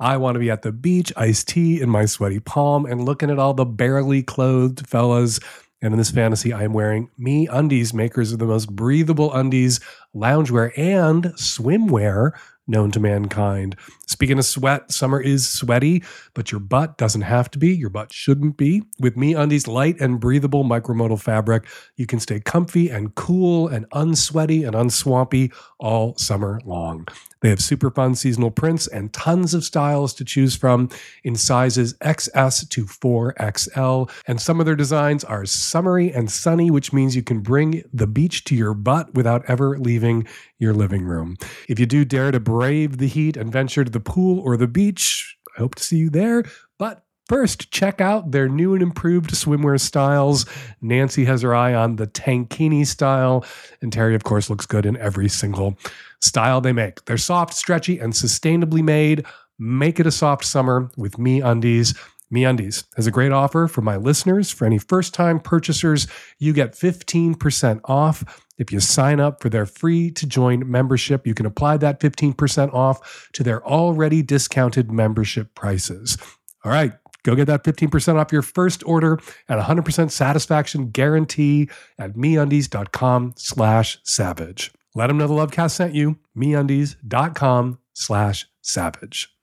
I 0.00 0.16
want 0.16 0.34
to 0.34 0.40
be 0.40 0.50
at 0.50 0.62
the 0.62 0.72
beach, 0.72 1.12
iced 1.16 1.48
tea 1.48 1.80
in 1.80 1.88
my 1.88 2.04
sweaty 2.06 2.40
palm, 2.40 2.84
and 2.84 3.04
looking 3.04 3.30
at 3.30 3.38
all 3.38 3.54
the 3.54 3.64
barely 3.64 4.22
clothed 4.22 4.88
fellas. 4.88 5.38
And 5.80 5.92
in 5.92 5.98
this 5.98 6.10
fantasy, 6.10 6.52
I 6.52 6.64
am 6.64 6.72
wearing 6.72 7.10
me 7.18 7.46
undies, 7.46 7.94
makers 7.94 8.32
of 8.32 8.38
the 8.38 8.46
most 8.46 8.74
breathable 8.74 9.32
undies, 9.32 9.80
loungewear, 10.14 10.76
and 10.76 11.24
swimwear 11.36 12.32
known 12.66 12.90
to 12.92 13.00
mankind. 13.00 13.76
Speaking 14.06 14.38
of 14.38 14.44
sweat, 14.44 14.90
summer 14.90 15.20
is 15.20 15.48
sweaty, 15.48 16.02
but 16.34 16.52
your 16.52 16.60
butt 16.60 16.98
doesn't 16.98 17.22
have 17.22 17.50
to 17.52 17.58
be. 17.58 17.74
Your 17.74 17.90
butt 17.90 18.12
shouldn't 18.12 18.56
be. 18.56 18.82
With 18.98 19.16
Me 19.16 19.34
Undies 19.34 19.66
light 19.66 20.00
and 20.00 20.20
breathable 20.20 20.64
micromodal 20.64 21.20
fabric, 21.20 21.66
you 21.96 22.06
can 22.06 22.20
stay 22.20 22.40
comfy 22.40 22.88
and 22.88 23.14
cool 23.14 23.68
and 23.68 23.86
unsweaty 23.92 24.64
and 24.64 24.74
unswampy 24.74 25.52
all 25.78 26.16
summer 26.16 26.60
long. 26.64 27.06
They 27.44 27.50
have 27.50 27.60
super 27.60 27.90
fun 27.90 28.14
seasonal 28.14 28.50
prints 28.50 28.86
and 28.86 29.12
tons 29.12 29.52
of 29.52 29.64
styles 29.64 30.14
to 30.14 30.24
choose 30.24 30.56
from 30.56 30.88
in 31.24 31.36
sizes 31.36 31.92
XS 31.98 32.66
to 32.70 32.86
4XL. 32.86 34.10
And 34.26 34.40
some 34.40 34.60
of 34.60 34.66
their 34.66 34.74
designs 34.74 35.24
are 35.24 35.44
summery 35.44 36.10
and 36.10 36.30
sunny, 36.30 36.70
which 36.70 36.94
means 36.94 37.14
you 37.14 37.22
can 37.22 37.40
bring 37.40 37.82
the 37.92 38.06
beach 38.06 38.44
to 38.44 38.54
your 38.54 38.72
butt 38.72 39.12
without 39.12 39.44
ever 39.46 39.78
leaving 39.78 40.26
your 40.58 40.72
living 40.72 41.04
room. 41.04 41.36
If 41.68 41.78
you 41.78 41.84
do 41.84 42.06
dare 42.06 42.30
to 42.30 42.40
brave 42.40 42.96
the 42.96 43.08
heat 43.08 43.36
and 43.36 43.52
venture 43.52 43.84
to 43.84 43.90
the 43.90 44.00
pool 44.00 44.40
or 44.40 44.56
the 44.56 44.66
beach, 44.66 45.36
I 45.54 45.60
hope 45.60 45.74
to 45.74 45.84
see 45.84 45.98
you 45.98 46.08
there. 46.08 46.44
But 46.78 47.03
First, 47.26 47.70
check 47.70 48.02
out 48.02 48.32
their 48.32 48.48
new 48.48 48.74
and 48.74 48.82
improved 48.82 49.30
swimwear 49.30 49.80
styles. 49.80 50.44
Nancy 50.82 51.24
has 51.24 51.40
her 51.40 51.54
eye 51.54 51.72
on 51.72 51.96
the 51.96 52.06
tankini 52.06 52.86
style, 52.86 53.44
and 53.80 53.90
Terry, 53.90 54.14
of 54.14 54.24
course, 54.24 54.50
looks 54.50 54.66
good 54.66 54.84
in 54.84 54.96
every 54.98 55.28
single 55.30 55.78
style 56.20 56.60
they 56.60 56.72
make. 56.72 57.04
They're 57.06 57.16
soft, 57.16 57.54
stretchy, 57.54 57.98
and 57.98 58.12
sustainably 58.12 58.82
made. 58.82 59.24
Make 59.58 59.98
it 60.00 60.06
a 60.06 60.10
soft 60.10 60.44
summer 60.44 60.90
with 60.96 61.18
Me 61.18 61.40
Undies. 61.40 61.94
Me 62.30 62.44
Undies 62.44 62.84
has 62.96 63.06
a 63.06 63.10
great 63.12 63.32
offer 63.32 63.68
for 63.68 63.80
my 63.80 63.96
listeners. 63.96 64.50
For 64.50 64.66
any 64.66 64.78
first 64.78 65.14
time 65.14 65.40
purchasers, 65.40 66.06
you 66.38 66.52
get 66.52 66.72
15% 66.72 67.80
off. 67.84 68.44
If 68.58 68.70
you 68.70 68.80
sign 68.80 69.20
up 69.20 69.40
for 69.40 69.48
their 69.48 69.66
free 69.66 70.10
to 70.12 70.26
join 70.26 70.70
membership, 70.70 71.26
you 71.26 71.34
can 71.34 71.46
apply 71.46 71.78
that 71.78 72.00
15% 72.00 72.74
off 72.74 73.28
to 73.32 73.42
their 73.42 73.64
already 73.64 74.20
discounted 74.22 74.92
membership 74.92 75.54
prices. 75.54 76.18
All 76.64 76.72
right, 76.72 76.92
Go 77.24 77.34
get 77.34 77.46
that 77.46 77.64
15% 77.64 78.16
off 78.16 78.30
your 78.30 78.42
first 78.42 78.84
order 78.86 79.18
and 79.48 79.60
100% 79.60 80.10
satisfaction 80.10 80.90
guarantee 80.90 81.68
at 81.98 82.14
meundies.com 82.14 83.34
slash 83.36 83.98
savage. 84.04 84.70
Let 84.94 85.08
them 85.08 85.18
know 85.18 85.26
the 85.26 85.34
Lovecast 85.34 85.72
sent 85.72 85.94
you, 85.94 86.18
meundies.com 86.36 87.78
slash 87.94 88.46
savage. 88.60 89.34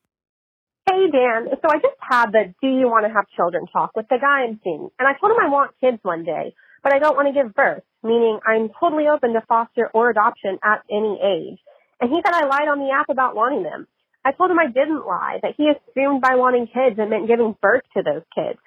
Hey, 0.90 1.10
Dan. 1.12 1.48
So 1.62 1.70
I 1.70 1.76
just 1.76 1.98
had 2.00 2.32
the 2.32 2.54
do 2.62 2.68
you 2.68 2.88
want 2.88 3.06
to 3.06 3.14
have 3.14 3.26
children 3.36 3.66
talk 3.72 3.92
with 3.96 4.08
the 4.10 4.18
guy 4.20 4.44
I'm 4.44 4.60
seeing. 4.64 4.90
And 5.00 5.08
I 5.08 5.14
told 5.20 5.32
him 5.32 5.40
I 5.42 5.50
want 5.50 5.72
kids 5.82 6.00
one 6.04 6.24
day, 6.24 6.54
but 6.84 6.94
I 6.94 7.00
don't 7.00 7.16
want 7.16 7.28
to 7.28 7.34
give 7.34 7.54
birth, 7.54 7.84
meaning 8.04 8.40
I'm 8.46 8.70
totally 8.80 9.08
open 9.08 9.34
to 9.34 9.42
foster 9.48 9.90
or 9.94 10.10
adoption 10.10 10.58
at 10.64 10.84
any 10.90 11.20
age. 11.22 11.60
And 12.00 12.10
he 12.10 12.22
said 12.26 12.34
I 12.34 12.46
lied 12.46 12.68
on 12.68 12.80
the 12.80 12.92
app 12.92 13.10
about 13.10 13.36
wanting 13.36 13.64
them. 13.64 13.88
I 14.24 14.32
told 14.32 14.52
him 14.52 14.60
I 14.60 14.68
didn't 14.68 15.06
lie, 15.06 15.40
that 15.42 15.56
he 15.58 15.70
assumed 15.70 16.22
by 16.22 16.36
wanting 16.36 16.68
kids 16.68 17.00
it 17.00 17.10
meant 17.10 17.28
giving 17.28 17.56
birth 17.62 17.84
to 17.98 18.04
those 18.04 18.24
kids. 18.36 18.60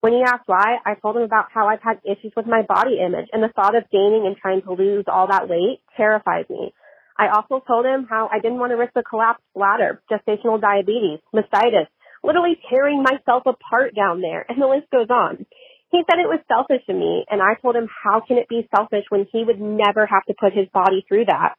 When 0.00 0.12
he 0.12 0.22
asked 0.22 0.46
why, 0.46 0.78
I 0.86 0.94
told 0.94 1.16
him 1.16 1.22
about 1.22 1.52
how 1.52 1.66
I've 1.66 1.82
had 1.82 2.00
issues 2.04 2.32
with 2.36 2.46
my 2.46 2.62
body 2.62 3.00
image 3.04 3.28
and 3.32 3.42
the 3.42 3.52
thought 3.54 3.76
of 3.76 3.90
gaining 3.90 4.24
and 4.26 4.36
trying 4.36 4.62
to 4.62 4.72
lose 4.72 5.04
all 5.08 5.26
that 5.28 5.48
weight 5.48 5.80
terrifies 5.96 6.48
me. 6.48 6.72
I 7.18 7.28
also 7.28 7.60
told 7.66 7.84
him 7.84 8.06
how 8.08 8.30
I 8.32 8.38
didn't 8.38 8.58
want 8.58 8.70
to 8.70 8.76
risk 8.76 8.92
a 8.96 9.02
collapsed 9.02 9.44
bladder, 9.54 10.00
gestational 10.10 10.60
diabetes, 10.60 11.20
mastitis, 11.34 11.88
literally 12.24 12.56
tearing 12.70 13.02
myself 13.02 13.44
apart 13.44 13.94
down 13.94 14.22
there, 14.22 14.46
and 14.48 14.60
the 14.60 14.66
list 14.66 14.88
goes 14.90 15.10
on. 15.10 15.44
He 15.90 16.02
said 16.06 16.20
it 16.20 16.30
was 16.30 16.40
selfish 16.46 16.86
of 16.88 16.96
me, 16.96 17.26
and 17.28 17.42
I 17.42 17.60
told 17.60 17.74
him 17.74 17.88
how 17.90 18.22
can 18.26 18.38
it 18.38 18.48
be 18.48 18.68
selfish 18.74 19.04
when 19.10 19.26
he 19.32 19.44
would 19.44 19.60
never 19.60 20.06
have 20.06 20.24
to 20.28 20.34
put 20.38 20.54
his 20.54 20.68
body 20.72 21.04
through 21.08 21.26
that. 21.26 21.56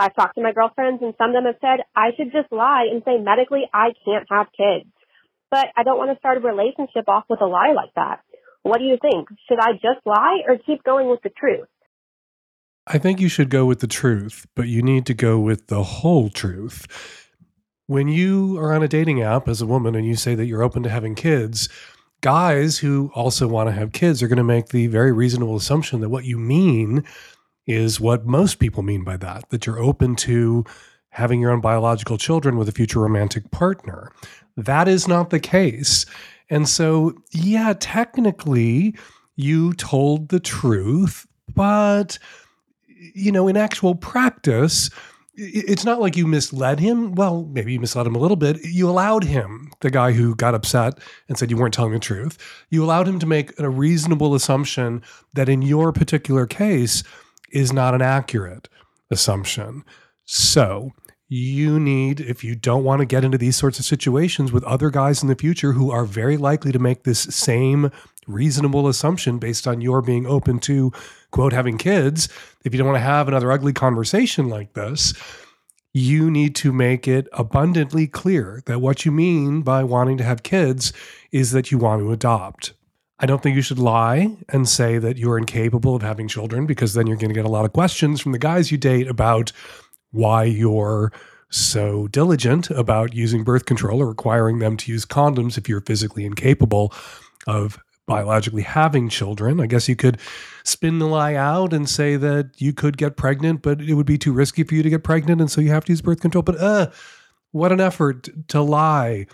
I've 0.00 0.14
talked 0.14 0.36
to 0.36 0.42
my 0.42 0.52
girlfriends 0.52 1.02
and 1.02 1.12
some 1.18 1.30
of 1.30 1.34
them 1.34 1.44
have 1.44 1.60
said 1.60 1.84
I 1.94 2.12
should 2.16 2.32
just 2.32 2.50
lie 2.50 2.88
and 2.90 3.02
say 3.04 3.18
medically 3.18 3.68
I 3.72 3.92
can't 4.02 4.26
have 4.30 4.46
kids. 4.56 4.90
But 5.50 5.66
I 5.76 5.82
don't 5.82 5.98
want 5.98 6.10
to 6.10 6.18
start 6.18 6.38
a 6.38 6.40
relationship 6.40 7.06
off 7.06 7.24
with 7.28 7.42
a 7.42 7.46
lie 7.46 7.74
like 7.76 7.92
that. 7.96 8.20
What 8.62 8.78
do 8.78 8.84
you 8.84 8.96
think? 9.00 9.28
Should 9.46 9.60
I 9.60 9.72
just 9.74 10.00
lie 10.06 10.38
or 10.48 10.56
keep 10.56 10.82
going 10.84 11.10
with 11.10 11.20
the 11.22 11.28
truth? 11.28 11.68
I 12.86 12.96
think 12.96 13.20
you 13.20 13.28
should 13.28 13.50
go 13.50 13.66
with 13.66 13.80
the 13.80 13.86
truth, 13.86 14.46
but 14.56 14.68
you 14.68 14.80
need 14.80 15.04
to 15.04 15.14
go 15.14 15.38
with 15.38 15.66
the 15.66 15.82
whole 15.82 16.30
truth. 16.30 17.28
When 17.86 18.08
you 18.08 18.56
are 18.58 18.72
on 18.72 18.82
a 18.82 18.88
dating 18.88 19.20
app 19.20 19.48
as 19.48 19.60
a 19.60 19.66
woman 19.66 19.94
and 19.94 20.06
you 20.06 20.16
say 20.16 20.34
that 20.34 20.46
you're 20.46 20.62
open 20.62 20.82
to 20.84 20.88
having 20.88 21.14
kids, 21.14 21.68
guys 22.22 22.78
who 22.78 23.10
also 23.14 23.46
want 23.48 23.68
to 23.68 23.72
have 23.72 23.92
kids 23.92 24.22
are 24.22 24.28
going 24.28 24.38
to 24.38 24.44
make 24.44 24.68
the 24.68 24.86
very 24.86 25.12
reasonable 25.12 25.56
assumption 25.56 26.00
that 26.00 26.08
what 26.08 26.24
you 26.24 26.38
mean 26.38 27.04
is 27.66 28.00
what 28.00 28.26
most 28.26 28.58
people 28.58 28.82
mean 28.82 29.04
by 29.04 29.16
that, 29.16 29.48
that 29.50 29.66
you're 29.66 29.78
open 29.78 30.16
to 30.16 30.64
having 31.10 31.40
your 31.40 31.50
own 31.50 31.60
biological 31.60 32.16
children 32.18 32.56
with 32.56 32.68
a 32.68 32.72
future 32.72 33.00
romantic 33.00 33.50
partner. 33.50 34.12
That 34.56 34.88
is 34.88 35.08
not 35.08 35.30
the 35.30 35.40
case. 35.40 36.06
And 36.48 36.68
so, 36.68 37.14
yeah, 37.30 37.74
technically, 37.78 38.96
you 39.36 39.72
told 39.74 40.28
the 40.28 40.40
truth, 40.40 41.26
but, 41.54 42.18
you 43.14 43.32
know, 43.32 43.48
in 43.48 43.56
actual 43.56 43.94
practice, 43.94 44.90
it's 45.34 45.84
not 45.84 46.00
like 46.00 46.16
you 46.16 46.26
misled 46.26 46.80
him. 46.80 47.14
Well, 47.14 47.48
maybe 47.50 47.72
you 47.72 47.80
misled 47.80 48.06
him 48.06 48.14
a 48.14 48.18
little 48.18 48.36
bit. 48.36 48.58
You 48.62 48.90
allowed 48.90 49.24
him, 49.24 49.70
the 49.80 49.90
guy 49.90 50.12
who 50.12 50.34
got 50.34 50.54
upset 50.54 50.98
and 51.28 51.38
said 51.38 51.50
you 51.50 51.56
weren't 51.56 51.72
telling 51.72 51.92
the 51.92 51.98
truth, 51.98 52.36
you 52.68 52.84
allowed 52.84 53.08
him 53.08 53.18
to 53.20 53.26
make 53.26 53.58
a 53.58 53.70
reasonable 53.70 54.34
assumption 54.34 55.02
that 55.32 55.48
in 55.48 55.62
your 55.62 55.92
particular 55.92 56.46
case, 56.46 57.02
is 57.52 57.72
not 57.72 57.94
an 57.94 58.02
accurate 58.02 58.68
assumption. 59.10 59.84
So, 60.24 60.92
you 61.28 61.78
need, 61.78 62.20
if 62.20 62.42
you 62.42 62.56
don't 62.56 62.82
want 62.82 62.98
to 62.98 63.06
get 63.06 63.24
into 63.24 63.38
these 63.38 63.56
sorts 63.56 63.78
of 63.78 63.84
situations 63.84 64.50
with 64.50 64.64
other 64.64 64.90
guys 64.90 65.22
in 65.22 65.28
the 65.28 65.36
future 65.36 65.72
who 65.72 65.90
are 65.92 66.04
very 66.04 66.36
likely 66.36 66.72
to 66.72 66.78
make 66.80 67.04
this 67.04 67.20
same 67.20 67.92
reasonable 68.26 68.88
assumption 68.88 69.38
based 69.38 69.68
on 69.68 69.80
your 69.80 70.02
being 70.02 70.26
open 70.26 70.58
to, 70.58 70.92
quote, 71.30 71.52
having 71.52 71.78
kids, 71.78 72.28
if 72.64 72.74
you 72.74 72.78
don't 72.78 72.88
want 72.88 72.96
to 72.96 73.00
have 73.00 73.28
another 73.28 73.52
ugly 73.52 73.72
conversation 73.72 74.48
like 74.48 74.72
this, 74.72 75.14
you 75.92 76.30
need 76.30 76.56
to 76.56 76.72
make 76.72 77.06
it 77.06 77.28
abundantly 77.32 78.08
clear 78.08 78.62
that 78.66 78.80
what 78.80 79.04
you 79.04 79.12
mean 79.12 79.62
by 79.62 79.84
wanting 79.84 80.16
to 80.16 80.24
have 80.24 80.42
kids 80.42 80.92
is 81.30 81.52
that 81.52 81.70
you 81.70 81.78
want 81.78 82.00
to 82.00 82.12
adopt. 82.12 82.72
I 83.22 83.26
don't 83.26 83.42
think 83.42 83.54
you 83.54 83.62
should 83.62 83.78
lie 83.78 84.34
and 84.48 84.66
say 84.66 84.96
that 84.96 85.18
you're 85.18 85.36
incapable 85.36 85.94
of 85.94 86.00
having 86.00 86.26
children 86.26 86.64
because 86.64 86.94
then 86.94 87.06
you're 87.06 87.18
going 87.18 87.28
to 87.28 87.34
get 87.34 87.44
a 87.44 87.50
lot 87.50 87.66
of 87.66 87.72
questions 87.74 88.20
from 88.20 88.32
the 88.32 88.38
guys 88.38 88.72
you 88.72 88.78
date 88.78 89.08
about 89.08 89.52
why 90.10 90.44
you're 90.44 91.12
so 91.50 92.08
diligent 92.08 92.70
about 92.70 93.12
using 93.12 93.44
birth 93.44 93.66
control 93.66 94.00
or 94.00 94.06
requiring 94.06 94.58
them 94.58 94.76
to 94.78 94.90
use 94.90 95.04
condoms 95.04 95.58
if 95.58 95.68
you're 95.68 95.82
physically 95.82 96.24
incapable 96.24 96.94
of 97.46 97.78
biologically 98.06 98.62
having 98.62 99.10
children. 99.10 99.60
I 99.60 99.66
guess 99.66 99.88
you 99.88 99.96
could 99.96 100.18
spin 100.64 100.98
the 100.98 101.06
lie 101.06 101.34
out 101.34 101.74
and 101.74 101.88
say 101.88 102.16
that 102.16 102.52
you 102.58 102.72
could 102.72 102.96
get 102.96 103.16
pregnant, 103.16 103.60
but 103.60 103.82
it 103.82 103.94
would 103.94 104.06
be 104.06 104.18
too 104.18 104.32
risky 104.32 104.64
for 104.64 104.74
you 104.74 104.82
to 104.82 104.90
get 104.90 105.04
pregnant. 105.04 105.40
And 105.40 105.50
so 105.50 105.60
you 105.60 105.70
have 105.70 105.84
to 105.84 105.92
use 105.92 106.00
birth 106.00 106.20
control. 106.20 106.42
But 106.42 106.58
uh, 106.58 106.90
what 107.52 107.70
an 107.70 107.80
effort 107.80 108.28
to 108.48 108.62
lie 108.62 109.26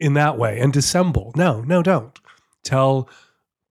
in 0.00 0.14
that 0.14 0.38
way 0.38 0.58
and 0.58 0.72
dissemble. 0.72 1.32
No, 1.36 1.60
no, 1.60 1.82
don't. 1.82 2.18
Tell 2.62 3.08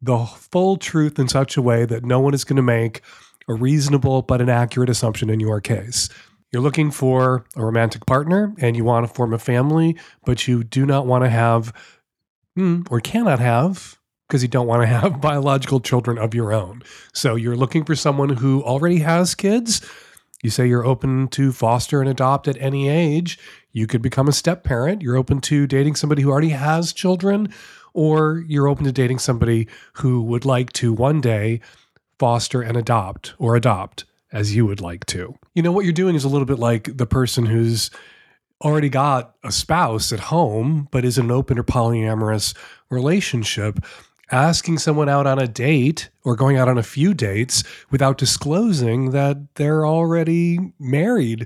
the 0.03 0.25
full 0.25 0.75
truth 0.75 1.17
in 1.17 1.29
such 1.29 1.55
a 1.55 1.61
way 1.61 1.85
that 1.85 2.03
no 2.03 2.19
one 2.19 2.33
is 2.33 2.43
going 2.43 2.57
to 2.57 2.61
make 2.61 3.01
a 3.47 3.53
reasonable 3.53 4.21
but 4.21 4.41
an 4.41 4.49
inaccurate 4.49 4.89
assumption 4.89 5.29
in 5.29 5.39
your 5.39 5.61
case. 5.61 6.09
You're 6.51 6.61
looking 6.61 6.91
for 6.91 7.45
a 7.55 7.63
romantic 7.63 8.05
partner 8.05 8.53
and 8.59 8.75
you 8.75 8.83
want 8.83 9.07
to 9.07 9.13
form 9.13 9.33
a 9.33 9.39
family, 9.39 9.97
but 10.25 10.47
you 10.47 10.63
do 10.63 10.85
not 10.85 11.07
want 11.07 11.23
to 11.23 11.29
have 11.29 11.73
mm, 12.57 12.85
or 12.91 12.99
cannot 12.99 13.39
have 13.39 13.97
because 14.27 14.41
you 14.41 14.49
don't 14.49 14.67
want 14.67 14.81
to 14.81 14.87
have 14.87 15.21
biological 15.21 15.79
children 15.79 16.17
of 16.17 16.35
your 16.35 16.51
own. 16.51 16.83
So 17.13 17.35
you're 17.35 17.55
looking 17.55 17.85
for 17.85 17.95
someone 17.95 18.29
who 18.29 18.61
already 18.63 18.99
has 18.99 19.35
kids. 19.35 19.81
You 20.43 20.49
say 20.49 20.67
you're 20.67 20.85
open 20.85 21.29
to 21.29 21.53
foster 21.53 22.01
and 22.01 22.09
adopt 22.09 22.49
at 22.49 22.57
any 22.59 22.89
age. 22.89 23.39
You 23.71 23.87
could 23.87 24.01
become 24.01 24.27
a 24.27 24.33
step 24.33 24.63
parent. 24.63 25.01
You're 25.01 25.15
open 25.15 25.39
to 25.41 25.65
dating 25.65 25.95
somebody 25.95 26.21
who 26.21 26.29
already 26.29 26.49
has 26.49 26.91
children, 26.91 27.53
or 27.93 28.43
you're 28.47 28.67
open 28.67 28.85
to 28.85 28.91
dating 28.91 29.19
somebody 29.19 29.67
who 29.93 30.21
would 30.23 30.45
like 30.45 30.73
to 30.73 30.93
one 30.93 31.21
day 31.21 31.59
foster 32.19 32.61
and 32.61 32.77
adopt 32.77 33.33
or 33.37 33.55
adopt 33.55 34.05
as 34.31 34.55
you 34.55 34.65
would 34.65 34.81
like 34.81 35.05
to. 35.05 35.35
You 35.53 35.61
know, 35.61 35.71
what 35.71 35.85
you're 35.85 35.93
doing 35.93 36.15
is 36.15 36.23
a 36.23 36.29
little 36.29 36.45
bit 36.45 36.59
like 36.59 36.97
the 36.97 37.05
person 37.05 37.45
who's 37.45 37.91
already 38.63 38.89
got 38.89 39.35
a 39.43 39.51
spouse 39.51 40.11
at 40.11 40.19
home, 40.19 40.87
but 40.91 41.05
is 41.05 41.17
in 41.17 41.25
an 41.25 41.31
open 41.31 41.59
or 41.59 41.63
polyamorous 41.63 42.55
relationship 42.89 43.79
asking 44.31 44.79
someone 44.79 45.09
out 45.09 45.27
on 45.27 45.37
a 45.37 45.47
date 45.47 46.09
or 46.23 46.35
going 46.35 46.57
out 46.57 46.67
on 46.67 46.77
a 46.77 46.83
few 46.83 47.13
dates 47.13 47.63
without 47.91 48.17
disclosing 48.17 49.11
that 49.11 49.37
they're 49.55 49.85
already 49.85 50.57
married 50.79 51.45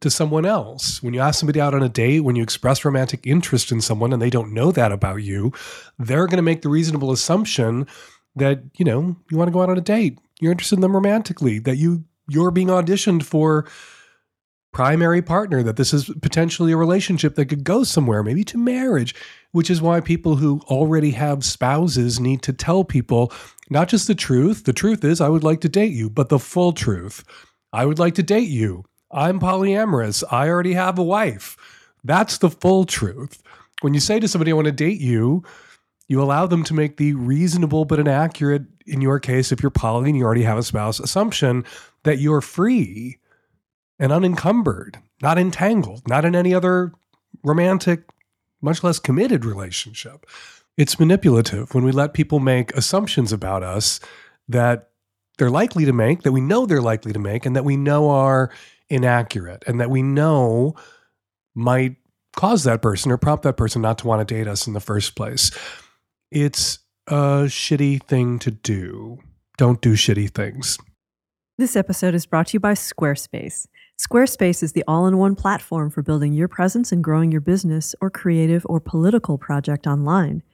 to 0.00 0.10
someone 0.10 0.46
else. 0.46 1.02
When 1.02 1.14
you 1.14 1.20
ask 1.20 1.40
somebody 1.40 1.60
out 1.60 1.74
on 1.74 1.82
a 1.82 1.88
date, 1.88 2.20
when 2.20 2.36
you 2.36 2.42
express 2.42 2.84
romantic 2.84 3.26
interest 3.26 3.72
in 3.72 3.80
someone 3.80 4.12
and 4.12 4.22
they 4.22 4.30
don't 4.30 4.52
know 4.52 4.70
that 4.72 4.92
about 4.92 5.22
you, 5.22 5.52
they're 5.98 6.26
going 6.26 6.36
to 6.36 6.42
make 6.42 6.62
the 6.62 6.68
reasonable 6.68 7.12
assumption 7.12 7.86
that, 8.36 8.62
you 8.76 8.84
know, 8.84 9.16
you 9.30 9.36
want 9.36 9.48
to 9.48 9.52
go 9.52 9.62
out 9.62 9.70
on 9.70 9.78
a 9.78 9.82
date. 9.82 10.18
You're 10.40 10.52
interested 10.52 10.76
in 10.76 10.82
them 10.82 10.94
romantically, 10.94 11.58
that 11.60 11.76
you 11.76 12.04
you're 12.28 12.50
being 12.50 12.68
auditioned 12.68 13.22
for 13.22 13.66
primary 14.72 15.22
partner, 15.22 15.62
that 15.62 15.76
this 15.76 15.94
is 15.94 16.10
potentially 16.20 16.72
a 16.72 16.76
relationship 16.76 17.34
that 17.34 17.46
could 17.46 17.64
go 17.64 17.82
somewhere, 17.82 18.22
maybe 18.22 18.44
to 18.44 18.58
marriage, 18.58 19.14
which 19.52 19.70
is 19.70 19.80
why 19.80 20.00
people 20.00 20.36
who 20.36 20.60
already 20.66 21.12
have 21.12 21.44
spouses 21.44 22.20
need 22.20 22.42
to 22.42 22.52
tell 22.52 22.84
people 22.84 23.32
not 23.70 23.88
just 23.88 24.06
the 24.06 24.14
truth. 24.14 24.64
The 24.64 24.74
truth 24.74 25.04
is, 25.04 25.20
I 25.20 25.30
would 25.30 25.42
like 25.42 25.62
to 25.62 25.68
date 25.68 25.92
you, 25.92 26.10
but 26.10 26.28
the 26.28 26.38
full 26.38 26.72
truth. 26.72 27.24
I 27.72 27.86
would 27.86 27.98
like 27.98 28.14
to 28.16 28.22
date 28.22 28.50
you. 28.50 28.84
I'm 29.10 29.40
polyamorous. 29.40 30.22
I 30.30 30.48
already 30.48 30.74
have 30.74 30.98
a 30.98 31.02
wife. 31.02 31.56
That's 32.04 32.38
the 32.38 32.50
full 32.50 32.84
truth. 32.84 33.42
When 33.80 33.94
you 33.94 34.00
say 34.00 34.20
to 34.20 34.28
somebody, 34.28 34.50
I 34.50 34.54
want 34.54 34.66
to 34.66 34.72
date 34.72 35.00
you, 35.00 35.44
you 36.08 36.22
allow 36.22 36.46
them 36.46 36.64
to 36.64 36.74
make 36.74 36.96
the 36.96 37.14
reasonable 37.14 37.84
but 37.84 37.98
inaccurate, 37.98 38.62
in 38.86 39.00
your 39.00 39.20
case, 39.20 39.52
if 39.52 39.62
you're 39.62 39.70
poly 39.70 40.10
and 40.10 40.18
you 40.18 40.24
already 40.24 40.42
have 40.42 40.58
a 40.58 40.62
spouse, 40.62 40.98
assumption 41.00 41.64
that 42.04 42.18
you're 42.18 42.40
free 42.40 43.18
and 43.98 44.12
unencumbered, 44.12 44.98
not 45.20 45.38
entangled, 45.38 46.08
not 46.08 46.24
in 46.24 46.34
any 46.34 46.54
other 46.54 46.92
romantic, 47.44 48.04
much 48.62 48.82
less 48.82 48.98
committed 48.98 49.44
relationship. 49.44 50.26
It's 50.76 50.98
manipulative 50.98 51.74
when 51.74 51.84
we 51.84 51.92
let 51.92 52.14
people 52.14 52.40
make 52.40 52.72
assumptions 52.74 53.32
about 53.32 53.62
us 53.62 54.00
that 54.48 54.90
they're 55.36 55.50
likely 55.50 55.84
to 55.84 55.92
make, 55.92 56.22
that 56.22 56.32
we 56.32 56.40
know 56.40 56.66
they're 56.66 56.80
likely 56.80 57.12
to 57.12 57.18
make, 57.18 57.44
and 57.44 57.54
that 57.54 57.64
we 57.64 57.76
know 57.76 58.10
are 58.10 58.50
inaccurate, 58.90 59.64
and 59.66 59.80
that 59.80 59.90
we 59.90 60.02
know 60.02 60.74
might 61.54 61.96
cause 62.36 62.64
that 62.64 62.82
person 62.82 63.10
or 63.10 63.16
prompt 63.16 63.42
that 63.42 63.56
person 63.56 63.82
not 63.82 63.98
to 63.98 64.06
want 64.06 64.26
to 64.26 64.34
date 64.34 64.46
us 64.46 64.66
in 64.66 64.72
the 64.72 64.80
first 64.80 65.16
place. 65.16 65.50
It's 66.30 66.78
a 67.06 67.46
shitty 67.46 68.02
thing 68.04 68.38
to 68.40 68.50
do. 68.50 69.18
Don't 69.56 69.80
do 69.80 69.94
shitty 69.94 70.30
things. 70.30 70.78
This 71.56 71.74
episode 71.74 72.14
is 72.14 72.26
brought 72.26 72.48
to 72.48 72.52
you 72.54 72.60
by 72.60 72.74
Squarespace. 72.74 73.66
Squarespace 73.98 74.62
is 74.62 74.74
the 74.74 74.84
all 74.86 75.08
in 75.08 75.18
one 75.18 75.34
platform 75.34 75.90
for 75.90 76.02
building 76.02 76.32
your 76.32 76.46
presence 76.46 76.92
and 76.92 77.02
growing 77.02 77.32
your 77.32 77.40
business 77.40 77.96
or 78.00 78.10
creative 78.10 78.64
or 78.68 78.78
political 78.78 79.38
project 79.38 79.88
online. 79.88 80.44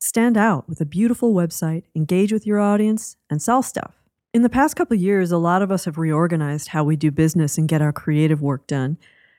Stand 0.00 0.38
out 0.38 0.66
with 0.66 0.80
a 0.80 0.86
beautiful 0.86 1.34
website, 1.34 1.82
engage 1.94 2.32
with 2.32 2.46
your 2.46 2.60
audience, 2.60 3.16
and 3.28 3.42
sell 3.42 3.62
stuff. 3.62 4.03
In 4.34 4.42
the 4.42 4.50
past 4.50 4.74
couple 4.74 4.96
years, 4.96 5.30
a 5.30 5.38
lot 5.38 5.62
of 5.62 5.70
us 5.70 5.84
have 5.84 5.96
reorganized 5.96 6.70
how 6.70 6.82
we 6.82 6.96
do 6.96 7.12
business 7.12 7.56
and 7.56 7.68
get 7.68 7.80
our 7.80 7.92
creative 7.92 8.42
work 8.42 8.66
done. 8.66 8.98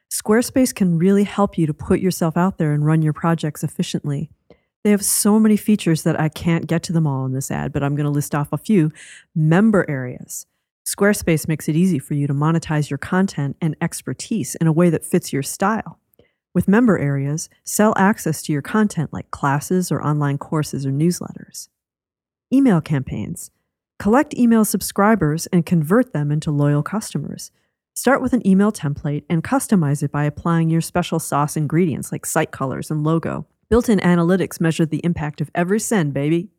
Squarespace 0.09 0.73
can 0.73 0.97
really 0.97 1.25
help 1.25 1.57
you 1.57 1.67
to 1.67 1.73
put 1.73 1.99
yourself 1.99 2.37
out 2.37 2.57
there 2.57 2.71
and 2.71 2.85
run 2.85 3.01
your 3.01 3.11
projects 3.11 3.61
efficiently. 3.61 4.29
They 4.85 4.91
have 4.91 5.03
so 5.03 5.37
many 5.37 5.57
features 5.57 6.03
that 6.03 6.17
I 6.17 6.29
can't 6.29 6.65
get 6.65 6.81
to 6.83 6.93
them 6.93 7.05
all 7.05 7.25
in 7.25 7.33
this 7.33 7.51
ad, 7.51 7.73
but 7.73 7.83
I'm 7.83 7.97
going 7.97 8.05
to 8.05 8.09
list 8.09 8.33
off 8.33 8.53
a 8.53 8.57
few. 8.57 8.93
Member 9.35 9.85
areas. 9.89 10.45
Squarespace 10.87 11.45
makes 11.45 11.67
it 11.67 11.75
easy 11.75 11.99
for 11.99 12.13
you 12.13 12.25
to 12.25 12.33
monetize 12.33 12.89
your 12.89 12.97
content 12.97 13.57
and 13.59 13.75
expertise 13.81 14.55
in 14.55 14.67
a 14.67 14.71
way 14.71 14.89
that 14.89 15.03
fits 15.03 15.33
your 15.33 15.43
style. 15.43 15.99
With 16.53 16.69
member 16.69 16.97
areas, 16.97 17.49
sell 17.65 17.93
access 17.97 18.41
to 18.43 18.53
your 18.53 18.61
content 18.61 19.11
like 19.11 19.29
classes 19.29 19.91
or 19.91 20.01
online 20.01 20.37
courses 20.37 20.85
or 20.85 20.91
newsletters. 20.91 21.67
Email 22.53 22.79
campaigns. 22.79 23.51
Collect 23.97 24.33
email 24.37 24.65
subscribers 24.65 25.47
and 25.47 25.65
convert 25.65 26.13
them 26.13 26.31
into 26.31 26.51
loyal 26.51 26.83
customers. 26.83 27.51
Start 27.93 28.21
with 28.21 28.33
an 28.33 28.45
email 28.45 28.71
template 28.71 29.23
and 29.29 29.43
customize 29.43 30.03
it 30.03 30.11
by 30.11 30.25
applying 30.25 30.69
your 30.69 30.81
special 30.81 31.17
sauce 31.17 31.55
ingredients 31.55 32.11
like 32.11 32.25
site 32.25 32.51
colors 32.51 32.91
and 32.91 33.03
logo. 33.05 33.47
Built 33.69 33.87
in 33.87 33.99
analytics 33.99 34.59
measure 34.59 34.85
the 34.85 35.01
impact 35.05 35.39
of 35.39 35.49
every 35.55 35.79
send, 35.79 36.13
baby. 36.13 36.49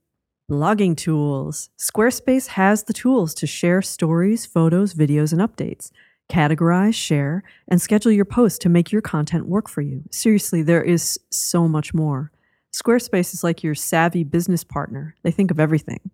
Blogging 0.50 0.96
tools. 0.96 1.68
Squarespace 1.78 2.48
has 2.48 2.84
the 2.84 2.94
tools 2.94 3.34
to 3.34 3.46
share 3.46 3.82
stories, 3.82 4.46
photos, 4.46 4.94
videos, 4.94 5.32
and 5.32 5.42
updates. 5.42 5.90
Categorize, 6.30 6.94
share, 6.94 7.42
and 7.68 7.82
schedule 7.82 8.12
your 8.12 8.24
posts 8.24 8.58
to 8.60 8.68
make 8.68 8.90
your 8.90 9.02
content 9.02 9.46
work 9.46 9.68
for 9.68 9.82
you. 9.82 10.04
Seriously, 10.10 10.62
there 10.62 10.82
is 10.82 11.20
so 11.30 11.68
much 11.68 11.92
more. 11.92 12.32
Squarespace 12.72 13.34
is 13.34 13.44
like 13.44 13.62
your 13.62 13.74
savvy 13.74 14.24
business 14.24 14.64
partner. 14.64 15.14
They 15.22 15.30
think 15.30 15.50
of 15.50 15.60
everything. 15.60 16.10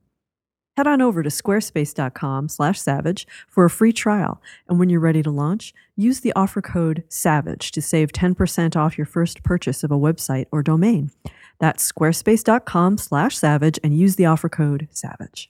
Head 0.77 0.87
on 0.87 1.03
over 1.03 1.23
to 1.23 1.29
squarespace.com/savage 1.29 3.27
for 3.49 3.65
a 3.65 3.71
free 3.71 3.93
trial, 3.93 4.41
and 4.69 4.79
when 4.79 4.89
you're 4.89 5.01
ready 5.01 5.23
to 5.23 5.31
launch, 5.31 5.75
use 5.97 6.21
the 6.21 6.33
offer 6.35 6.63
code 6.63 7.05
SAVAGE 7.09 7.71
to 7.73 7.83
save 7.83 8.13
10% 8.13 8.77
off 8.77 8.97
your 8.97 9.07
first 9.07 9.43
purchase 9.43 9.85
of 9.85 9.91
a 9.91 9.99
website 9.99 10.47
or 10.51 10.63
domain. 10.63 11.11
That's 11.59 11.91
squarespace.com 11.91 12.99
slash 12.99 13.37
savage 13.37 13.79
and 13.85 13.97
use 13.97 14.17
the 14.17 14.27
offer 14.27 14.49
code 14.49 14.89
SAVAGE. 14.91 15.49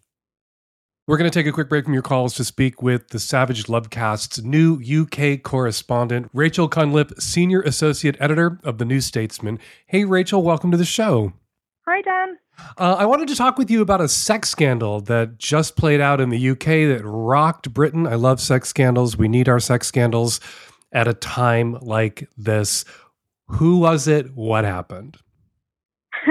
We're 1.09 1.17
going 1.17 1.29
to 1.29 1.37
take 1.37 1.49
a 1.49 1.53
quick 1.53 1.69
break 1.69 1.85
from 1.85 1.95
your 1.95 2.03
calls 2.03 2.33
to 2.35 2.45
speak 2.45 2.81
with 2.81 3.09
the 3.09 3.19
Savage 3.19 3.69
Lovecast's 3.69 4.41
new 4.45 4.81
UK 4.81 5.43
correspondent, 5.43 6.31
Rachel 6.33 6.69
Cunliffe, 6.69 7.13
Senior 7.19 7.61
Associate 7.63 8.17
Editor 8.21 8.61
of 8.63 8.79
The 8.79 8.85
New 8.85 9.01
Statesman. 9.01 9.59
Hey, 9.87 10.05
Rachel, 10.05 10.45
welcome 10.45 10.71
to 10.71 10.77
the 10.77 10.85
show. 10.85 11.33
Hi, 11.85 12.01
Dan. 12.01 12.39
Uh, 12.79 12.95
I 12.97 13.07
wanted 13.07 13.27
to 13.27 13.35
talk 13.35 13.59
with 13.59 13.69
you 13.69 13.83
about 13.83 14.01
a 14.01 14.09
sex 14.09 14.49
scandal 14.49 15.01
that 15.03 15.37
just 15.37 15.77
played 15.77 16.01
out 16.01 16.21
in 16.21 16.29
the 16.29 16.51
UK 16.51 16.65
that 16.65 17.01
rocked 17.03 17.75
Britain. 17.75 18.07
I 18.07 18.15
love 18.15 18.41
sex 18.41 18.69
scandals. 18.69 19.17
We 19.17 19.27
need 19.27 19.49
our 19.49 19.59
sex 19.59 19.89
scandals 19.89 20.39
at 20.93 21.09
a 21.09 21.15
time 21.15 21.77
like 21.81 22.29
this. 22.37 22.85
Who 23.49 23.79
was 23.79 24.07
it? 24.07 24.33
What 24.37 24.65
happened? 24.65 25.17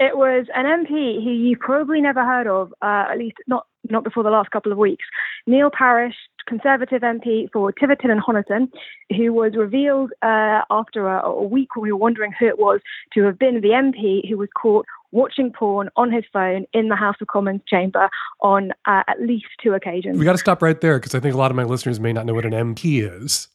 it 0.00 0.16
was 0.16 0.46
an 0.52 0.64
MP 0.64 1.22
who 1.22 1.30
you 1.30 1.56
probably 1.56 2.00
never 2.00 2.24
heard 2.24 2.48
of, 2.48 2.72
uh, 2.82 3.06
at 3.08 3.18
least 3.18 3.36
not 3.46 3.67
not 3.90 4.04
before 4.04 4.22
the 4.22 4.30
last 4.30 4.50
couple 4.50 4.72
of 4.72 4.78
weeks. 4.78 5.04
Neil 5.46 5.70
Parish, 5.70 6.14
Conservative 6.46 7.02
MP 7.02 7.50
for 7.52 7.72
Tiverton 7.72 8.10
and 8.10 8.22
Honiton, 8.22 8.70
who 9.14 9.32
was 9.34 9.52
revealed 9.54 10.12
uh, 10.22 10.62
after 10.70 11.06
a, 11.06 11.26
a 11.26 11.42
week 11.42 11.76
when 11.76 11.82
we 11.82 11.92
were 11.92 11.98
wondering 11.98 12.32
who 12.38 12.46
it 12.46 12.58
was 12.58 12.80
to 13.12 13.22
have 13.24 13.38
been 13.38 13.60
the 13.60 13.68
MP 13.68 14.26
who 14.28 14.38
was 14.38 14.48
caught 14.56 14.86
watching 15.12 15.52
porn 15.52 15.88
on 15.96 16.12
his 16.12 16.24
phone 16.32 16.66
in 16.72 16.88
the 16.88 16.96
House 16.96 17.16
of 17.20 17.28
Commons 17.28 17.60
chamber 17.66 18.08
on 18.40 18.72
uh, 18.86 19.02
at 19.08 19.20
least 19.20 19.46
two 19.62 19.74
occasions. 19.74 20.18
We 20.18 20.24
got 20.24 20.32
to 20.32 20.38
stop 20.38 20.62
right 20.62 20.80
there 20.80 20.98
because 20.98 21.14
I 21.14 21.20
think 21.20 21.34
a 21.34 21.38
lot 21.38 21.50
of 21.50 21.56
my 21.56 21.64
listeners 21.64 22.00
may 22.00 22.12
not 22.12 22.26
know 22.26 22.34
what 22.34 22.44
an 22.44 22.52
MP 22.52 23.02
is. 23.02 23.48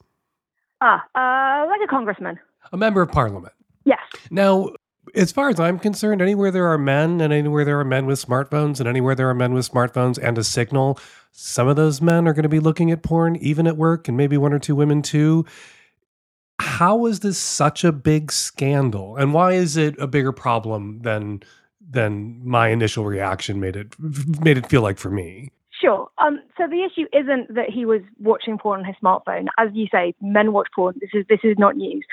Ah, 0.82 1.04
uh, 1.16 1.68
like 1.68 1.82
a 1.84 1.88
congressman. 1.88 2.40
A 2.72 2.78
member 2.78 3.02
of 3.02 3.12
parliament. 3.12 3.54
Yes. 3.86 4.00
Now, 4.30 4.70
as 5.14 5.32
far 5.32 5.50
as 5.50 5.60
I'm 5.60 5.80
concerned, 5.80 6.22
anywhere 6.22 6.52
there 6.52 6.68
are 6.68 6.78
men 6.78 7.22
and 7.22 7.32
anywhere 7.32 7.66
there 7.66 7.80
are 7.80 7.86
men 7.86 8.06
with 8.06 8.24
smartphones 8.24 8.80
and 8.80 8.88
anywhere 8.88 9.16
there 9.16 9.30
are 9.30 9.36
men 9.36 9.54
with 9.54 9.70
smartphones 9.70 10.18
and 10.18 10.38
a 10.38 10.44
signal, 10.44 11.00
some 11.32 11.68
of 11.68 11.76
those 11.76 12.02
men 12.02 12.28
are 12.28 12.34
going 12.34 12.44
to 12.44 12.50
be 12.50 12.60
looking 12.60 12.92
at 12.92 13.04
porn, 13.04 13.36
even 13.38 13.68
at 13.68 13.78
work, 13.78 14.08
and 14.08 14.16
maybe 14.16 14.38
one 14.38 14.54
or 14.54 14.60
two 14.60 14.76
women 14.76 15.02
too. 15.02 15.46
How 16.60 17.06
is 17.08 17.22
this 17.22 17.38
such 17.38 17.84
a 17.84 17.92
big 17.92 18.32
scandal? 18.32 19.18
And 19.18 19.34
why 19.34 19.54
is 19.54 19.76
it 19.76 19.98
a 20.00 20.08
bigger 20.08 20.32
problem 20.32 21.00
than 21.02 21.42
than 21.82 22.42
my 22.48 22.70
initial 22.70 23.06
reaction 23.06 23.60
made 23.60 23.76
it 23.76 23.96
made 24.42 24.58
it 24.58 24.68
feel 24.68 24.82
like 24.82 24.98
for 24.98 25.10
me? 25.10 25.52
Sure. 25.82 26.08
Um, 26.20 26.40
so 26.58 26.68
the 26.68 26.84
issue 26.84 27.08
isn't 27.12 27.54
that 27.56 27.70
he 27.70 27.86
was 27.86 28.02
watching 28.20 28.58
porn 28.58 28.82
on 28.82 28.86
his 28.86 28.96
smartphone. 29.04 29.48
As 29.58 29.70
you 29.74 29.88
say, 29.92 30.14
men 30.22 30.54
watch 30.54 30.68
porn. 30.74 30.96
This 31.02 31.10
is 31.14 31.26
this 31.28 31.40
is 31.44 31.58
not 31.58 31.76
news. 31.76 32.06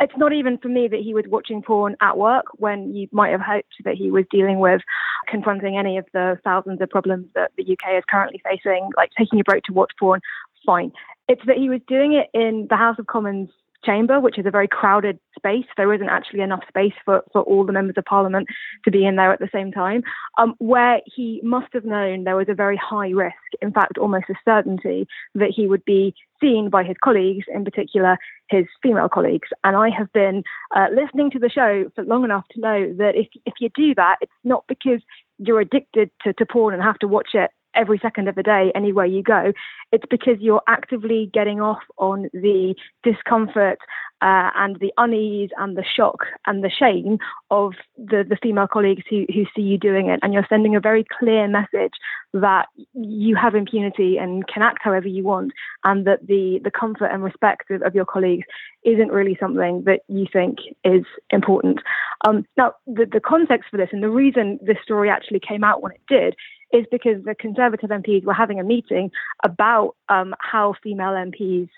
It's 0.00 0.16
not 0.16 0.32
even 0.32 0.58
for 0.58 0.68
me 0.68 0.88
that 0.88 1.00
he 1.00 1.14
was 1.14 1.24
watching 1.28 1.62
porn 1.62 1.96
at 2.00 2.18
work 2.18 2.46
when 2.54 2.94
you 2.94 3.06
might 3.12 3.30
have 3.30 3.40
hoped 3.40 3.74
that 3.84 3.94
he 3.94 4.10
was 4.10 4.24
dealing 4.30 4.58
with 4.58 4.80
confronting 5.28 5.78
any 5.78 5.98
of 5.98 6.06
the 6.12 6.38
thousands 6.42 6.80
of 6.80 6.90
problems 6.90 7.26
that 7.34 7.52
the 7.56 7.62
UK 7.62 7.96
is 7.96 8.04
currently 8.10 8.42
facing, 8.44 8.90
like 8.96 9.10
taking 9.16 9.38
a 9.38 9.44
break 9.44 9.62
to 9.64 9.72
watch 9.72 9.92
porn. 9.98 10.20
Fine. 10.66 10.92
It's 11.28 11.42
that 11.46 11.58
he 11.58 11.68
was 11.68 11.80
doing 11.86 12.12
it 12.14 12.28
in 12.34 12.66
the 12.70 12.76
House 12.76 12.98
of 12.98 13.06
Commons 13.06 13.50
chamber, 13.84 14.20
which 14.20 14.38
is 14.38 14.46
a 14.46 14.50
very 14.50 14.68
crowded 14.68 15.18
space. 15.36 15.66
There 15.76 15.92
isn't 15.92 16.08
actually 16.08 16.40
enough 16.40 16.62
space 16.68 16.94
for, 17.04 17.22
for 17.32 17.42
all 17.42 17.64
the 17.64 17.72
members 17.72 17.96
of 17.96 18.04
parliament 18.04 18.48
to 18.84 18.90
be 18.90 19.04
in 19.04 19.16
there 19.16 19.32
at 19.32 19.40
the 19.40 19.48
same 19.52 19.72
time, 19.72 20.02
um, 20.38 20.54
where 20.58 21.00
he 21.04 21.40
must 21.42 21.72
have 21.72 21.84
known 21.84 22.24
there 22.24 22.36
was 22.36 22.48
a 22.48 22.54
very 22.54 22.76
high 22.76 23.10
risk, 23.10 23.34
in 23.60 23.72
fact, 23.72 23.98
almost 23.98 24.26
a 24.30 24.34
certainty, 24.44 25.06
that 25.34 25.52
he 25.54 25.66
would 25.66 25.84
be 25.84 26.14
seen 26.40 26.70
by 26.70 26.82
his 26.82 26.96
colleagues, 27.02 27.46
in 27.52 27.64
particular 27.64 28.16
his 28.50 28.66
female 28.82 29.08
colleagues. 29.08 29.48
And 29.62 29.76
I 29.76 29.90
have 29.90 30.12
been 30.12 30.42
uh, 30.74 30.86
listening 30.94 31.30
to 31.32 31.38
the 31.38 31.48
show 31.48 31.90
for 31.94 32.04
long 32.04 32.24
enough 32.24 32.44
to 32.52 32.60
know 32.60 32.94
that 32.98 33.12
if, 33.14 33.28
if 33.46 33.54
you 33.60 33.70
do 33.74 33.94
that, 33.94 34.16
it's 34.20 34.32
not 34.44 34.64
because 34.68 35.00
you're 35.38 35.60
addicted 35.60 36.10
to, 36.22 36.32
to 36.34 36.46
porn 36.46 36.74
and 36.74 36.82
have 36.82 36.98
to 36.98 37.08
watch 37.08 37.30
it 37.34 37.50
every 37.74 37.98
second 37.98 38.28
of 38.28 38.34
the 38.34 38.42
day, 38.42 38.72
anywhere 38.74 39.06
you 39.06 39.22
go. 39.22 39.52
It's 39.92 40.04
because 40.10 40.36
you're 40.40 40.62
actively 40.68 41.30
getting 41.32 41.60
off 41.60 41.82
on 41.98 42.28
the 42.32 42.74
discomfort 43.02 43.78
uh, 44.22 44.50
and 44.56 44.78
the 44.80 44.92
unease 44.96 45.50
and 45.58 45.76
the 45.76 45.84
shock 45.84 46.24
and 46.46 46.64
the 46.64 46.70
shame 46.70 47.18
of 47.50 47.74
the, 47.98 48.24
the 48.26 48.38
female 48.42 48.66
colleagues 48.66 49.02
who, 49.10 49.26
who 49.32 49.44
see 49.54 49.62
you 49.62 49.76
doing 49.76 50.08
it. 50.08 50.18
And 50.22 50.32
you're 50.32 50.46
sending 50.48 50.74
a 50.74 50.80
very 50.80 51.04
clear 51.18 51.46
message 51.46 51.92
that 52.32 52.66
you 52.94 53.36
have 53.36 53.54
impunity 53.54 54.16
and 54.16 54.46
can 54.48 54.62
act 54.62 54.78
however 54.82 55.08
you 55.08 55.22
want, 55.22 55.52
and 55.84 56.06
that 56.06 56.26
the, 56.26 56.58
the 56.64 56.70
comfort 56.70 57.06
and 57.06 57.22
respect 57.22 57.70
of, 57.70 57.82
of 57.82 57.94
your 57.94 58.06
colleagues 58.06 58.46
isn't 58.84 59.12
really 59.12 59.36
something 59.38 59.84
that 59.84 60.00
you 60.08 60.26
think 60.32 60.58
is 60.84 61.04
important. 61.30 61.80
Um, 62.26 62.44
now, 62.56 62.74
the, 62.86 63.06
the 63.10 63.20
context 63.20 63.68
for 63.70 63.76
this 63.76 63.90
and 63.92 64.02
the 64.02 64.10
reason 64.10 64.58
this 64.62 64.78
story 64.82 65.10
actually 65.10 65.40
came 65.40 65.64
out 65.64 65.82
when 65.82 65.92
it 65.92 66.00
did 66.08 66.34
is 66.74 66.84
because 66.90 67.22
the 67.24 67.36
Conservative 67.36 67.90
MPs 67.90 68.24
were 68.24 68.34
having 68.34 68.58
a 68.58 68.64
meeting 68.64 69.10
about 69.44 69.94
um, 70.08 70.34
how 70.40 70.74
female 70.82 71.12
MPs 71.12 71.68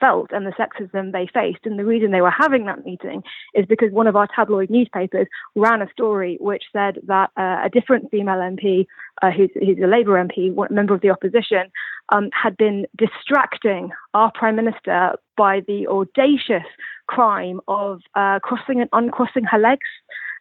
felt 0.00 0.30
and 0.32 0.46
the 0.46 0.52
sexism 0.52 1.12
they 1.12 1.28
faced. 1.32 1.64
And 1.64 1.78
the 1.78 1.84
reason 1.84 2.10
they 2.10 2.22
were 2.22 2.30
having 2.30 2.64
that 2.66 2.84
meeting 2.84 3.22
is 3.54 3.66
because 3.66 3.92
one 3.92 4.06
of 4.06 4.16
our 4.16 4.26
tabloid 4.34 4.70
newspapers 4.70 5.26
ran 5.54 5.82
a 5.82 5.90
story 5.92 6.38
which 6.40 6.64
said 6.72 6.98
that 7.06 7.30
uh, 7.36 7.62
a 7.64 7.70
different 7.72 8.10
female 8.10 8.38
MP, 8.38 8.86
uh, 9.22 9.30
who's, 9.30 9.50
who's, 9.54 9.78
a 9.78 9.86
Labour 9.86 10.12
MP, 10.12 10.52
one 10.52 10.74
member 10.74 10.94
of 10.94 11.02
the 11.02 11.10
opposition, 11.10 11.70
um, 12.12 12.30
had 12.32 12.56
been 12.56 12.86
distracting 12.96 13.90
our 14.14 14.32
Prime 14.32 14.56
Minister 14.56 15.12
by 15.36 15.60
the 15.66 15.86
audacious 15.86 16.66
crime 17.06 17.60
of 17.68 18.00
uh, 18.14 18.38
crossing 18.40 18.80
and 18.80 18.90
uncrossing 18.92 19.44
her 19.44 19.58
legs 19.58 19.86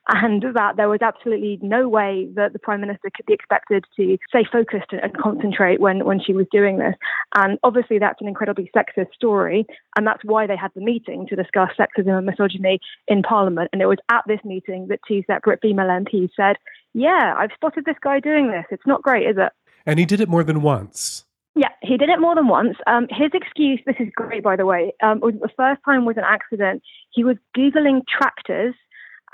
and 0.09 0.43
that 0.53 0.77
there 0.77 0.89
was 0.89 1.01
absolutely 1.01 1.59
no 1.61 1.87
way 1.87 2.27
that 2.35 2.53
the 2.53 2.59
Prime 2.59 2.81
Minister 2.81 3.09
could 3.15 3.25
be 3.25 3.33
expected 3.33 3.85
to 3.95 4.17
stay 4.29 4.45
focused 4.51 4.91
and, 4.91 5.01
and 5.01 5.17
concentrate 5.17 5.79
when, 5.79 6.05
when 6.05 6.19
she 6.19 6.33
was 6.33 6.45
doing 6.51 6.77
this. 6.77 6.95
And 7.35 7.57
obviously, 7.63 7.99
that's 7.99 8.21
an 8.21 8.27
incredibly 8.27 8.69
sexist 8.75 9.13
story, 9.13 9.65
and 9.97 10.05
that's 10.05 10.23
why 10.23 10.47
they 10.47 10.57
had 10.57 10.71
the 10.75 10.81
meeting 10.81 11.25
to 11.27 11.35
discuss 11.35 11.69
sexism 11.77 12.17
and 12.17 12.25
misogyny 12.25 12.79
in 13.07 13.23
Parliament. 13.23 13.69
And 13.73 13.81
it 13.81 13.87
was 13.87 13.97
at 14.09 14.23
this 14.27 14.39
meeting 14.43 14.87
that 14.89 14.99
two 15.07 15.23
separate 15.27 15.59
female 15.61 15.87
MPs 15.87 16.29
said, 16.35 16.57
Yeah, 16.93 17.33
I've 17.37 17.51
spotted 17.55 17.85
this 17.85 17.97
guy 18.01 18.19
doing 18.19 18.51
this. 18.51 18.65
It's 18.71 18.85
not 18.85 19.01
great, 19.01 19.27
is 19.27 19.37
it? 19.37 19.51
And 19.85 19.99
he 19.99 20.05
did 20.05 20.21
it 20.21 20.29
more 20.29 20.43
than 20.43 20.61
once. 20.61 21.25
Yeah, 21.57 21.69
he 21.81 21.95
did 21.95 22.09
it 22.09 22.19
more 22.19 22.35
than 22.35 22.49
once. 22.49 22.75
Um, 22.85 23.07
his 23.09 23.31
excuse, 23.33 23.79
this 23.85 23.95
is 23.99 24.09
great, 24.13 24.43
by 24.43 24.57
the 24.57 24.65
way, 24.65 24.93
um, 25.01 25.21
was 25.21 25.35
the 25.41 25.49
first 25.55 25.81
time 25.85 26.03
was 26.03 26.17
an 26.17 26.25
accident. 26.27 26.83
He 27.11 27.23
was 27.23 27.37
Googling 27.57 28.01
tractors 28.09 28.75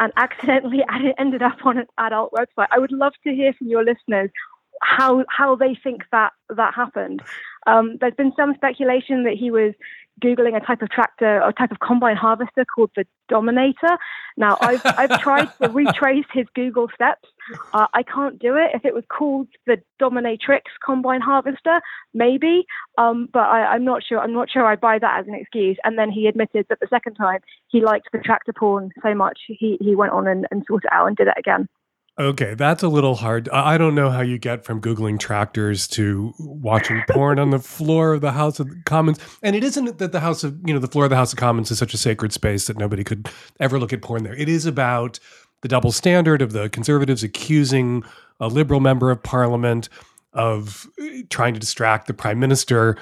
and 0.01 0.11
accidentally 0.17 0.83
ended 1.17 1.41
up 1.41 1.63
on 1.63 1.77
an 1.77 1.85
adult 1.97 2.33
website. 2.33 2.67
I 2.71 2.79
would 2.79 2.91
love 2.91 3.13
to 3.23 3.33
hear 3.33 3.53
from 3.53 3.67
your 3.67 3.85
listeners 3.85 4.31
how 4.81 5.23
how 5.29 5.55
they 5.55 5.75
think 5.75 6.03
that 6.11 6.33
that 6.49 6.73
happened. 6.73 7.21
Um, 7.67 7.97
there's 7.99 8.15
been 8.15 8.33
some 8.35 8.55
speculation 8.55 9.23
that 9.23 9.35
he 9.37 9.51
was 9.51 9.73
googling 10.21 10.55
a 10.55 10.65
type 10.65 10.81
of 10.81 10.89
tractor 10.89 11.41
or 11.41 11.49
a 11.49 11.53
type 11.53 11.71
of 11.71 11.79
combine 11.79 12.15
harvester 12.15 12.65
called 12.65 12.91
the 12.95 13.05
Dominator. 13.29 13.97
Now, 14.37 14.57
I've 14.61 14.81
I've 14.85 15.21
tried 15.21 15.49
to 15.61 15.69
retrace 15.73 16.25
his 16.33 16.45
Google 16.53 16.89
steps. 16.93 17.27
Uh, 17.73 17.87
I 17.93 18.03
can't 18.03 18.39
do 18.39 18.55
it. 18.55 18.71
If 18.73 18.85
it 18.85 18.93
was 18.93 19.03
called 19.09 19.47
the 19.65 19.77
Dominatrix 20.01 20.61
combine 20.85 21.21
harvester, 21.21 21.81
maybe. 22.13 22.65
Um, 22.97 23.29
but 23.31 23.43
I, 23.43 23.75
am 23.75 23.83
not 23.83 24.03
sure. 24.03 24.19
I'm 24.19 24.33
not 24.33 24.49
sure 24.49 24.65
I 24.65 24.75
buy 24.75 24.99
that 24.99 25.19
as 25.19 25.27
an 25.27 25.35
excuse. 25.35 25.77
And 25.83 25.97
then 25.97 26.11
he 26.11 26.27
admitted 26.27 26.65
that 26.69 26.79
the 26.79 26.87
second 26.89 27.15
time 27.15 27.39
he 27.67 27.81
liked 27.81 28.09
the 28.11 28.19
tractor 28.19 28.53
porn 28.53 28.91
so 29.01 29.13
much, 29.13 29.39
he 29.47 29.77
he 29.79 29.95
went 29.95 30.13
on 30.13 30.27
and, 30.27 30.45
and 30.51 30.63
sorted 30.67 30.85
it 30.85 30.93
out 30.93 31.07
and 31.07 31.17
did 31.17 31.27
it 31.27 31.37
again. 31.37 31.67
Okay, 32.19 32.55
that's 32.55 32.83
a 32.83 32.89
little 32.89 33.15
hard. 33.15 33.47
I 33.49 33.77
don't 33.77 33.95
know 33.95 34.09
how 34.09 34.21
you 34.21 34.37
get 34.37 34.65
from 34.65 34.81
Googling 34.81 35.17
tractors 35.17 35.87
to 35.89 36.33
watching 36.39 37.01
porn 37.09 37.39
on 37.39 37.51
the 37.51 37.59
floor 37.59 38.13
of 38.13 38.21
the 38.21 38.33
House 38.33 38.59
of 38.59 38.69
Commons. 38.85 39.17
And 39.41 39.55
it 39.55 39.63
isn't 39.63 39.97
that 39.97 40.11
the 40.11 40.19
House 40.19 40.43
of, 40.43 40.59
you 40.65 40.73
know, 40.73 40.79
the 40.79 40.87
floor 40.87 41.05
of 41.05 41.09
the 41.09 41.15
House 41.15 41.31
of 41.31 41.39
Commons 41.39 41.71
is 41.71 41.79
such 41.79 41.93
a 41.93 41.97
sacred 41.97 42.33
space 42.33 42.67
that 42.67 42.77
nobody 42.77 43.03
could 43.03 43.29
ever 43.59 43.79
look 43.79 43.93
at 43.93 44.01
porn 44.01 44.23
there. 44.23 44.35
It 44.35 44.49
is 44.49 44.65
about 44.65 45.19
the 45.61 45.69
double 45.69 45.91
standard 45.91 46.41
of 46.41 46.51
the 46.51 46.69
conservatives 46.69 47.23
accusing 47.23 48.03
a 48.39 48.47
liberal 48.47 48.81
member 48.81 49.09
of 49.09 49.23
parliament 49.23 49.87
of 50.33 50.87
uh, 51.01 51.05
trying 51.29 51.53
to 51.53 51.59
distract 51.59 52.07
the 52.07 52.13
prime 52.13 52.39
minister 52.39 52.97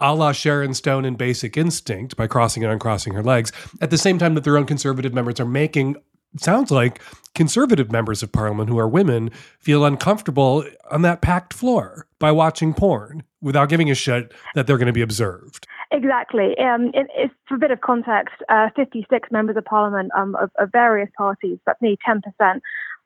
a 0.00 0.14
la 0.14 0.32
Sharon 0.32 0.74
Stone 0.74 1.04
in 1.04 1.14
Basic 1.14 1.56
Instinct 1.56 2.16
by 2.16 2.26
crossing 2.26 2.62
and 2.62 2.72
uncrossing 2.72 3.14
her 3.14 3.22
legs, 3.22 3.52
at 3.80 3.90
the 3.90 3.98
same 3.98 4.18
time 4.18 4.34
that 4.34 4.44
their 4.44 4.58
own 4.58 4.66
conservative 4.66 5.14
members 5.14 5.40
are 5.40 5.46
making 5.46 5.96
sounds 6.38 6.70
like 6.70 7.00
conservative 7.34 7.90
members 7.90 8.22
of 8.22 8.30
parliament 8.32 8.68
who 8.68 8.78
are 8.78 8.88
women 8.88 9.30
feel 9.58 9.84
uncomfortable 9.84 10.64
on 10.90 11.02
that 11.02 11.22
packed 11.22 11.54
floor 11.54 12.06
by 12.18 12.30
watching 12.30 12.74
porn 12.74 13.22
without 13.40 13.68
giving 13.68 13.90
a 13.90 13.94
shit 13.94 14.32
that 14.54 14.66
they're 14.66 14.78
going 14.78 14.86
to 14.86 14.92
be 14.92 15.02
observed. 15.02 15.66
Exactly. 15.90 16.56
Um, 16.58 16.86
it, 16.94 17.06
it's 17.14 17.34
for 17.46 17.56
a 17.56 17.58
bit 17.58 17.70
of 17.70 17.80
context. 17.80 18.34
Uh, 18.48 18.68
56 18.74 19.28
members 19.30 19.56
of 19.56 19.64
parliament 19.64 20.10
um, 20.16 20.34
of, 20.36 20.50
of, 20.58 20.70
various 20.72 21.10
parties, 21.16 21.58
that's 21.66 21.80
nearly 21.82 21.98
10%, 22.08 22.60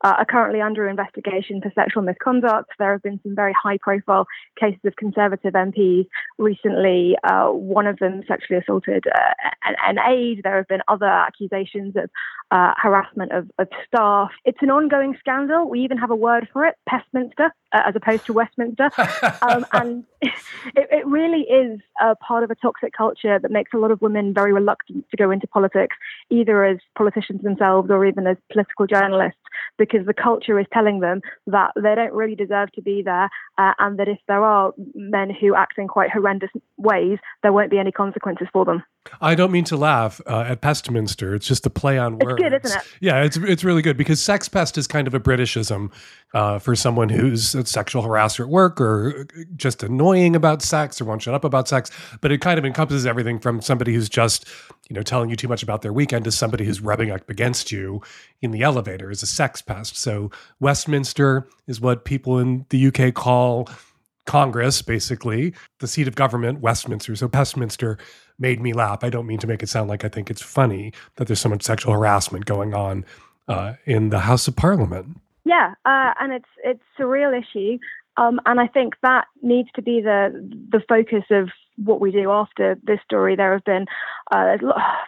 uh, 0.04 0.14
are 0.18 0.24
currently 0.24 0.60
under 0.60 0.88
investigation 0.88 1.60
for 1.60 1.72
sexual 1.74 2.02
misconduct. 2.02 2.70
There 2.78 2.92
have 2.92 3.02
been 3.02 3.20
some 3.22 3.34
very 3.34 3.54
high 3.60 3.78
profile 3.78 4.26
cases 4.58 4.80
of 4.84 4.96
Conservative 4.96 5.54
MPs 5.54 6.06
recently, 6.38 7.16
uh, 7.24 7.48
one 7.48 7.86
of 7.86 7.98
them 7.98 8.22
sexually 8.28 8.60
assaulted 8.60 9.04
uh, 9.06 9.48
an, 9.64 9.76
an, 9.86 9.98
aide. 9.98 10.42
There 10.44 10.56
have 10.56 10.68
been 10.68 10.82
other 10.88 11.06
accusations 11.06 11.96
of 11.96 12.10
uh, 12.50 12.72
harassment 12.76 13.32
of, 13.32 13.50
of, 13.58 13.68
staff. 13.86 14.30
It's 14.44 14.58
an 14.60 14.70
ongoing 14.70 15.16
scandal. 15.18 15.68
We 15.68 15.80
even 15.80 15.98
have 15.98 16.10
a 16.10 16.16
word 16.16 16.48
for 16.52 16.64
it, 16.64 16.76
Pestminster, 16.88 17.52
uh, 17.72 17.82
as 17.86 17.96
opposed 17.96 18.26
to 18.26 18.32
Westminster. 18.32 18.90
um, 19.42 19.66
and 19.72 20.04
it, 20.22 20.32
it, 20.76 21.06
really 21.06 21.42
is 21.42 21.80
a 22.00 22.14
part 22.16 22.44
of 22.44 22.50
a 22.50 22.54
toxic 22.56 22.92
culture 22.92 23.38
that 23.38 23.50
makes 23.50 23.72
a 23.74 23.78
lot 23.78 23.90
of 23.90 24.00
women 24.00 24.32
very 24.32 24.52
reluctant 24.52 25.04
to 25.10 25.16
go 25.16 25.30
into 25.30 25.46
politics, 25.46 25.96
either 26.30 26.64
as 26.64 26.78
politicians 26.96 27.42
themselves 27.42 27.90
or 27.90 28.04
even 28.06 28.26
as 28.26 28.36
political 28.52 28.86
journalists 28.86 29.40
because 29.78 29.95
the 30.04 30.12
culture 30.12 30.58
is 30.58 30.66
telling 30.72 31.00
them 31.00 31.22
that 31.46 31.70
they 31.76 31.94
don't 31.94 32.12
really 32.12 32.34
deserve 32.34 32.72
to 32.72 32.82
be 32.82 33.02
there, 33.02 33.30
uh, 33.56 33.72
and 33.78 33.98
that 33.98 34.08
if 34.08 34.18
there 34.28 34.42
are 34.42 34.72
men 34.94 35.30
who 35.30 35.54
act 35.54 35.78
in 35.78 35.88
quite 35.88 36.10
horrendous 36.10 36.50
ways, 36.76 37.18
there 37.42 37.52
won't 37.52 37.70
be 37.70 37.78
any 37.78 37.92
consequences 37.92 38.48
for 38.52 38.64
them. 38.64 38.82
I 39.20 39.34
don't 39.34 39.52
mean 39.52 39.64
to 39.64 39.76
laugh 39.76 40.20
uh, 40.26 40.40
at 40.48 40.60
Pestminster. 40.60 41.34
It's 41.34 41.46
just 41.46 41.64
a 41.64 41.70
play 41.70 41.96
on 41.96 42.18
words. 42.18 42.32
It's 42.32 42.42
good, 42.42 42.52
isn't 42.64 42.78
it? 42.78 42.86
Yeah, 43.00 43.22
it's 43.22 43.36
it's 43.36 43.64
really 43.64 43.82
good 43.82 43.96
because 43.96 44.22
sex 44.22 44.48
pest 44.48 44.76
is 44.76 44.86
kind 44.86 45.06
of 45.06 45.14
a 45.14 45.20
Britishism 45.20 45.92
uh, 46.36 46.58
for 46.58 46.76
someone 46.76 47.08
who's 47.08 47.54
a 47.54 47.64
sexual 47.64 48.02
harasser 48.02 48.40
at 48.40 48.50
work 48.50 48.78
or 48.78 49.26
just 49.56 49.82
annoying 49.82 50.36
about 50.36 50.60
sex 50.60 51.00
or 51.00 51.06
won't 51.06 51.22
shut 51.22 51.32
up 51.32 51.44
about 51.44 51.66
sex. 51.66 51.90
But 52.20 52.30
it 52.30 52.42
kind 52.42 52.58
of 52.58 52.66
encompasses 52.66 53.06
everything 53.06 53.38
from 53.38 53.62
somebody 53.62 53.94
who's 53.94 54.10
just 54.10 54.46
you 54.90 54.94
know 54.94 55.00
telling 55.00 55.30
you 55.30 55.36
too 55.36 55.48
much 55.48 55.62
about 55.62 55.80
their 55.80 55.94
weekend 55.94 56.26
to 56.26 56.30
somebody 56.30 56.66
who's 56.66 56.82
rubbing 56.82 57.10
up 57.10 57.30
against 57.30 57.72
you 57.72 58.02
in 58.42 58.50
the 58.50 58.60
elevator 58.60 59.10
is 59.10 59.22
a 59.22 59.26
sex 59.26 59.62
pest. 59.62 59.96
So 59.96 60.30
Westminster 60.60 61.48
is 61.66 61.80
what 61.80 62.04
people 62.04 62.38
in 62.38 62.66
the 62.68 62.88
UK 62.88 63.14
call 63.14 63.70
Congress, 64.26 64.82
basically, 64.82 65.54
the 65.78 65.88
seat 65.88 66.06
of 66.06 66.16
government, 66.16 66.60
Westminster. 66.60 67.16
So 67.16 67.30
Westminster 67.32 67.96
made 68.38 68.60
me 68.60 68.74
laugh. 68.74 69.02
I 69.02 69.08
don't 69.08 69.26
mean 69.26 69.38
to 69.38 69.46
make 69.46 69.62
it 69.62 69.70
sound 69.70 69.88
like 69.88 70.04
I 70.04 70.08
think 70.08 70.28
it's 70.28 70.42
funny 70.42 70.92
that 71.14 71.28
there's 71.28 71.40
so 71.40 71.48
much 71.48 71.62
sexual 71.62 71.94
harassment 71.94 72.44
going 72.44 72.74
on 72.74 73.06
uh, 73.48 73.74
in 73.86 74.10
the 74.10 74.18
House 74.18 74.46
of 74.48 74.56
Parliament. 74.56 75.16
Yeah, 75.46 75.74
uh, 75.84 76.12
and 76.18 76.32
it's 76.32 76.48
it's 76.64 76.82
a 76.98 77.06
real 77.06 77.32
issue, 77.32 77.78
um, 78.16 78.40
and 78.46 78.58
I 78.58 78.66
think 78.66 78.94
that 79.02 79.26
needs 79.42 79.68
to 79.76 79.82
be 79.82 80.00
the 80.00 80.32
the 80.72 80.80
focus 80.88 81.22
of 81.30 81.50
what 81.76 82.00
we 82.00 82.10
do 82.10 82.32
after 82.32 82.76
this 82.82 82.98
story. 83.04 83.36
There 83.36 83.52
have 83.52 83.64
been 83.64 83.86
uh, 84.32 84.56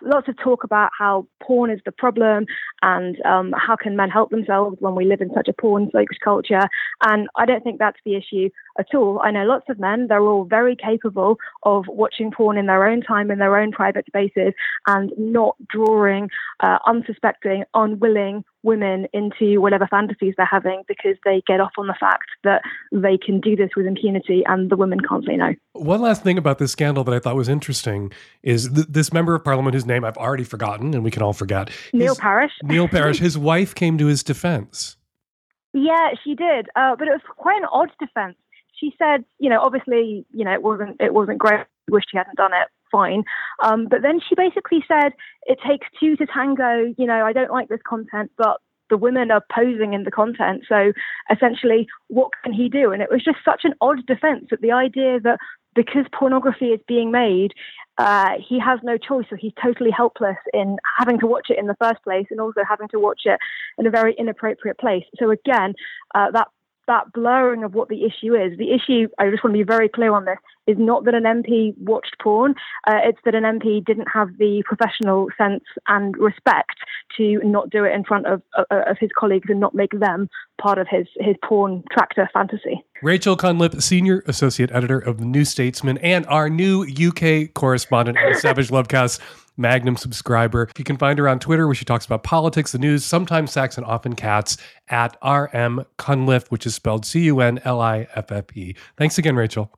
lots 0.01 0.29
of 0.29 0.37
talk 0.39 0.63
about 0.63 0.91
how 0.97 1.27
porn 1.43 1.73
is 1.73 1.81
the 1.85 1.91
problem 1.91 2.47
and 2.83 3.21
um, 3.25 3.53
how 3.57 3.75
can 3.75 3.97
men 3.97 4.11
help 4.11 4.31
themselves 4.31 4.77
when 4.79 4.95
we 4.95 5.07
live 5.07 5.21
in 5.21 5.33
such 5.35 5.49
a 5.49 5.53
porn-focused 5.53 6.21
culture. 6.23 6.69
And 7.03 7.27
I 7.37 7.47
don't 7.47 7.65
think 7.65 7.79
that's 7.79 7.99
the 8.05 8.17
issue 8.17 8.51
at 8.79 8.95
all. 8.95 9.21
I 9.23 9.31
know 9.31 9.45
lots 9.45 9.67
of 9.69 9.79
men; 9.79 10.07
they're 10.09 10.23
all 10.23 10.45
very 10.45 10.77
capable 10.77 11.39
of 11.63 11.85
watching 11.89 12.31
porn 12.31 12.59
in 12.59 12.67
their 12.67 12.87
own 12.87 13.03
time, 13.03 13.31
in 13.31 13.39
their 13.39 13.57
own 13.57 13.73
private 13.73 14.07
spaces, 14.07 14.53
and 14.87 15.13
not 15.19 15.57
drawing 15.69 16.31
uh, 16.61 16.79
unsuspecting, 16.87 17.65
unwilling 17.75 18.45
women 18.63 19.07
into 19.13 19.61
whatever 19.61 19.87
fantasies 19.87 20.35
they're 20.37 20.47
having 20.47 20.83
because 20.89 21.17
they 21.25 21.43
get 21.47 21.61
off 21.61 21.73
on 21.79 21.87
the 21.87 21.97
fact 21.99 22.29
that 22.45 22.63
they 22.93 23.17
can 23.17 23.41
do 23.41 23.55
this 23.55 23.71
with 23.77 23.87
impunity 23.87 24.43
and 24.47 24.71
the 24.71 24.77
women 24.77 24.99
can't 25.01 25.25
say 25.25 25.37
no. 25.37 25.55
One 25.73 26.01
last 26.01 26.23
thing 26.23 26.39
about 26.39 26.59
this 26.59 26.73
scandal 26.73 27.05
that 27.05 27.15
I 27.15 27.19
thought 27.19 27.37
was 27.37 27.49
interesting 27.49 28.13
is 28.43 28.69
th- 28.69 28.87
this 28.89 29.13
member 29.13 29.35
of 29.35 29.45
parliament 29.45 29.75
whose 29.75 29.87
name 29.87 30.05
I've 30.05 30.17
already 30.17 30.45
forgotten 30.45 30.93
and 30.93 31.05
we 31.05 31.11
can 31.11 31.23
all 31.23 31.33
forget. 31.33 31.71
Neil 31.93 32.15
his, 32.15 32.19
Parish. 32.19 32.53
Neil 32.63 32.89
Parish. 32.89 33.19
His 33.19 33.39
wife 33.39 33.75
came 33.75 33.97
to 33.99 34.07
his 34.07 34.23
defense. 34.23 34.97
Yeah, 35.73 36.11
she 36.25 36.35
did, 36.35 36.69
uh, 36.77 36.97
but 36.99 37.09
it 37.09 37.13
was 37.13 37.21
quite 37.37 37.59
an 37.59 37.69
odd 37.71 37.91
defense. 38.01 38.37
She 38.79 38.95
said, 38.99 39.25
you 39.39 39.51
know, 39.51 39.61
obviously, 39.61 40.25
you 40.33 40.45
know, 40.45 40.53
it 40.53 40.63
wasn't 40.63 40.97
it 41.01 41.13
wasn't 41.13 41.39
great. 41.39 41.67
Wish 41.91 42.05
she 42.11 42.17
hadn't 42.17 42.37
done 42.37 42.53
it. 42.53 42.69
Fine, 42.91 43.25
um, 43.63 43.87
but 43.87 44.01
then 44.01 44.19
she 44.27 44.35
basically 44.35 44.83
said 44.89 45.13
it 45.43 45.59
takes 45.67 45.87
two 46.01 46.17
to 46.17 46.25
tango. 46.25 46.95
You 46.97 47.07
know, 47.07 47.27
I 47.27 47.35
don't 47.35 47.51
like 47.51 47.69
this 47.69 47.81
content, 47.87 48.31
but 48.39 48.63
the 48.89 48.97
women 48.97 49.31
are 49.31 49.43
posing 49.55 49.93
in 49.93 50.05
the 50.05 50.11
content. 50.11 50.65
So 50.67 50.93
essentially, 51.31 51.87
what 52.09 52.31
can 52.43 52.53
he 52.55 52.71
do? 52.71 52.93
And 52.93 53.03
it 53.03 53.11
was 53.11 53.23
just 53.23 53.39
such 53.45 53.63
an 53.65 53.75
odd 53.83 54.07
defense 54.07 54.47
that 54.51 54.63
the 54.63 54.73
idea 54.73 55.21
that 55.21 55.39
because 55.75 56.07
pornography 56.19 56.67
is 56.67 56.81
being 56.89 57.11
made, 57.11 57.53
uh, 57.99 58.31
he 58.49 58.59
has 58.59 58.79
no 58.83 58.97
choice, 58.97 59.27
so 59.29 59.37
he's 59.37 59.53
totally 59.63 59.91
helpless 59.91 60.37
in 60.53 60.77
having 60.99 61.19
to 61.21 61.27
watch 61.27 61.49
it 61.51 61.59
in 61.59 61.67
the 61.67 61.77
first 61.81 62.03
place, 62.05 62.27
and 62.31 62.41
also 62.41 62.63
having 62.69 62.89
to 62.89 62.99
watch 62.99 63.23
it 63.25 63.39
in 63.77 63.87
a 63.87 63.91
very 63.91 64.15
inappropriate 64.19 64.79
place. 64.79 65.05
So 65.19 65.31
again, 65.31 65.75
uh, 66.15 66.31
that 66.31 66.49
that 66.89 67.13
blurring 67.13 67.63
of 67.63 67.75
what 67.75 67.89
the 67.89 68.05
issue 68.05 68.35
is. 68.35 68.59
The 68.59 68.73
issue, 68.73 69.09
I 69.19 69.31
just 69.31 69.45
want 69.45 69.55
to 69.55 69.59
be 69.59 69.63
very 69.63 69.89
clear 69.89 70.13
on 70.13 70.25
this, 70.25 70.39
is 70.67 70.77
not 70.79 71.05
that 71.05 71.15
an 71.15 71.23
MP 71.23 71.77
watched 71.79 72.17
porn. 72.21 72.55
Uh, 72.87 72.99
it's 73.05 73.21
that 73.25 73.35
an 73.35 73.45
MP 73.45 73.85
didn't 73.85 74.09
have 74.13 74.37
the 74.39 74.63
professional 74.67 75.29
sense 75.39 75.65
and 75.87 76.17
respect 76.19 76.79
to 77.17 77.41
not 77.45 77.71
do 77.71 77.85
it 77.85 77.93
in 77.95 78.05
front 78.05 78.27
of, 78.27 78.43
uh, 78.59 78.65
of 78.71 78.99
his 78.99 79.11
colleagues 79.17 79.49
and 79.49 79.61
not 79.61 79.75
make 79.75 79.93
them 79.99 80.29
part 80.61 80.79
of 80.79 80.89
his, 80.91 81.07
his 81.21 81.37
porn 81.45 81.85
tractor 81.93 82.29
fantasy. 82.33 82.85
Rachel 83.03 83.37
Cunliffe, 83.37 83.81
Senior 83.81 84.25
Associate 84.27 84.71
Editor 84.73 84.99
of 84.99 85.19
the 85.19 85.25
New 85.25 85.45
Statesman 85.45 85.99
and 85.99 86.27
our 86.27 86.51
new 86.51 86.85
UK 86.85 87.55
correspondent 87.55 88.19
on 88.19 88.35
Savage 88.35 88.69
Lovecast. 88.69 89.21
Magnum 89.59 89.97
subscriber. 89.97 90.71
You 90.79 90.85
can 90.85 90.97
find 90.97 91.19
her 91.19 91.29
on 91.29 91.41
Twitter 91.41 91.67
where 91.67 91.75
she 91.75 91.85
talks 91.85 92.07
about 92.07 92.23
politics, 92.23 92.73
the 92.73 92.79
news, 92.79 93.05
sometimes 93.05 93.53
sex, 93.53 93.77
and 93.77 93.85
often 93.85 94.15
cats 94.15 94.57
at 94.89 95.17
RM 95.23 95.85
Cunliffe, 95.99 96.51
which 96.51 96.65
is 96.65 96.75
spelled 96.75 97.05
C 97.05 97.25
U 97.25 97.41
N 97.41 97.61
L 97.65 97.81
I 97.81 98.07
F 98.15 98.31
F 98.31 98.57
E. 98.57 98.75
Thanks 98.97 99.19
again, 99.19 99.37
Rachel. 99.37 99.71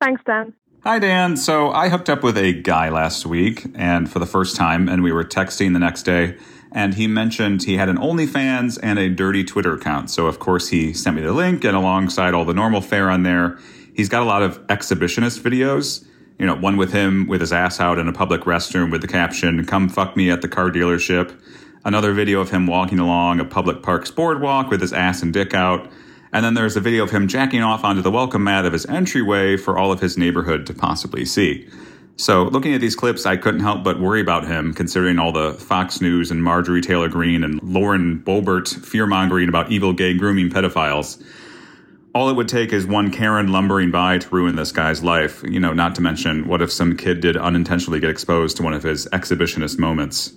Thanks, 0.00 0.22
Dan. 0.24 0.54
Hi, 0.84 1.00
Dan. 1.00 1.36
So 1.36 1.72
I 1.72 1.88
hooked 1.88 2.08
up 2.08 2.22
with 2.22 2.38
a 2.38 2.52
guy 2.52 2.90
last 2.90 3.26
week 3.26 3.66
and 3.74 4.08
for 4.08 4.20
the 4.20 4.26
first 4.26 4.54
time, 4.54 4.88
and 4.88 5.02
we 5.02 5.10
were 5.10 5.24
texting 5.24 5.72
the 5.72 5.80
next 5.80 6.04
day. 6.04 6.38
And 6.70 6.94
he 6.94 7.08
mentioned 7.08 7.64
he 7.64 7.76
had 7.76 7.88
an 7.88 7.96
OnlyFans 7.96 8.78
and 8.82 8.98
a 8.98 9.08
dirty 9.08 9.42
Twitter 9.42 9.74
account. 9.74 10.10
So, 10.10 10.26
of 10.26 10.38
course, 10.38 10.68
he 10.68 10.92
sent 10.92 11.16
me 11.16 11.22
the 11.22 11.32
link, 11.32 11.64
and 11.64 11.76
alongside 11.76 12.34
all 12.34 12.44
the 12.44 12.54
normal 12.54 12.80
fare 12.80 13.10
on 13.10 13.24
there, 13.24 13.58
he's 13.94 14.08
got 14.08 14.22
a 14.22 14.26
lot 14.26 14.42
of 14.42 14.64
exhibitionist 14.66 15.40
videos 15.40 16.06
you 16.38 16.46
know, 16.46 16.54
one 16.54 16.76
with 16.76 16.92
him 16.92 17.26
with 17.26 17.40
his 17.40 17.52
ass 17.52 17.80
out 17.80 17.98
in 17.98 18.08
a 18.08 18.12
public 18.12 18.42
restroom 18.42 18.90
with 18.90 19.00
the 19.00 19.08
caption, 19.08 19.64
Come 19.64 19.88
fuck 19.88 20.16
me 20.16 20.30
at 20.30 20.42
the 20.42 20.48
car 20.48 20.70
dealership. 20.70 21.34
Another 21.84 22.12
video 22.12 22.40
of 22.40 22.50
him 22.50 22.66
walking 22.66 22.98
along 22.98 23.40
a 23.40 23.44
public 23.44 23.82
park's 23.82 24.10
boardwalk 24.10 24.70
with 24.70 24.80
his 24.80 24.92
ass 24.92 25.22
and 25.22 25.32
dick 25.32 25.54
out. 25.54 25.90
And 26.32 26.44
then 26.44 26.54
there's 26.54 26.76
a 26.76 26.80
video 26.80 27.04
of 27.04 27.10
him 27.10 27.28
jacking 27.28 27.62
off 27.62 27.84
onto 27.84 28.02
the 28.02 28.10
welcome 28.10 28.44
mat 28.44 28.66
of 28.66 28.72
his 28.72 28.84
entryway 28.86 29.56
for 29.56 29.78
all 29.78 29.92
of 29.92 30.00
his 30.00 30.18
neighborhood 30.18 30.66
to 30.66 30.74
possibly 30.74 31.24
see. 31.24 31.68
So, 32.18 32.44
looking 32.44 32.74
at 32.74 32.80
these 32.80 32.96
clips, 32.96 33.26
I 33.26 33.36
couldn't 33.36 33.60
help 33.60 33.84
but 33.84 34.00
worry 34.00 34.22
about 34.22 34.46
him, 34.46 34.72
considering 34.72 35.18
all 35.18 35.32
the 35.32 35.52
Fox 35.54 36.00
News 36.00 36.30
and 36.30 36.42
Marjorie 36.42 36.80
Taylor 36.80 37.08
Greene 37.08 37.44
and 37.44 37.62
Lauren 37.62 38.18
Boebert 38.20 38.74
fear 38.84 39.06
mongering 39.06 39.48
about 39.48 39.70
evil 39.70 39.92
gay 39.92 40.14
grooming 40.14 40.48
pedophiles 40.48 41.22
all 42.16 42.30
it 42.30 42.32
would 42.32 42.48
take 42.48 42.72
is 42.72 42.86
one 42.86 43.10
Karen 43.10 43.52
lumbering 43.52 43.90
by 43.90 44.16
to 44.16 44.28
ruin 44.34 44.56
this 44.56 44.72
guy's 44.72 45.04
life. 45.04 45.44
You 45.46 45.60
know, 45.60 45.74
not 45.74 45.94
to 45.96 46.00
mention, 46.00 46.48
what 46.48 46.62
if 46.62 46.72
some 46.72 46.96
kid 46.96 47.20
did 47.20 47.36
unintentionally 47.36 48.00
get 48.00 48.08
exposed 48.08 48.56
to 48.56 48.62
one 48.62 48.72
of 48.72 48.82
his 48.82 49.06
exhibitionist 49.12 49.78
moments? 49.78 50.32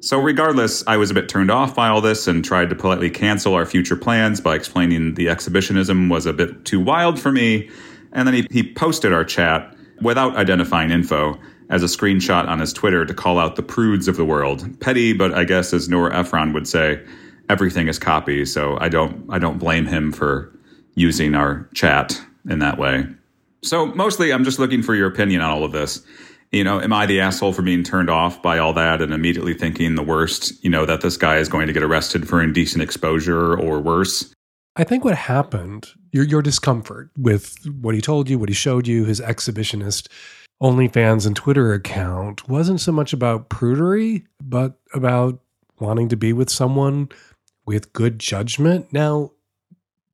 So, 0.00 0.18
regardless, 0.18 0.82
I 0.88 0.96
was 0.96 1.12
a 1.12 1.14
bit 1.14 1.28
turned 1.28 1.48
off 1.48 1.76
by 1.76 1.86
all 1.86 2.00
this 2.00 2.26
and 2.26 2.44
tried 2.44 2.70
to 2.70 2.74
politely 2.74 3.08
cancel 3.08 3.54
our 3.54 3.64
future 3.64 3.94
plans 3.94 4.40
by 4.40 4.56
explaining 4.56 5.14
the 5.14 5.28
exhibitionism 5.28 6.08
was 6.08 6.26
a 6.26 6.32
bit 6.32 6.64
too 6.64 6.80
wild 6.80 7.20
for 7.20 7.30
me. 7.30 7.70
And 8.10 8.26
then 8.26 8.34
he, 8.34 8.48
he 8.50 8.74
posted 8.74 9.12
our 9.12 9.24
chat 9.24 9.76
without 10.02 10.34
identifying 10.34 10.90
info 10.90 11.38
as 11.70 11.84
a 11.84 11.86
screenshot 11.86 12.48
on 12.48 12.58
his 12.58 12.72
Twitter 12.72 13.06
to 13.06 13.14
call 13.14 13.38
out 13.38 13.54
the 13.54 13.62
prudes 13.62 14.08
of 14.08 14.16
the 14.16 14.24
world. 14.24 14.80
Petty, 14.80 15.12
but 15.12 15.32
I 15.34 15.44
guess 15.44 15.72
as 15.72 15.88
Nora 15.88 16.18
Ephron 16.18 16.52
would 16.52 16.66
say, 16.66 17.00
everything 17.48 17.86
is 17.86 17.96
copy. 17.96 18.44
So 18.44 18.76
I 18.80 18.88
don't 18.88 19.24
I 19.30 19.38
don't 19.38 19.58
blame 19.58 19.86
him 19.86 20.10
for 20.10 20.52
using 20.96 21.34
our 21.34 21.68
chat 21.74 22.20
in 22.48 22.58
that 22.58 22.78
way. 22.78 23.06
So 23.62 23.86
mostly 23.86 24.32
I'm 24.32 24.44
just 24.44 24.58
looking 24.58 24.82
for 24.82 24.94
your 24.94 25.08
opinion 25.08 25.40
on 25.40 25.50
all 25.50 25.64
of 25.64 25.72
this. 25.72 26.04
You 26.52 26.64
know, 26.64 26.80
am 26.80 26.92
I 26.92 27.06
the 27.06 27.20
asshole 27.20 27.52
for 27.52 27.62
being 27.62 27.82
turned 27.82 28.10
off 28.10 28.40
by 28.42 28.58
all 28.58 28.72
that 28.72 29.02
and 29.02 29.12
immediately 29.12 29.54
thinking 29.54 29.94
the 29.94 30.02
worst, 30.02 30.62
you 30.64 30.70
know, 30.70 30.86
that 30.86 31.00
this 31.00 31.16
guy 31.16 31.38
is 31.38 31.48
going 31.48 31.66
to 31.66 31.72
get 31.72 31.82
arrested 31.82 32.28
for 32.28 32.42
indecent 32.42 32.82
exposure 32.82 33.56
or 33.56 33.80
worse? 33.80 34.32
I 34.76 34.84
think 34.84 35.04
what 35.04 35.16
happened, 35.16 35.88
your 36.12 36.24
your 36.24 36.42
discomfort 36.42 37.10
with 37.16 37.56
what 37.80 37.94
he 37.94 38.00
told 38.00 38.28
you, 38.28 38.38
what 38.38 38.48
he 38.48 38.54
showed 38.54 38.86
you, 38.86 39.04
his 39.04 39.20
exhibitionist 39.20 40.08
OnlyFans 40.62 41.26
and 41.26 41.34
Twitter 41.34 41.72
account 41.72 42.48
wasn't 42.48 42.80
so 42.80 42.92
much 42.92 43.12
about 43.12 43.48
prudery, 43.48 44.24
but 44.42 44.78
about 44.94 45.40
wanting 45.80 46.08
to 46.08 46.16
be 46.16 46.32
with 46.32 46.48
someone 46.48 47.08
with 47.66 47.92
good 47.92 48.18
judgment. 48.18 48.92
Now, 48.92 49.32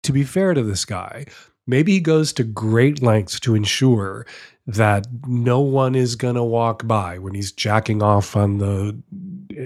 to 0.02 0.12
be 0.12 0.24
fair 0.24 0.54
to 0.54 0.62
this 0.62 0.84
guy, 0.84 1.26
maybe 1.66 1.92
he 1.92 2.00
goes 2.00 2.32
to 2.34 2.44
great 2.44 3.02
lengths 3.02 3.38
to 3.40 3.54
ensure 3.54 4.26
that 4.66 5.06
no 5.26 5.60
one 5.60 5.94
is 5.94 6.14
going 6.14 6.36
to 6.36 6.42
walk 6.42 6.86
by 6.86 7.18
when 7.18 7.34
he's 7.34 7.52
jacking 7.52 8.02
off 8.02 8.36
on 8.36 8.58
the 8.58 8.96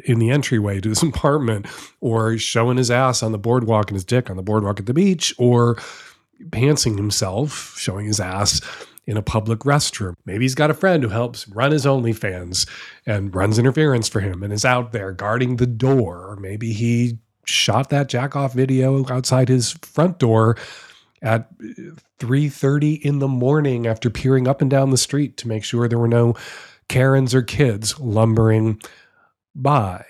in 0.05 0.19
the 0.19 0.31
entryway 0.31 0.81
to 0.81 0.89
his 0.89 1.03
apartment 1.03 1.67
or 2.01 2.39
showing 2.39 2.77
his 2.77 2.91
ass 2.91 3.23
on 3.23 3.33
the 3.33 3.39
boardwalk 3.39 3.91
and 3.91 3.97
his 3.97 4.05
dick 4.05 4.31
on 4.31 4.37
the 4.37 4.43
boardwalk 4.43 4.81
at 4.81 4.87
the 4.87 4.95
beach 4.95 5.35
or 5.39 5.77
pantsing 6.51 6.97
himself 6.97 7.77
showing 7.79 8.07
his 8.07 8.21
ass 8.21 8.61
in 9.07 9.17
a 9.17 9.23
public 9.23 9.61
restroom. 9.61 10.15
Maybe 10.25 10.45
he's 10.45 10.57
got 10.57 10.71
a 10.71 10.75
friend 10.75 11.03
who 11.03 11.09
helps 11.11 11.47
run 11.49 11.71
his 11.71 11.87
OnlyFans 11.87 12.69
and 13.07 13.35
runs 13.35 13.59
interference 13.59 14.09
for 14.09 14.21
him 14.21 14.43
and 14.43 14.53
is 14.53 14.65
out 14.65 14.93
there 14.93 15.13
guarding 15.13 15.57
the 15.57 15.67
door. 15.67 16.37
Maybe 16.41 16.73
he 16.73 17.19
shot 17.47 17.91
that 17.91 18.09
jack 18.09 18.37
off 18.37 18.53
video 18.53 19.05
outside 19.11 19.49
his 19.49 19.73
front 19.83 20.19
door 20.19 20.57
at 21.23 21.49
3:30 22.19 22.95
in 23.05 23.19
the 23.19 23.29
morning 23.29 23.87
after 23.87 24.11
peering 24.11 24.47
up 24.47 24.61
and 24.61 24.71
down 24.71 24.91
the 24.91 24.97
street 24.97 25.37
to 25.39 25.49
make 25.49 25.65
sure 25.65 25.89
there 25.89 25.99
were 25.99 26.09
no 26.09 26.35
Karens 26.89 27.35
or 27.35 27.43
kids 27.43 27.99
lumbering 27.99 28.81
by. 29.55 30.05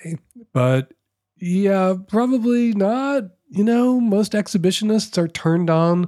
But 0.53 0.93
yeah, 1.39 1.95
probably 2.09 2.73
not. 2.73 3.25
You 3.49 3.65
know, 3.65 4.01
most 4.01 4.33
exhibitionists 4.33 5.17
are 5.17 5.29
turned 5.29 5.71
on 5.71 6.07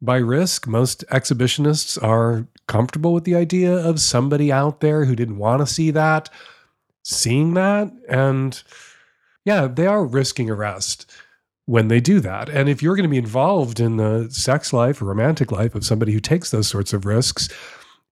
by 0.00 0.16
risk. 0.16 0.66
Most 0.66 1.04
exhibitionists 1.08 2.02
are 2.02 2.46
comfortable 2.68 3.12
with 3.12 3.24
the 3.24 3.34
idea 3.34 3.74
of 3.74 4.00
somebody 4.00 4.52
out 4.52 4.80
there 4.80 5.04
who 5.04 5.16
didn't 5.16 5.38
want 5.38 5.60
to 5.60 5.72
see 5.72 5.90
that 5.90 6.30
seeing 7.02 7.54
that 7.54 7.90
and 8.08 8.62
yeah, 9.44 9.66
they 9.66 9.86
are 9.86 10.04
risking 10.04 10.50
arrest 10.50 11.10
when 11.66 11.88
they 11.88 12.00
do 12.00 12.20
that. 12.20 12.48
And 12.48 12.68
if 12.68 12.82
you're 12.82 12.96
going 12.96 13.08
to 13.08 13.10
be 13.10 13.18
involved 13.18 13.80
in 13.80 13.96
the 13.96 14.28
sex 14.30 14.72
life 14.72 15.00
or 15.00 15.04
romantic 15.06 15.52
life 15.52 15.74
of 15.74 15.84
somebody 15.84 16.12
who 16.12 16.20
takes 16.20 16.50
those 16.50 16.68
sorts 16.68 16.92
of 16.92 17.04
risks, 17.04 17.48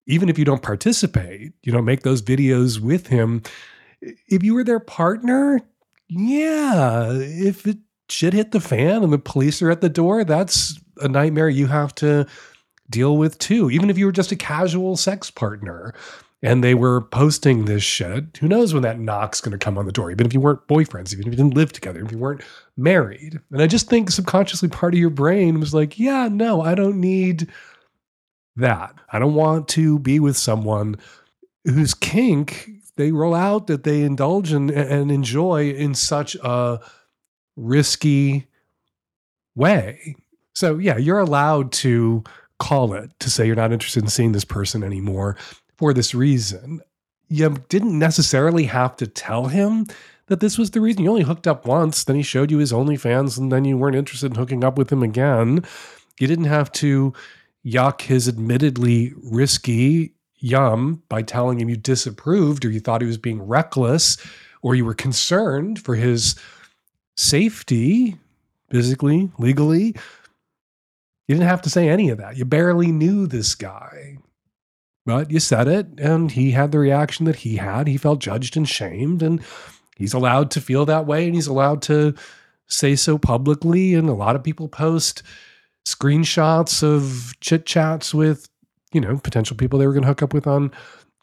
even 0.07 0.29
if 0.29 0.39
you 0.39 0.45
don't 0.45 0.63
participate, 0.63 1.53
you 1.63 1.73
don't 1.73 1.85
make 1.85 2.03
those 2.03 2.23
videos 2.23 2.81
with 2.81 3.09
him, 3.09 3.43
if 4.01 4.43
you 4.43 4.55
were 4.55 4.65
their 4.65 4.81
partner, 4.81 5.61
yeah, 6.09 7.11
if 7.13 7.67
it 7.67 7.79
shit 8.09 8.33
hit 8.33 8.53
the 8.53 8.61
fan 8.61 9.03
and 9.03 9.13
the 9.13 9.19
police 9.19 9.61
are 9.61 9.71
at 9.71 9.81
the 9.81 9.89
door, 9.89 10.25
that's 10.25 10.79
a 10.99 11.09
nightmare 11.09 11.49
you 11.49 11.67
have 11.67 11.95
to 11.97 12.27
deal 12.89 13.17
with 13.17 13.39
too. 13.39 13.71
Even 13.71 13.91
if 13.91 13.99
you 13.99 14.07
were 14.07 14.13
just 14.13 14.33
a 14.33 14.37
casual 14.37 14.97
sex 14.97 15.31
partner 15.31 15.95
and 16.43 16.63
they 16.63 16.75
were 16.75 17.01
posting 17.01 17.65
this 17.65 17.83
shit, 17.83 18.37
who 18.39 18.47
knows 18.49 18.73
when 18.73 18.85
that 18.85 19.01
knock's 19.01 19.41
going 19.41 19.53
to 19.53 19.63
come 19.63 19.77
on 19.77 19.87
the 19.87 19.93
door, 19.93 20.11
even 20.11 20.27
if 20.27 20.33
you 20.33 20.41
weren't 20.41 20.67
boyfriends, 20.69 21.13
even 21.13 21.27
if 21.27 21.33
you 21.33 21.37
didn't 21.37 21.55
live 21.55 21.73
together, 21.73 22.05
if 22.05 22.13
you 22.13 22.19
weren't 22.19 22.43
married. 22.77 23.41
And 23.51 23.61
I 23.61 23.67
just 23.67 23.89
think 23.89 24.11
subconsciously 24.11 24.69
part 24.69 24.95
of 24.95 25.01
your 25.01 25.11
brain 25.11 25.59
was 25.59 25.75
like, 25.75 25.99
yeah, 25.99 26.29
no, 26.31 26.61
I 26.61 26.75
don't 26.75 27.01
need 27.01 27.49
that. 28.57 28.95
I 29.13 29.19
don't 29.19 29.35
want 29.35 29.69
to 29.69 29.99
be 29.99 30.21
with 30.21 30.37
someone 30.37 30.97
whose 31.65 31.95
kink 31.95 32.71
they 32.97 33.11
roll 33.11 33.35
out 33.35 33.67
that 33.67 33.85
they 33.85 34.03
indulge 34.03 34.53
in 34.53 34.71
and 34.71 35.11
enjoy 35.11 35.71
in 35.71 35.95
such 35.95 36.37
a 36.37 36.81
risky 37.57 38.47
way. 39.57 40.17
So, 40.55 40.79
yeah, 40.79 40.97
you're 40.97 41.19
allowed 41.19 41.73
to 41.73 42.23
call 42.59 42.95
it 42.95 43.11
to 43.21 43.31
say 43.31 43.47
you're 43.47 43.57
not 43.57 43.73
interested 43.73 44.03
in 44.03 44.09
seeing 44.09 44.33
this 44.33 44.45
person 44.45 44.83
anymore 44.83 45.37
for 45.79 45.95
this 45.95 46.15
reason. 46.15 46.83
You 47.29 47.57
didn't 47.69 47.99
necessarily 47.99 48.65
have 48.65 48.97
to 48.97 49.07
tell 49.07 49.47
him 49.47 49.87
that 50.27 50.41
this 50.41 50.59
was 50.59 50.73
the 50.73 50.81
reason. 50.81 51.05
You 51.05 51.11
only 51.11 51.23
hooked 51.23 51.47
up 51.47 51.67
once, 51.67 52.05
then 52.05 52.17
he 52.17 52.23
showed 52.23 52.51
you 52.51 52.59
his 52.59 52.73
OnlyFans, 52.73 53.39
and 53.39 53.51
then 53.51 53.65
you 53.65 53.79
weren't 53.79 53.97
interested 53.97 54.33
in 54.33 54.39
hooking 54.39 54.65
up 54.65 54.77
with 54.77 54.93
him 54.93 55.03
again. 55.03 55.65
You 56.19 56.27
didn't 56.27 56.45
have 56.45 56.71
to 56.73 57.13
yuck 57.65 58.03
his 58.03 58.29
admittedly 58.29 59.13
risky 59.17 60.13
yum 60.39 61.03
by 61.09 61.23
telling 61.23 61.61
him 61.61 61.69
you 61.69 61.77
disapproved 61.77 62.65
or 62.65 62.71
you 62.71 62.81
thought 62.81 63.01
he 63.01 63.07
was 63.07 63.19
being 63.19 63.43
reckless 63.43 64.17
or 64.63 64.75
you 64.75 64.85
were 64.85 64.95
concerned 64.95 65.81
for 65.81 65.95
his 65.95 66.35
safety, 67.17 68.17
physically, 68.71 69.31
legally. 69.39 69.95
You 71.27 71.35
didn't 71.35 71.49
have 71.49 71.63
to 71.63 71.71
say 71.71 71.89
any 71.89 72.09
of 72.11 72.19
that. 72.19 72.37
You 72.37 72.45
barely 72.45 72.91
knew 72.91 73.27
this 73.27 73.55
guy. 73.55 74.19
But 75.09 75.31
you 75.31 75.41
said 75.41 75.69
it, 75.69 75.87
and 75.97 76.31
he 76.31 76.51
had 76.51 76.71
the 76.71 76.79
reaction 76.79 77.25
that 77.25 77.37
he 77.37 77.57
had. 77.57 77.87
He 77.89 77.97
felt 77.97 78.19
judged 78.19 78.59
and 78.59 78.69
shamed, 78.69 79.23
and 79.23 79.41
he's 79.97 80.13
allowed 80.13 80.51
to 80.51 80.61
feel 80.61 80.85
that 80.85 81.07
way, 81.07 81.25
and 81.25 81.35
he's 81.35 81.47
allowed 81.47 81.81
to 81.85 82.15
say 82.67 82.95
so 82.95 83.17
publicly. 83.17 83.95
And 83.95 84.11
a 84.11 84.13
lot 84.13 84.37
of 84.37 84.45
people 84.45 84.69
post 84.69 85.23
screenshots 85.87 86.83
of 86.83 87.33
chit 87.41 87.65
chats 87.65 88.13
with, 88.13 88.51
you 88.93 89.01
know, 89.01 89.17
potential 89.17 89.57
people 89.57 89.79
they 89.79 89.87
were 89.87 89.95
going 89.95 90.03
to 90.03 90.09
hook 90.09 90.23
up 90.23 90.35
with 90.35 90.47
on 90.47 90.73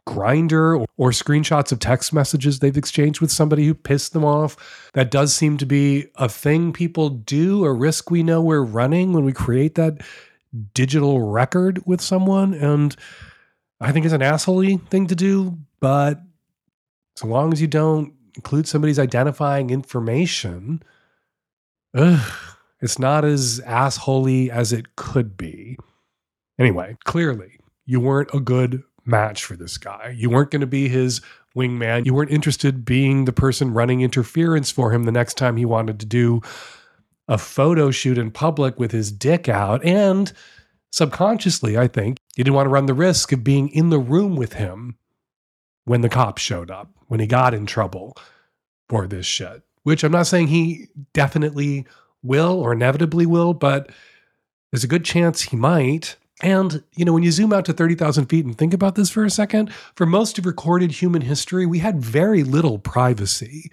Grindr 0.07 0.79
or, 0.79 0.88
or, 0.97 1.11
screenshots 1.11 1.71
of 1.71 1.77
text 1.77 2.11
messages 2.11 2.57
they've 2.57 2.75
exchanged 2.75 3.21
with 3.21 3.31
somebody 3.31 3.67
who 3.67 3.75
pissed 3.75 4.13
them 4.13 4.25
off. 4.25 4.89
That 4.93 5.11
does 5.11 5.31
seem 5.36 5.57
to 5.57 5.65
be 5.67 6.07
a 6.15 6.27
thing 6.27 6.73
people 6.73 7.09
do, 7.09 7.63
a 7.65 7.71
risk 7.71 8.09
we 8.09 8.23
know 8.23 8.41
we're 8.41 8.63
running 8.63 9.13
when 9.13 9.25
we 9.25 9.31
create 9.31 9.75
that 9.75 10.01
digital 10.73 11.21
record 11.21 11.83
with 11.86 12.01
someone. 12.01 12.55
And 12.55 12.95
I 13.82 13.91
think 13.91 14.05
it's 14.05 14.13
an 14.13 14.21
asshole 14.21 14.78
thing 14.89 15.07
to 15.07 15.15
do, 15.15 15.57
but 15.80 16.19
so 17.15 17.28
long 17.28 17.53
as 17.53 17.61
you 17.61 17.67
don't 17.67 18.13
include 18.36 18.67
somebody's 18.67 18.99
identifying 18.99 19.69
information, 19.69 20.82
ugh, 21.93 22.34
it's 22.82 22.99
not 22.99 23.26
as 23.26 23.61
assholey 23.61 24.49
as 24.49 24.73
it 24.73 24.95
could 24.95 25.38
be. 25.38 25.78
Anyway, 26.59 26.97
clearly, 27.03 27.59
you 27.86 27.99
weren't 27.99 28.34
a 28.34 28.39
good 28.39 28.84
match 29.05 29.43
for 29.43 29.55
this 29.55 29.78
guy. 29.78 30.13
You 30.15 30.30
weren't 30.30 30.51
going 30.51 30.61
to 30.61 30.67
be 30.67 30.88
his 30.88 31.21
wingman. 31.55 32.05
You 32.05 32.13
weren't 32.13 32.32
interested 32.32 32.86
being 32.86 33.26
the 33.26 33.34
person 33.34 33.73
running 33.73 34.01
interference 34.01 34.71
for 34.71 34.91
him 34.91 35.03
the 35.03 35.11
next 35.11 35.36
time 35.38 35.57
he 35.57 35.65
wanted 35.65 35.99
to 35.99 36.05
do 36.05 36.41
a 37.28 37.38
photo 37.38 37.91
shoot 37.91 38.17
in 38.17 38.32
public 38.32 38.80
with 38.80 38.91
his 38.91 39.11
dick 39.11 39.49
out. 39.49 39.84
And 39.84 40.32
subconsciously, 40.96 41.78
I 41.78 41.89
think, 41.89 42.20
you 42.38 42.43
didn't 42.46 42.56
want 42.56 42.68
to 42.68 42.72
run 42.72 42.86
the 42.86 42.93
risk 42.93 43.34
of 43.34 43.43
being 43.43 43.68
in 43.68 43.89
the 43.89 44.00
room 44.00 44.38
with 44.38 44.54
him 44.54 44.96
when 45.84 46.00
the 46.00 46.08
cops 46.08 46.41
showed 46.41 46.72
up, 46.72 46.89
when 47.08 47.20
he 47.20 47.28
got 47.28 47.54
in 47.54 47.66
trouble 47.66 48.16
for 48.88 49.06
this 49.06 49.26
shit. 49.26 49.64
Which 49.84 50.06
I'm 50.06 50.14
not 50.14 50.26
saying 50.26 50.48
he 50.48 50.88
definitely 51.14 51.86
will 52.24 52.62
or 52.62 52.72
inevitably 52.72 53.26
will, 53.26 53.54
but 53.54 53.91
there's 54.72 54.86
a 54.86 54.88
good 54.88 55.04
chance 55.04 55.41
he 55.41 55.58
might. 55.58 56.16
And, 56.41 56.82
you 56.96 57.04
know, 57.04 57.12
when 57.12 57.24
you 57.24 57.32
zoom 57.32 57.52
out 57.52 57.66
to 57.66 57.74
30,000 57.74 58.28
feet 58.28 58.46
and 58.46 58.58
think 58.58 58.74
about 58.74 58.96
this 58.96 59.10
for 59.10 59.26
a 59.26 59.30
second, 59.30 59.74
for 59.96 60.06
most 60.06 60.39
of 60.39 60.46
recorded 60.46 60.93
human 60.93 61.22
history, 61.22 61.66
we 61.66 61.80
had 61.80 62.02
very 62.02 62.43
little 62.43 62.80
privacy. 62.80 63.70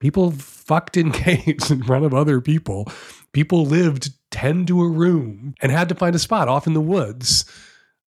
People 0.00 0.32
fucked 0.32 0.96
in 0.96 1.12
caves 1.12 1.70
in 1.70 1.84
front 1.84 2.04
of 2.04 2.12
other 2.12 2.40
people. 2.40 2.88
People 3.32 3.64
lived 3.64 4.10
10 4.34 4.66
to 4.66 4.82
a 4.82 4.88
room 4.88 5.54
and 5.62 5.70
had 5.70 5.88
to 5.88 5.94
find 5.94 6.16
a 6.16 6.18
spot 6.18 6.48
off 6.48 6.66
in 6.66 6.74
the 6.74 6.80
woods 6.80 7.44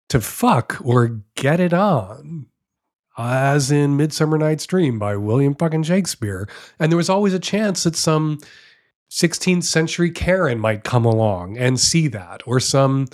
to 0.08 0.20
fuck 0.20 0.76
or 0.82 1.20
get 1.36 1.60
it 1.60 1.72
on. 1.72 2.46
As 3.16 3.70
in 3.70 3.96
Midsummer 3.96 4.36
Night's 4.36 4.66
Dream 4.66 4.98
by 4.98 5.14
William 5.14 5.54
fucking 5.54 5.84
Shakespeare. 5.84 6.48
And 6.80 6.90
there 6.90 6.96
was 6.96 7.08
always 7.08 7.34
a 7.34 7.38
chance 7.38 7.84
that 7.84 7.94
some 7.94 8.38
16th 9.12 9.62
century 9.62 10.10
Karen 10.10 10.58
might 10.58 10.82
come 10.82 11.04
along 11.04 11.56
and 11.56 11.78
see 11.78 12.08
that, 12.08 12.42
or 12.46 12.58
some 12.58 13.06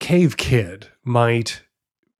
cave 0.00 0.38
kid 0.38 0.88
might 1.04 1.62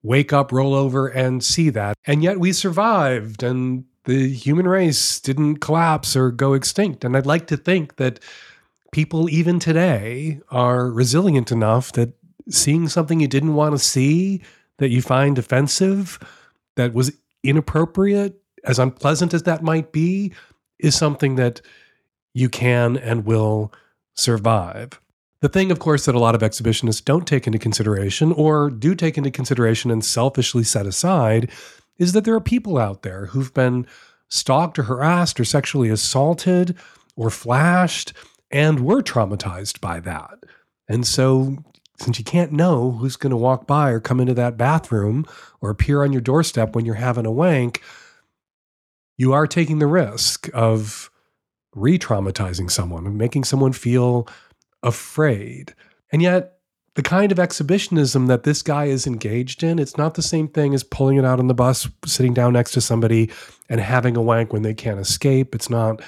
wake 0.02 0.30
up, 0.30 0.52
roll 0.52 0.74
over, 0.74 1.08
and 1.08 1.42
see 1.42 1.70
that. 1.70 1.96
And 2.06 2.22
yet 2.22 2.38
we 2.38 2.52
survived, 2.52 3.42
and 3.42 3.86
the 4.04 4.28
human 4.28 4.68
race 4.68 5.20
didn't 5.20 5.56
collapse 5.56 6.14
or 6.14 6.30
go 6.30 6.52
extinct. 6.52 7.02
And 7.02 7.16
I'd 7.16 7.24
like 7.24 7.46
to 7.46 7.56
think 7.56 7.96
that 7.96 8.20
people, 8.96 9.28
even 9.28 9.58
today, 9.58 10.40
are 10.48 10.90
resilient 10.90 11.52
enough 11.52 11.92
that 11.92 12.14
seeing 12.48 12.88
something 12.88 13.20
you 13.20 13.28
didn't 13.28 13.52
want 13.52 13.74
to 13.74 13.78
see, 13.78 14.40
that 14.78 14.88
you 14.88 15.02
find 15.02 15.38
offensive, 15.38 16.18
that 16.76 16.94
was 16.94 17.12
inappropriate, 17.44 18.40
as 18.64 18.78
unpleasant 18.78 19.34
as 19.34 19.42
that 19.42 19.62
might 19.62 19.92
be, 19.92 20.32
is 20.78 20.96
something 20.96 21.36
that 21.36 21.60
you 22.32 22.48
can 22.48 22.96
and 22.96 23.26
will 23.26 23.70
survive. 24.14 24.98
The 25.42 25.50
thing, 25.50 25.70
of 25.70 25.78
course, 25.78 26.06
that 26.06 26.14
a 26.14 26.18
lot 26.18 26.34
of 26.34 26.40
exhibitionists 26.40 27.04
don't 27.04 27.28
take 27.28 27.46
into 27.46 27.58
consideration 27.58 28.32
or 28.32 28.70
do 28.70 28.94
take 28.94 29.18
into 29.18 29.30
consideration 29.30 29.90
and 29.90 30.02
selfishly 30.02 30.64
set 30.64 30.86
aside 30.86 31.50
is 31.98 32.14
that 32.14 32.24
there 32.24 32.34
are 32.34 32.40
people 32.40 32.78
out 32.78 33.02
there 33.02 33.26
who've 33.26 33.52
been 33.52 33.86
stalked 34.30 34.78
or 34.78 34.84
harassed 34.84 35.38
or 35.38 35.44
sexually 35.44 35.90
assaulted 35.90 36.74
or 37.14 37.28
flashed 37.28 38.14
and 38.50 38.80
were 38.80 39.02
traumatized 39.02 39.80
by 39.80 40.00
that. 40.00 40.38
And 40.88 41.06
so, 41.06 41.56
since 41.98 42.18
you 42.18 42.24
can't 42.24 42.52
know 42.52 42.92
who's 42.92 43.16
going 43.16 43.30
to 43.30 43.36
walk 43.36 43.66
by 43.66 43.90
or 43.90 44.00
come 44.00 44.20
into 44.20 44.34
that 44.34 44.58
bathroom 44.58 45.24
or 45.60 45.70
appear 45.70 46.02
on 46.02 46.12
your 46.12 46.20
doorstep 46.20 46.74
when 46.74 46.84
you're 46.84 46.94
having 46.94 47.24
a 47.24 47.30
wank, 47.30 47.82
you 49.16 49.32
are 49.32 49.46
taking 49.46 49.78
the 49.78 49.86
risk 49.86 50.50
of 50.52 51.10
re 51.74 51.98
traumatizing 51.98 52.70
someone, 52.70 53.06
and 53.06 53.18
making 53.18 53.44
someone 53.44 53.72
feel 53.72 54.26
afraid. 54.82 55.74
And 56.10 56.22
yet, 56.22 56.58
the 56.94 57.02
kind 57.02 57.30
of 57.30 57.38
exhibitionism 57.38 58.26
that 58.26 58.44
this 58.44 58.62
guy 58.62 58.86
is 58.86 59.06
engaged 59.06 59.62
in, 59.62 59.78
it's 59.78 59.98
not 59.98 60.14
the 60.14 60.22
same 60.22 60.48
thing 60.48 60.72
as 60.74 60.82
pulling 60.82 61.18
it 61.18 61.26
out 61.26 61.38
on 61.38 61.46
the 61.46 61.54
bus, 61.54 61.86
sitting 62.06 62.32
down 62.32 62.54
next 62.54 62.72
to 62.72 62.80
somebody 62.80 63.30
and 63.68 63.80
having 63.80 64.16
a 64.16 64.22
wank 64.22 64.52
when 64.52 64.62
they 64.62 64.72
can't 64.72 64.98
escape. 64.98 65.54
It's 65.54 65.68
not 65.68 66.00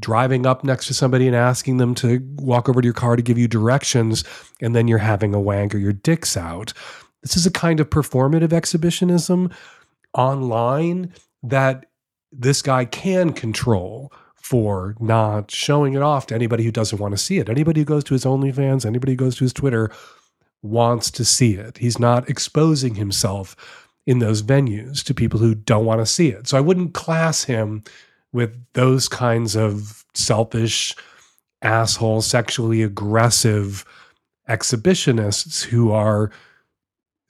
driving 0.00 0.46
up 0.46 0.64
next 0.64 0.86
to 0.86 0.94
somebody 0.94 1.26
and 1.26 1.34
asking 1.36 1.78
them 1.78 1.94
to 1.96 2.20
walk 2.36 2.68
over 2.68 2.80
to 2.80 2.86
your 2.86 2.94
car 2.94 3.16
to 3.16 3.22
give 3.22 3.38
you 3.38 3.48
directions 3.48 4.24
and 4.60 4.74
then 4.74 4.88
you're 4.88 4.98
having 4.98 5.34
a 5.34 5.40
wank 5.40 5.74
or 5.74 5.78
your 5.78 5.92
dick's 5.92 6.36
out. 6.36 6.72
This 7.22 7.36
is 7.36 7.46
a 7.46 7.50
kind 7.50 7.80
of 7.80 7.90
performative 7.90 8.52
exhibitionism 8.52 9.50
online 10.14 11.12
that 11.42 11.86
this 12.30 12.62
guy 12.62 12.84
can 12.84 13.32
control 13.32 14.12
for 14.36 14.94
not 15.00 15.50
showing 15.50 15.94
it 15.94 16.02
off 16.02 16.26
to 16.26 16.34
anybody 16.34 16.64
who 16.64 16.70
doesn't 16.70 16.98
want 16.98 17.12
to 17.12 17.18
see 17.18 17.38
it. 17.38 17.48
Anybody 17.48 17.80
who 17.80 17.84
goes 17.84 18.04
to 18.04 18.14
his 18.14 18.24
OnlyFans, 18.24 18.86
anybody 18.86 19.12
who 19.12 19.16
goes 19.16 19.36
to 19.36 19.44
his 19.44 19.52
Twitter 19.52 19.90
wants 20.62 21.10
to 21.10 21.24
see 21.24 21.54
it. 21.54 21.78
He's 21.78 21.98
not 21.98 22.28
exposing 22.28 22.94
himself 22.94 23.56
in 24.06 24.20
those 24.20 24.42
venues 24.42 25.04
to 25.04 25.12
people 25.12 25.38
who 25.38 25.54
don't 25.54 25.84
want 25.84 26.00
to 26.00 26.06
see 26.06 26.28
it. 26.28 26.48
So 26.48 26.56
I 26.56 26.62
wouldn't 26.62 26.94
class 26.94 27.44
him 27.44 27.84
with 28.32 28.56
those 28.74 29.08
kinds 29.08 29.56
of 29.56 30.04
selfish, 30.14 30.94
asshole, 31.62 32.22
sexually 32.22 32.82
aggressive 32.82 33.84
exhibitionists 34.48 35.64
who 35.64 35.92
are 35.92 36.30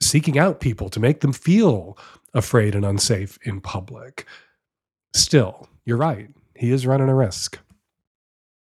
seeking 0.01 0.37
out 0.37 0.59
people 0.59 0.89
to 0.89 0.99
make 0.99 1.19
them 1.19 1.33
feel 1.33 1.97
afraid 2.33 2.75
and 2.75 2.85
unsafe 2.85 3.37
in 3.43 3.59
public. 3.59 4.25
Still, 5.13 5.67
you're 5.85 5.97
right 5.97 6.29
he 6.59 6.71
is 6.71 6.85
running 6.85 7.07
a 7.07 7.15
risk. 7.15 7.57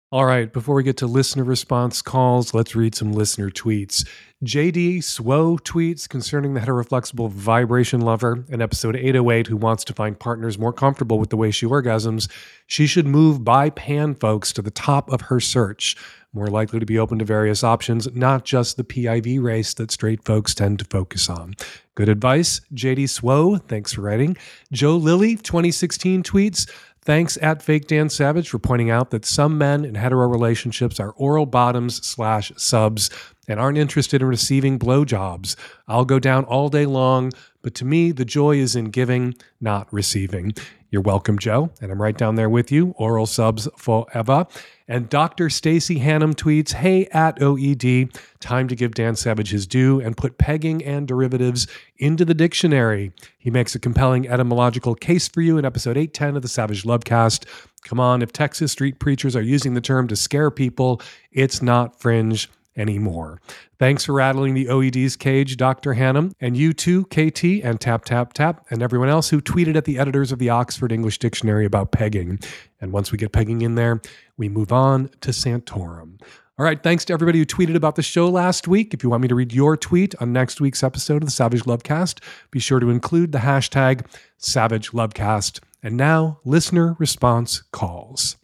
All 0.09 0.25
right, 0.25 0.53
before 0.53 0.75
we 0.75 0.83
get 0.83 0.95
to 0.97 1.05
listener 1.05 1.43
response 1.43 2.01
calls, 2.01 2.53
let's 2.53 2.77
read 2.77 2.95
some 2.95 3.11
listener 3.11 3.49
tweets. 3.49 4.07
JD 4.41 4.99
Swo 4.99 5.59
tweets 5.59 6.07
concerning 6.07 6.53
the 6.53 6.61
heteroflexible 6.61 7.29
vibration 7.29 7.99
lover 7.99 8.45
in 8.47 8.61
episode 8.61 8.95
808 8.95 9.47
who 9.47 9.57
wants 9.57 9.83
to 9.83 9.93
find 9.93 10.17
partners 10.17 10.57
more 10.57 10.71
comfortable 10.71 11.19
with 11.19 11.29
the 11.29 11.35
way 11.35 11.51
she 11.51 11.65
orgasms. 11.65 12.31
She 12.67 12.87
should 12.87 13.05
move 13.05 13.43
by 13.43 13.69
pan 13.69 14.15
folks 14.15 14.53
to 14.53 14.61
the 14.61 14.71
top 14.71 15.11
of 15.11 15.19
her 15.21 15.41
search, 15.41 15.97
more 16.31 16.47
likely 16.47 16.79
to 16.79 16.85
be 16.85 16.97
open 16.97 17.19
to 17.19 17.25
various 17.25 17.61
options, 17.61 18.07
not 18.15 18.45
just 18.45 18.77
the 18.77 18.85
PIV 18.85 19.43
race 19.43 19.73
that 19.73 19.91
straight 19.91 20.23
folks 20.23 20.55
tend 20.55 20.79
to 20.79 20.85
focus 20.85 21.29
on. 21.29 21.53
Good 21.95 22.07
advice, 22.07 22.61
JD 22.73 23.09
Swo. 23.09 23.61
Thanks 23.67 23.91
for 23.91 24.03
writing. 24.03 24.37
Joe 24.71 24.95
Lilly, 24.95 25.35
2016 25.35 26.23
tweets. 26.23 26.69
Thanks 27.07 27.37
at 27.41 27.61
Fake 27.61 27.87
Dan 27.87 28.09
Savage 28.09 28.49
for 28.49 28.59
pointing 28.59 28.89
out 28.89 29.11
that 29.11 29.25
some 29.25 29.57
men 29.57 29.85
in 29.85 29.95
hetero 29.95 30.27
relationships 30.27 30.99
are 30.99 31.11
oral 31.11 31.45
bottoms 31.45 32.05
slash 32.05 32.51
subs 32.57 33.09
and 33.47 33.61
aren't 33.61 33.77
interested 33.77 34.21
in 34.21 34.27
receiving 34.27 34.77
blowjobs. 34.77 35.55
I'll 35.87 36.03
go 36.03 36.19
down 36.19 36.43
all 36.43 36.67
day 36.67 36.85
long, 36.85 37.31
but 37.61 37.73
to 37.75 37.85
me, 37.85 38.11
the 38.11 38.25
joy 38.25 38.57
is 38.57 38.75
in 38.75 38.89
giving, 38.89 39.35
not 39.61 39.87
receiving. 39.93 40.53
You're 40.89 41.01
welcome, 41.01 41.37
Joe, 41.37 41.69
and 41.81 41.91
I'm 41.91 42.01
right 42.01 42.17
down 42.17 42.35
there 42.35 42.49
with 42.49 42.71
you. 42.71 42.93
Oral 42.97 43.25
subs 43.25 43.67
forever. 43.75 44.47
And 44.87 45.09
Dr. 45.09 45.49
Stacy 45.49 45.99
Hannum 45.99 46.33
tweets, 46.33 46.71
Hey 46.71 47.07
at 47.07 47.37
OED, 47.39 48.17
time 48.39 48.69
to 48.69 48.75
give 48.75 48.95
Dan 48.95 49.17
Savage 49.17 49.51
his 49.51 49.67
due 49.67 49.99
and 49.99 50.15
put 50.15 50.37
pegging 50.37 50.81
and 50.85 51.05
derivatives 51.05 51.67
into 51.97 52.23
the 52.23 52.33
dictionary. 52.33 53.11
He 53.37 53.49
makes 53.49 53.75
a 53.75 53.79
compelling 53.79 54.29
etymological 54.29 54.95
case 54.95 55.27
for 55.27 55.41
you 55.41 55.57
in 55.57 55.65
episode 55.65 55.97
810 55.97 56.37
of 56.37 56.41
the 56.41 56.47
Savage 56.47 56.83
Lovecast. 56.83 57.43
Come 57.83 57.99
on, 57.99 58.21
if 58.21 58.31
Texas 58.31 58.71
street 58.71 58.97
preachers 58.97 59.35
are 59.35 59.41
using 59.41 59.73
the 59.73 59.81
term 59.81 60.07
to 60.07 60.15
scare 60.15 60.49
people, 60.49 61.01
it's 61.33 61.61
not 61.61 61.99
fringe 61.99 62.49
anymore. 62.77 63.41
Thanks 63.79 64.05
for 64.05 64.13
rattling 64.13 64.53
the 64.53 64.67
OED's 64.67 65.15
cage, 65.15 65.57
Dr. 65.57 65.95
Hannum, 65.95 66.33
and 66.39 66.55
you 66.55 66.73
too, 66.73 67.05
KT 67.05 67.63
and 67.63 67.81
Tap 67.81 68.05
Tap 68.05 68.33
Tap, 68.33 68.65
and 68.69 68.81
everyone 68.81 69.09
else 69.09 69.29
who 69.29 69.41
tweeted 69.41 69.75
at 69.75 69.85
the 69.85 69.97
editors 69.97 70.31
of 70.31 70.39
the 70.39 70.49
Oxford 70.49 70.91
English 70.91 71.19
Dictionary 71.19 71.65
about 71.65 71.91
pegging. 71.91 72.39
And 72.79 72.91
once 72.91 73.11
we 73.11 73.17
get 73.17 73.31
pegging 73.31 73.61
in 73.61 73.75
there, 73.75 74.01
we 74.37 74.47
move 74.47 74.71
on 74.71 75.09
to 75.21 75.31
Santorum. 75.31 76.21
All 76.59 76.65
right, 76.65 76.81
thanks 76.81 77.05
to 77.05 77.13
everybody 77.13 77.37
who 77.37 77.45
tweeted 77.45 77.75
about 77.75 77.97
the 77.97 78.01
show 78.01 78.27
last 78.29 78.67
week. 78.67 78.91
If 78.91 79.03
you 79.03 79.11
want 79.11 79.21
me 79.21 79.27
to 79.27 79.35
read 79.35 79.53
your 79.53 79.77
tweet 79.77 80.15
on 80.19 80.33
next 80.33 80.59
week's 80.59 80.81
episode 80.81 81.21
of 81.21 81.27
the 81.27 81.31
Savage 81.31 81.63
Lovecast, 81.65 82.19
be 82.49 82.59
sure 82.59 82.79
to 82.79 82.89
include 82.89 83.31
the 83.31 83.39
hashtag 83.39 84.07
Savage 84.39 84.89
Lovecast. 84.89 85.59
And 85.83 85.95
now, 85.95 86.39
listener 86.43 86.95
response 86.97 87.61
calls. 87.71 88.37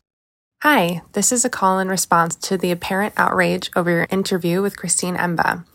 Hi, 0.64 1.02
this 1.12 1.34
is 1.34 1.44
a 1.44 1.50
call 1.50 1.80
in 1.80 1.90
response 1.90 2.36
to 2.36 2.58
the 2.58 2.72
apparent 2.72 3.16
outrage 3.18 3.70
over 3.76 3.92
your 3.92 4.08
interview 4.10 4.62
with 4.62 4.78
Christine 4.78 5.18
Emba. 5.18 5.66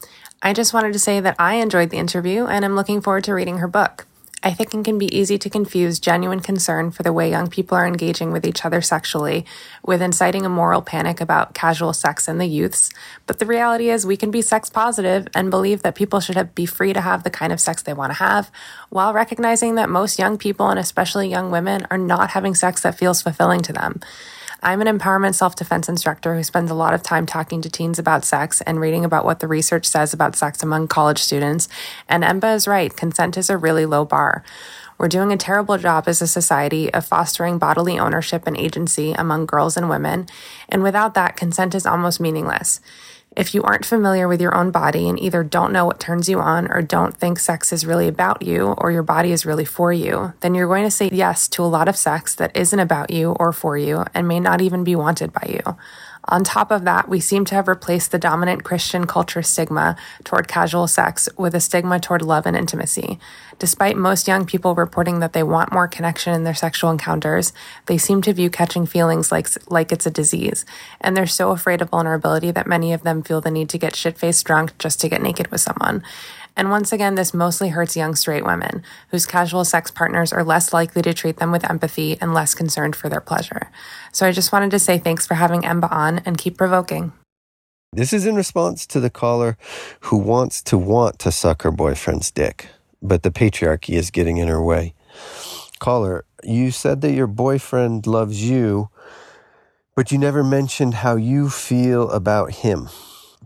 I 0.43 0.55
just 0.55 0.73
wanted 0.73 0.95
to 0.95 0.99
say 0.99 1.21
that 1.21 1.37
I 1.39 1.57
enjoyed 1.57 1.91
the 1.91 1.99
interview 1.99 2.47
and 2.47 2.65
am 2.65 2.75
looking 2.75 3.03
forward 3.03 3.25
to 3.25 3.35
reading 3.35 3.59
her 3.59 3.69
book. 3.69 4.07
I 4.43 4.55
think 4.55 4.73
it 4.73 4.85
can 4.87 4.99
be 4.99 5.15
easy 5.15 5.37
to 5.37 5.51
confuse 5.51 5.99
genuine 5.99 6.41
concern 6.41 6.91
for 6.91 7.03
the 7.03 7.13
way 7.13 7.29
young 7.29 7.49
people 7.49 7.77
are 7.77 7.87
engaging 7.87 8.33
with 8.33 8.47
each 8.47 8.65
other 8.65 8.81
sexually 8.81 9.45
with 9.85 10.01
inciting 10.01 10.47
a 10.47 10.49
moral 10.49 10.81
panic 10.81 11.21
about 11.21 11.53
casual 11.53 11.93
sex 11.93 12.27
in 12.27 12.39
the 12.39 12.47
youths. 12.47 12.89
But 13.27 13.41
the 13.41 13.47
reality 13.47 13.91
is, 13.91 14.07
we 14.07 14.17
can 14.17 14.31
be 14.31 14.41
sex 14.41 14.71
positive 14.71 15.29
and 15.35 15.51
believe 15.51 15.83
that 15.83 15.97
people 15.97 16.21
should 16.21 16.37
have, 16.37 16.55
be 16.55 16.65
free 16.65 16.95
to 16.95 17.03
have 17.03 17.25
the 17.25 17.31
kind 17.31 17.53
of 17.53 17.61
sex 17.61 17.83
they 17.83 17.93
want 17.93 18.13
to 18.13 18.25
have, 18.25 18.51
while 18.89 19.13
recognizing 19.13 19.75
that 19.75 19.91
most 19.91 20.19
young 20.19 20.39
people, 20.39 20.71
and 20.71 20.79
especially 20.79 21.29
young 21.29 21.51
women, 21.51 21.87
are 21.91 21.99
not 21.99 22.31
having 22.31 22.55
sex 22.55 22.81
that 22.81 22.97
feels 22.97 23.21
fulfilling 23.21 23.61
to 23.61 23.75
them. 23.75 24.01
I'm 24.61 24.81
an 24.81 24.99
empowerment 24.99 25.35
self 25.35 25.55
defense 25.55 25.89
instructor 25.89 26.35
who 26.35 26.43
spends 26.43 26.71
a 26.71 26.75
lot 26.75 26.93
of 26.93 27.03
time 27.03 27.27
talking 27.27 27.63
to 27.63 27.71
teens 27.71 27.99
about 27.99 28.25
sex 28.25 28.61
and 28.63 28.81
reading 28.81 29.05
about 29.05 29.25
what 29.25 29.39
the 29.39 29.47
research 29.47 29.87
says 29.87 30.13
about 30.13 30.35
sex 30.35 30.63
among 30.63 30.89
college 30.89 31.21
students. 31.21 31.69
And 32.09 32.25
Emba 32.25 32.57
is 32.57 32.67
right, 32.67 32.95
consent 32.95 33.37
is 33.37 33.51
a 33.51 33.57
really 33.57 33.87
low 33.87 34.05
bar. 34.05 34.43
We're 34.99 35.07
doing 35.07 35.33
a 35.33 35.37
terrible 35.37 35.79
job 35.79 36.09
as 36.09 36.21
a 36.21 36.27
society 36.27 36.93
of 36.93 37.07
fostering 37.07 37.59
bodily 37.59 38.01
ownership 38.01 38.49
and 38.49 38.57
agency 38.57 39.13
among 39.13 39.47
girls 39.47 39.77
and 39.77 39.89
women, 39.89 40.27
and 40.69 40.83
without 40.83 41.15
that, 41.15 41.37
consent 41.37 41.77
is 41.77 41.87
almost 41.87 42.19
meaningless. 42.19 42.81
If 43.39 43.55
you 43.55 43.63
aren't 43.63 43.87
familiar 43.87 44.27
with 44.27 44.41
your 44.41 44.53
own 44.53 44.73
body 44.73 45.09
and 45.09 45.17
either 45.17 45.45
don't 45.45 45.73
know 45.73 45.87
what 45.87 46.01
turns 46.01 46.29
you 46.29 46.41
on 46.41 46.69
or 46.73 46.83
don't 46.83 47.17
think 47.17 47.39
sex 47.39 47.73
is 47.73 47.87
really 47.87 48.09
about 48.09 48.43
you 48.43 48.75
or 48.79 48.91
your 48.91 49.05
body 49.05 49.31
is 49.31 49.47
really 49.47 49.65
for 49.65 49.93
you, 49.93 50.33
then 50.41 50.57
you're 50.57 50.67
going 50.67 50.83
to 50.83 50.91
say 50.91 51.09
yes 51.13 51.47
to 51.51 51.63
a 51.63 51.67
lot 51.71 51.87
of 51.87 51.97
sex 51.97 52.35
that 52.35 52.57
isn't 52.57 52.81
about 52.81 53.11
you 53.11 53.37
or 53.39 53.53
for 53.53 53.79
you 53.79 54.05
and 54.13 54.27
may 54.27 54.41
not 54.41 54.61
even 54.61 54.83
be 54.83 54.97
wanted 54.97 55.33
by 55.33 55.47
you. 55.49 55.77
On 56.29 56.45
top 56.45 56.71
of 56.71 56.85
that, 56.85 57.09
we 57.09 57.21
seem 57.21 57.45
to 57.47 57.55
have 57.55 57.69
replaced 57.69 58.13
the 58.13 58.19
dominant 58.19 58.63
Christian 58.63 59.07
culture 59.07 59.43
stigma 59.43 59.97
toward 60.25 60.47
casual 60.47 60.87
sex 60.87 61.29
with 61.39 61.55
a 61.55 61.61
stigma 61.61 61.99
toward 61.99 62.21
love 62.21 62.45
and 62.45 62.57
intimacy. 62.57 63.19
Despite 63.59 63.97
most 63.97 64.29
young 64.29 64.45
people 64.45 64.75
reporting 64.75 65.21
that 65.21 65.33
they 65.33 65.43
want 65.43 65.73
more 65.73 65.89
connection 65.89 66.35
in 66.35 66.45
their 66.45 66.55
sexual 66.55 66.91
encounters, 66.91 67.53
they 67.87 67.97
seem 67.97 68.21
to 68.23 68.35
view 68.35 68.51
catching 68.51 68.85
feelings 68.85 69.33
like, 69.33 69.49
like 69.71 69.91
it's 69.91 70.07
a 70.07 70.11
disease. 70.11 70.67
And 71.01 71.17
they're 71.17 71.27
so 71.27 71.51
afraid 71.51 71.81
of 71.81 71.91
vulnerability 71.91 72.51
that 72.51 72.67
many 72.67 72.93
of 72.93 73.03
them 73.03 73.23
feel 73.23 73.41
the 73.41 73.51
need 73.51 73.71
to 73.71 73.79
get 73.79 73.97
shit 73.97 74.19
faced 74.19 74.47
drunk 74.47 74.77
just 74.79 75.01
to 75.01 75.09
get 75.09 75.23
naked 75.23 75.51
with 75.51 75.63
someone. 75.63 76.03
And 76.59 76.71
once 76.71 76.93
again, 76.93 77.15
this 77.15 77.33
mostly 77.33 77.69
hurts 77.69 77.97
young 77.97 78.17
straight 78.17 78.45
women, 78.45 78.83
whose 79.13 79.27
casual 79.27 79.65
sex 79.65 79.93
partners 79.93 80.33
are 80.33 80.43
less 80.43 80.73
likely 80.73 81.03
to 81.03 81.15
treat 81.15 81.37
them 81.37 81.53
with 81.53 81.71
empathy 81.71 82.19
and 82.21 82.35
less 82.35 82.53
concerned 82.53 82.97
for 82.97 83.09
their 83.09 83.21
pleasure. 83.21 83.71
So 84.11 84.27
I 84.27 84.33
just 84.33 84.51
wanted 84.51 84.73
to 84.73 84.81
say 84.81 84.99
thanks 84.99 85.25
for 85.25 85.35
having 85.35 85.63
Emba 85.63 85.91
on 85.93 86.19
and 86.27 86.37
keep 86.37 86.59
provoking. 86.59 87.13
This 87.93 88.13
is 88.13 88.27
in 88.27 88.35
response 88.35 88.89
to 88.89 88.99
the 88.99 89.09
caller 89.09 89.57
who 90.01 90.17
wants 90.17 90.61
to 90.65 90.77
want 90.77 91.21
to 91.21 91.31
suck 91.31 91.63
her 91.63 91.71
boyfriend's 91.71 92.33
dick, 92.33 92.67
but 93.01 93.23
the 93.23 93.31
patriarchy 93.31 93.95
is 93.95 94.11
getting 94.11 94.39
in 94.39 94.49
her 94.49 94.63
way. 94.63 94.95
Caller, 95.79 96.25
you 96.43 96.73
said 96.73 97.03
that 97.03 97.13
your 97.13 97.29
boyfriend 97.29 98.05
loves 98.09 98.43
you, 98.51 98.91
but 99.95 100.11
you 100.11 100.19
never 100.19 100.43
mentioned 100.43 100.95
how 100.95 101.15
you 101.15 101.51
feel 101.51 102.11
about 102.11 102.51
him. 102.51 102.89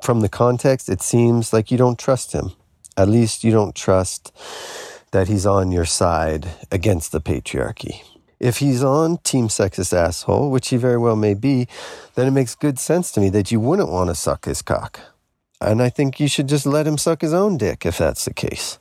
From 0.02 0.20
the 0.20 0.30
context, 0.30 0.88
it 0.88 1.02
seems 1.02 1.52
like 1.52 1.70
you 1.70 1.76
don't 1.76 1.98
trust 1.98 2.32
him. 2.32 2.52
At 2.96 3.08
least 3.08 3.44
you 3.44 3.50
don't 3.50 3.74
trust 3.74 4.32
that 5.12 5.28
he's 5.28 5.46
on 5.46 5.72
your 5.72 5.84
side 5.84 6.48
against 6.70 7.12
the 7.12 7.20
patriarchy. 7.20 8.02
If 8.40 8.58
he's 8.58 8.82
on 8.82 9.18
Team 9.18 9.48
Sexist 9.48 9.92
Asshole, 9.92 10.50
which 10.50 10.68
he 10.68 10.76
very 10.76 10.98
well 10.98 11.16
may 11.16 11.34
be, 11.34 11.68
then 12.16 12.26
it 12.26 12.32
makes 12.32 12.54
good 12.54 12.78
sense 12.78 13.12
to 13.12 13.20
me 13.20 13.28
that 13.30 13.52
you 13.52 13.60
wouldn't 13.60 13.90
want 13.90 14.10
to 14.10 14.14
suck 14.14 14.46
his 14.46 14.62
cock. 14.62 15.00
And 15.60 15.80
I 15.80 15.90
think 15.90 16.18
you 16.18 16.26
should 16.26 16.48
just 16.48 16.66
let 16.66 16.86
him 16.86 16.98
suck 16.98 17.20
his 17.20 17.32
own 17.32 17.56
dick 17.56 17.86
if 17.86 17.98
that's 17.98 18.24
the 18.24 18.34
case. 18.34 18.78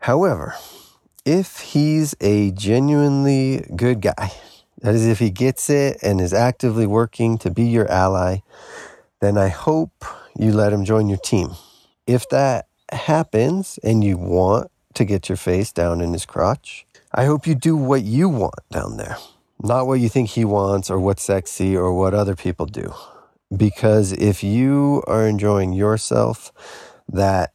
However, 0.00 0.54
if 1.24 1.60
he's 1.60 2.14
a 2.20 2.50
genuinely 2.50 3.64
good 3.74 4.02
guy, 4.02 4.32
that 4.82 4.94
is, 4.94 5.06
if 5.06 5.20
he 5.20 5.30
gets 5.30 5.70
it 5.70 5.98
and 6.02 6.20
is 6.20 6.34
actively 6.34 6.86
working 6.86 7.38
to 7.38 7.50
be 7.50 7.62
your 7.62 7.88
ally, 7.90 8.38
then 9.20 9.38
I 9.38 9.48
hope 9.48 10.04
you 10.36 10.52
let 10.52 10.72
him 10.72 10.84
join 10.84 11.08
your 11.08 11.18
team. 11.18 11.50
If 12.06 12.28
that 12.30 12.66
happens 12.92 13.78
and 13.82 14.02
you 14.04 14.16
want 14.16 14.70
to 14.94 15.04
get 15.04 15.28
your 15.28 15.36
face 15.36 15.72
down 15.72 16.00
in 16.00 16.12
his 16.12 16.26
crotch, 16.26 16.86
I 17.12 17.24
hope 17.24 17.46
you 17.46 17.54
do 17.54 17.76
what 17.76 18.02
you 18.02 18.28
want 18.28 18.60
down 18.70 18.96
there, 18.96 19.16
not 19.62 19.86
what 19.86 20.00
you 20.00 20.08
think 20.08 20.30
he 20.30 20.44
wants 20.44 20.90
or 20.90 20.98
what's 20.98 21.22
sexy 21.22 21.76
or 21.76 21.92
what 21.92 22.14
other 22.14 22.34
people 22.34 22.66
do. 22.66 22.92
Because 23.54 24.12
if 24.12 24.42
you 24.42 25.02
are 25.06 25.26
enjoying 25.26 25.72
yourself, 25.72 26.52
that 27.08 27.52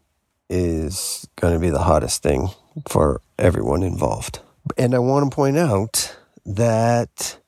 is 0.49 1.27
going 1.35 1.53
to 1.53 1.59
be 1.59 1.69
the 1.69 1.83
hottest 1.83 2.21
thing 2.21 2.49
for 2.87 3.21
everyone 3.39 3.83
involved. 3.83 4.39
And 4.77 4.93
I 4.93 4.99
want 4.99 5.29
to 5.29 5.35
point 5.35 5.57
out 5.57 6.15
that 6.45 7.39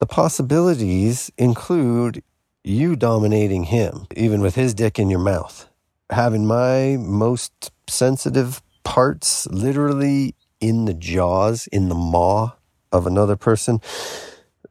the 0.00 0.06
possibilities 0.06 1.30
include 1.36 2.22
you 2.62 2.96
dominating 2.96 3.64
him, 3.64 4.06
even 4.16 4.40
with 4.40 4.54
his 4.54 4.72
dick 4.72 4.98
in 4.98 5.10
your 5.10 5.20
mouth 5.20 5.68
having 6.10 6.46
my 6.46 6.96
most 6.98 7.72
sensitive 7.88 8.62
parts 8.84 9.46
literally 9.48 10.34
in 10.60 10.84
the 10.84 10.94
jaws, 10.94 11.66
in 11.68 11.88
the 11.88 11.94
maw 11.94 12.52
of 12.92 13.06
another 13.06 13.36
person, 13.36 13.80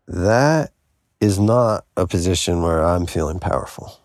that 0.08 0.72
is 1.20 1.40
not 1.40 1.86
a 1.96 2.06
position 2.08 2.62
where 2.62 2.84
I'm 2.84 3.06
feeling 3.06 3.40
powerful. 3.40 4.00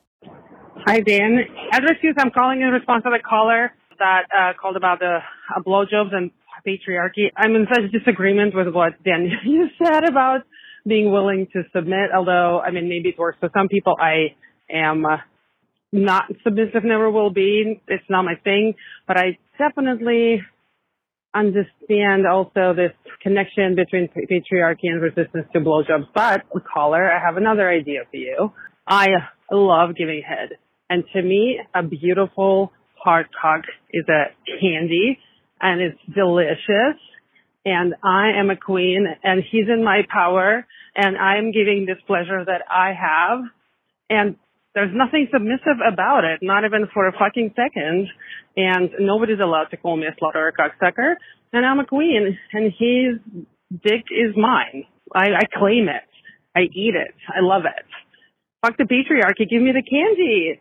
Hi, 0.87 1.01
Dan. 1.01 1.39
As 1.73 1.81
excuse, 1.87 2.15
I'm 2.19 2.31
calling 2.31 2.63
in 2.63 2.69
response 2.69 3.05
to 3.05 3.11
the 3.11 3.19
caller 3.19 3.73
that 3.99 4.23
uh, 4.35 4.53
called 4.61 4.77
about 4.77 5.01
the 5.01 5.19
uh, 5.55 5.61
blowjobs 5.61 6.15
and 6.15 6.31
patriarchy. 6.67 7.31
I'm 7.37 7.55
in 7.55 7.67
such 7.73 7.91
disagreement 7.93 8.55
with 8.55 8.69
what 8.69 9.03
Dan 9.05 9.31
you 9.45 9.69
said 9.83 10.05
about 10.05 10.43
being 10.87 11.13
willing 11.13 11.47
to 11.53 11.63
submit. 11.75 12.11
Although, 12.15 12.61
I 12.61 12.71
mean, 12.71 12.89
maybe 12.89 13.11
it 13.11 13.19
works 13.19 13.39
for 13.41 13.51
some 13.53 13.69
people. 13.69 13.97
I 14.01 14.35
am 14.71 15.05
uh, 15.05 15.19
not 15.93 16.25
submissive, 16.45 16.85
never 16.85 17.11
will 17.11 17.31
be. 17.31 17.81
It's 17.89 18.05
not 18.09 18.25
my 18.25 18.35
thing, 18.45 18.75
but 19.07 19.17
I 19.17 19.39
definitely 19.59 20.43
understand 21.35 22.27
also 22.27 22.75
this 22.75 22.93
connection 23.23 23.75
between 23.75 24.09
patriarchy 24.09 24.85
and 24.85 25.01
resistance 25.01 25.47
to 25.53 25.61
blowjobs. 25.61 26.07
But 26.15 26.43
caller, 26.73 27.11
I 27.11 27.25
have 27.25 27.37
another 27.37 27.69
idea 27.69 28.01
for 28.11 28.17
you. 28.17 28.53
I 28.87 29.09
love 29.51 29.97
giving 29.97 30.23
head. 30.27 30.59
And 30.91 31.05
to 31.13 31.23
me, 31.23 31.61
a 31.75 31.83
beautiful 31.83 32.73
hard 32.97 33.27
cock 33.41 33.63
is 33.93 34.05
a 34.09 34.25
candy 34.61 35.19
and 35.61 35.81
it's 35.81 35.99
delicious. 36.15 37.01
And 37.65 37.95
I 38.03 38.31
am 38.39 38.51
a 38.51 38.57
queen 38.57 39.07
and 39.23 39.43
he's 39.51 39.67
in 39.69 39.85
my 39.85 40.03
power 40.09 40.67
and 40.97 41.17
I'm 41.17 41.53
giving 41.53 41.85
this 41.87 41.99
pleasure 42.07 42.45
that 42.45 42.63
I 42.71 42.93
have. 42.99 43.41
And 44.09 44.37
there's 44.79 44.95
nothing 44.95 45.27
submissive 45.33 45.83
about 45.83 46.23
it, 46.23 46.39
not 46.41 46.65
even 46.65 46.87
for 46.95 47.09
a 47.09 47.13
fucking 47.13 47.53
second. 47.57 48.07
And 48.57 48.91
nobody's 49.01 49.41
allowed 49.43 49.71
to 49.73 49.77
call 49.77 49.97
me 49.97 50.07
a 50.07 50.15
slut 50.23 50.37
or 50.37 50.47
a 50.47 50.53
cocksucker. 50.53 51.15
And 51.53 51.67
I'm 51.67 51.81
a 51.81 51.85
queen 51.85 52.39
and 52.53 52.73
his 52.79 53.19
dick 53.83 54.05
is 54.13 54.37
mine. 54.37 54.85
I, 55.13 55.31
I 55.35 55.59
claim 55.59 55.89
it. 55.89 56.07
I 56.55 56.61
eat 56.73 56.95
it. 56.95 57.13
I 57.29 57.41
love 57.41 57.63
it. 57.65 57.87
Fuck 58.65 58.77
the 58.77 58.85
patriarchy. 58.85 59.51
Give 59.51 59.63
me 59.63 59.73
the 59.73 59.83
candy. 59.83 60.61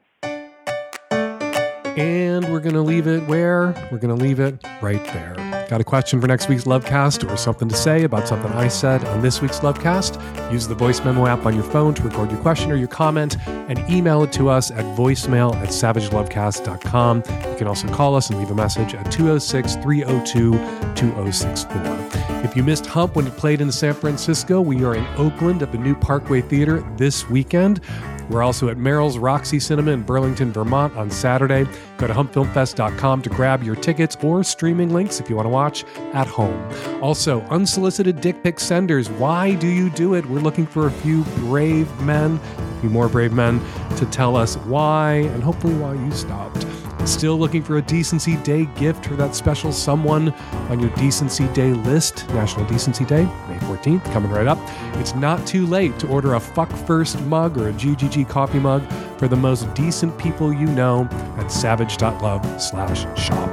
And 1.96 2.52
we're 2.52 2.60
going 2.60 2.74
to 2.74 2.82
leave 2.82 3.06
it 3.06 3.28
where? 3.28 3.74
We're 3.92 4.00
going 4.00 4.16
to 4.18 4.24
leave 4.24 4.40
it 4.40 4.64
right 4.82 5.04
there. 5.06 5.47
Got 5.68 5.82
a 5.82 5.84
question 5.84 6.22
for 6.22 6.28
next 6.28 6.48
week's 6.48 6.64
Lovecast 6.64 7.30
or 7.30 7.36
something 7.36 7.68
to 7.68 7.76
say 7.76 8.04
about 8.04 8.26
something 8.26 8.50
I 8.54 8.70
said 8.70 9.04
on 9.04 9.22
this 9.22 9.42
week's 9.42 9.60
Lovecast? 9.60 10.16
Use 10.50 10.66
the 10.66 10.76
voice 10.76 11.04
memo 11.04 11.28
app 11.28 11.46
on 11.46 11.56
your 11.56 11.66
phone 11.66 11.94
to 11.96 12.04
record 12.04 12.32
your 12.32 12.40
question 12.40 12.72
or 12.72 12.78
your 12.78 12.88
comment 12.88 13.36
and 13.48 13.78
email 13.90 14.24
it 14.24 14.32
to 14.34 14.48
us 14.48 14.72
at 14.72 14.86
voicemail 14.98 15.54
at 15.56 15.68
savagelovecast.com. 15.70 17.18
You 17.18 17.58
can 17.58 17.68
also 17.68 17.90
call 17.90 18.16
us 18.16 18.30
and 18.30 18.40
leave 18.40 18.50
a 18.50 18.56
message 18.56 18.96
at 18.96 19.12
206 19.12 19.76
302 19.76 20.52
2064. 20.96 22.44
If 22.46 22.56
you 22.56 22.64
missed 22.64 22.86
Hump 22.86 23.18
when 23.18 23.28
it 23.28 23.36
played 23.36 23.60
in 23.60 23.70
San 23.70 23.94
Francisco, 23.94 24.62
we 24.62 24.86
are 24.86 24.96
in 24.96 25.06
Oakland 25.18 25.62
at 25.62 25.74
the 25.74 25.78
new 25.78 25.96
Parkway 25.96 26.40
Theater 26.40 26.80
this 26.96 27.30
weekend. 27.30 27.82
We're 28.30 28.44
also 28.44 28.70
at 28.70 28.78
Merrill's 28.78 29.18
Roxy 29.18 29.60
Cinema 29.60 29.92
in 29.92 30.04
Burlington, 30.04 30.52
Vermont 30.52 30.96
on 30.96 31.10
Saturday. 31.10 31.68
Go 31.98 32.08
to 32.08 32.14
humpfilmfest.com 32.14 33.22
to 33.22 33.30
grab 33.30 33.64
your 33.64 33.76
tickets 33.76 34.18
or 34.22 34.44
streaming 34.44 34.94
links 34.94 35.20
if 35.20 35.30
you 35.30 35.36
want 35.36 35.46
to 35.46 35.50
watch 35.50 35.86
at 36.14 36.28
home. 36.28 36.70
Also, 37.02 37.42
unsolicited 37.44 38.22
dick 38.22 38.44
pic 38.44 38.60
senders. 38.60 39.10
Why 39.10 39.56
do 39.56 39.68
you 39.68 39.90
do 39.90 40.14
it? 40.14 40.26
We're 40.26 40.40
looking 40.40 40.66
for 40.66 40.88
a 40.88 40.92
few 40.92 41.24
brave 41.40 41.90
men, 42.02 42.40
a 42.58 42.82
few 42.82 42.90
more 42.90 43.10
brave 43.10 43.34
men 43.34 43.62
to 43.98 44.06
tell 44.08 44.36
us 44.36 44.56
why 44.58 45.14
and 45.14 45.42
hopefully 45.42 45.76
why 45.76 45.94
you 45.94 46.12
stopped. 46.12 46.66
Still 47.08 47.40
looking 47.40 47.64
for 47.64 47.78
a 47.78 47.82
Decency 47.82 48.36
Day 48.38 48.66
gift 48.76 49.06
for 49.06 49.16
that 49.16 49.34
special 49.34 49.72
someone 49.72 50.34
on 50.70 50.80
your 50.82 50.90
Decency 50.92 51.48
Day 51.54 51.72
list? 51.72 52.28
National 52.30 52.66
Decency 52.66 53.06
Day, 53.06 53.24
May 53.48 53.58
14th, 53.60 54.04
coming 54.12 54.30
right 54.30 54.46
up. 54.46 54.60
It's 55.00 55.16
not 55.16 55.48
too 55.48 55.66
late 55.66 55.98
to 56.00 56.08
order 56.10 56.34
a 56.34 56.40
Fuck 56.40 56.70
First 56.70 57.22
mug 57.22 57.58
or 57.58 57.70
a 57.70 57.74
GGG 57.74 58.28
coffee 58.28 58.60
mug 58.60 58.86
for 59.18 59.30
the 59.30 59.38
most 59.38 59.74
decent 59.74 60.18
people 60.18 60.52
you 60.52 60.68
know 60.68 61.08
at 61.38 61.50
savage.love 61.50 62.62
slash 62.62 63.02
shop. 63.18 63.50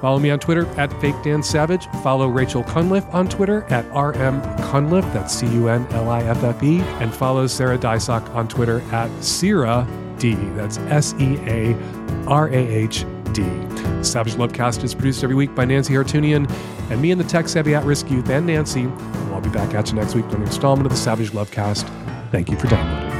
Follow 0.00 0.18
me 0.18 0.30
on 0.30 0.38
Twitter 0.38 0.66
at 0.78 0.90
Fake 1.00 1.14
Dan 1.22 1.42
Savage. 1.42 1.86
Follow 2.02 2.28
Rachel 2.28 2.64
Cunliffe 2.64 3.12
on 3.14 3.28
Twitter 3.28 3.64
at 3.64 3.84
RM 3.94 4.40
that's 5.12 5.34
C 5.34 5.46
U 5.46 5.68
N 5.68 5.86
L 5.92 6.08
I 6.10 6.22
F 6.22 6.42
F 6.42 6.62
E. 6.62 6.80
And 7.00 7.14
follow 7.14 7.46
Searah 7.46 7.78
Deysach 7.78 8.34
on 8.34 8.48
Twitter 8.48 8.80
at 8.92 9.10
Searah 9.20 9.86
D. 10.18 10.34
That's 10.54 10.78
S 10.78 11.14
E 11.18 11.38
A 11.46 11.76
R 12.26 12.48
A 12.48 12.56
H 12.56 13.04
D. 13.32 13.42
Savage 14.02 14.34
Lovecast 14.34 14.84
is 14.84 14.94
produced 14.94 15.24
every 15.24 15.36
week 15.36 15.54
by 15.54 15.64
Nancy 15.64 15.94
Hartunian 15.94 16.50
and 16.90 17.00
me 17.00 17.10
and 17.10 17.20
the 17.20 17.24
tech 17.24 17.48
savvy 17.48 17.74
at 17.74 17.84
risk 17.84 18.10
youth 18.10 18.28
and 18.28 18.46
Nancy. 18.46 18.82
And 18.82 19.30
We'll 19.30 19.40
be 19.40 19.50
back 19.50 19.74
at 19.74 19.88
you 19.88 19.94
next 19.94 20.14
week 20.14 20.28
for 20.30 20.36
an 20.36 20.42
installment 20.42 20.86
of 20.86 20.92
the 20.92 20.98
Savage 20.98 21.32
Lovecast. 21.32 21.88
Thank 22.30 22.50
you 22.50 22.58
for 22.58 22.68
downloading. 22.68 23.13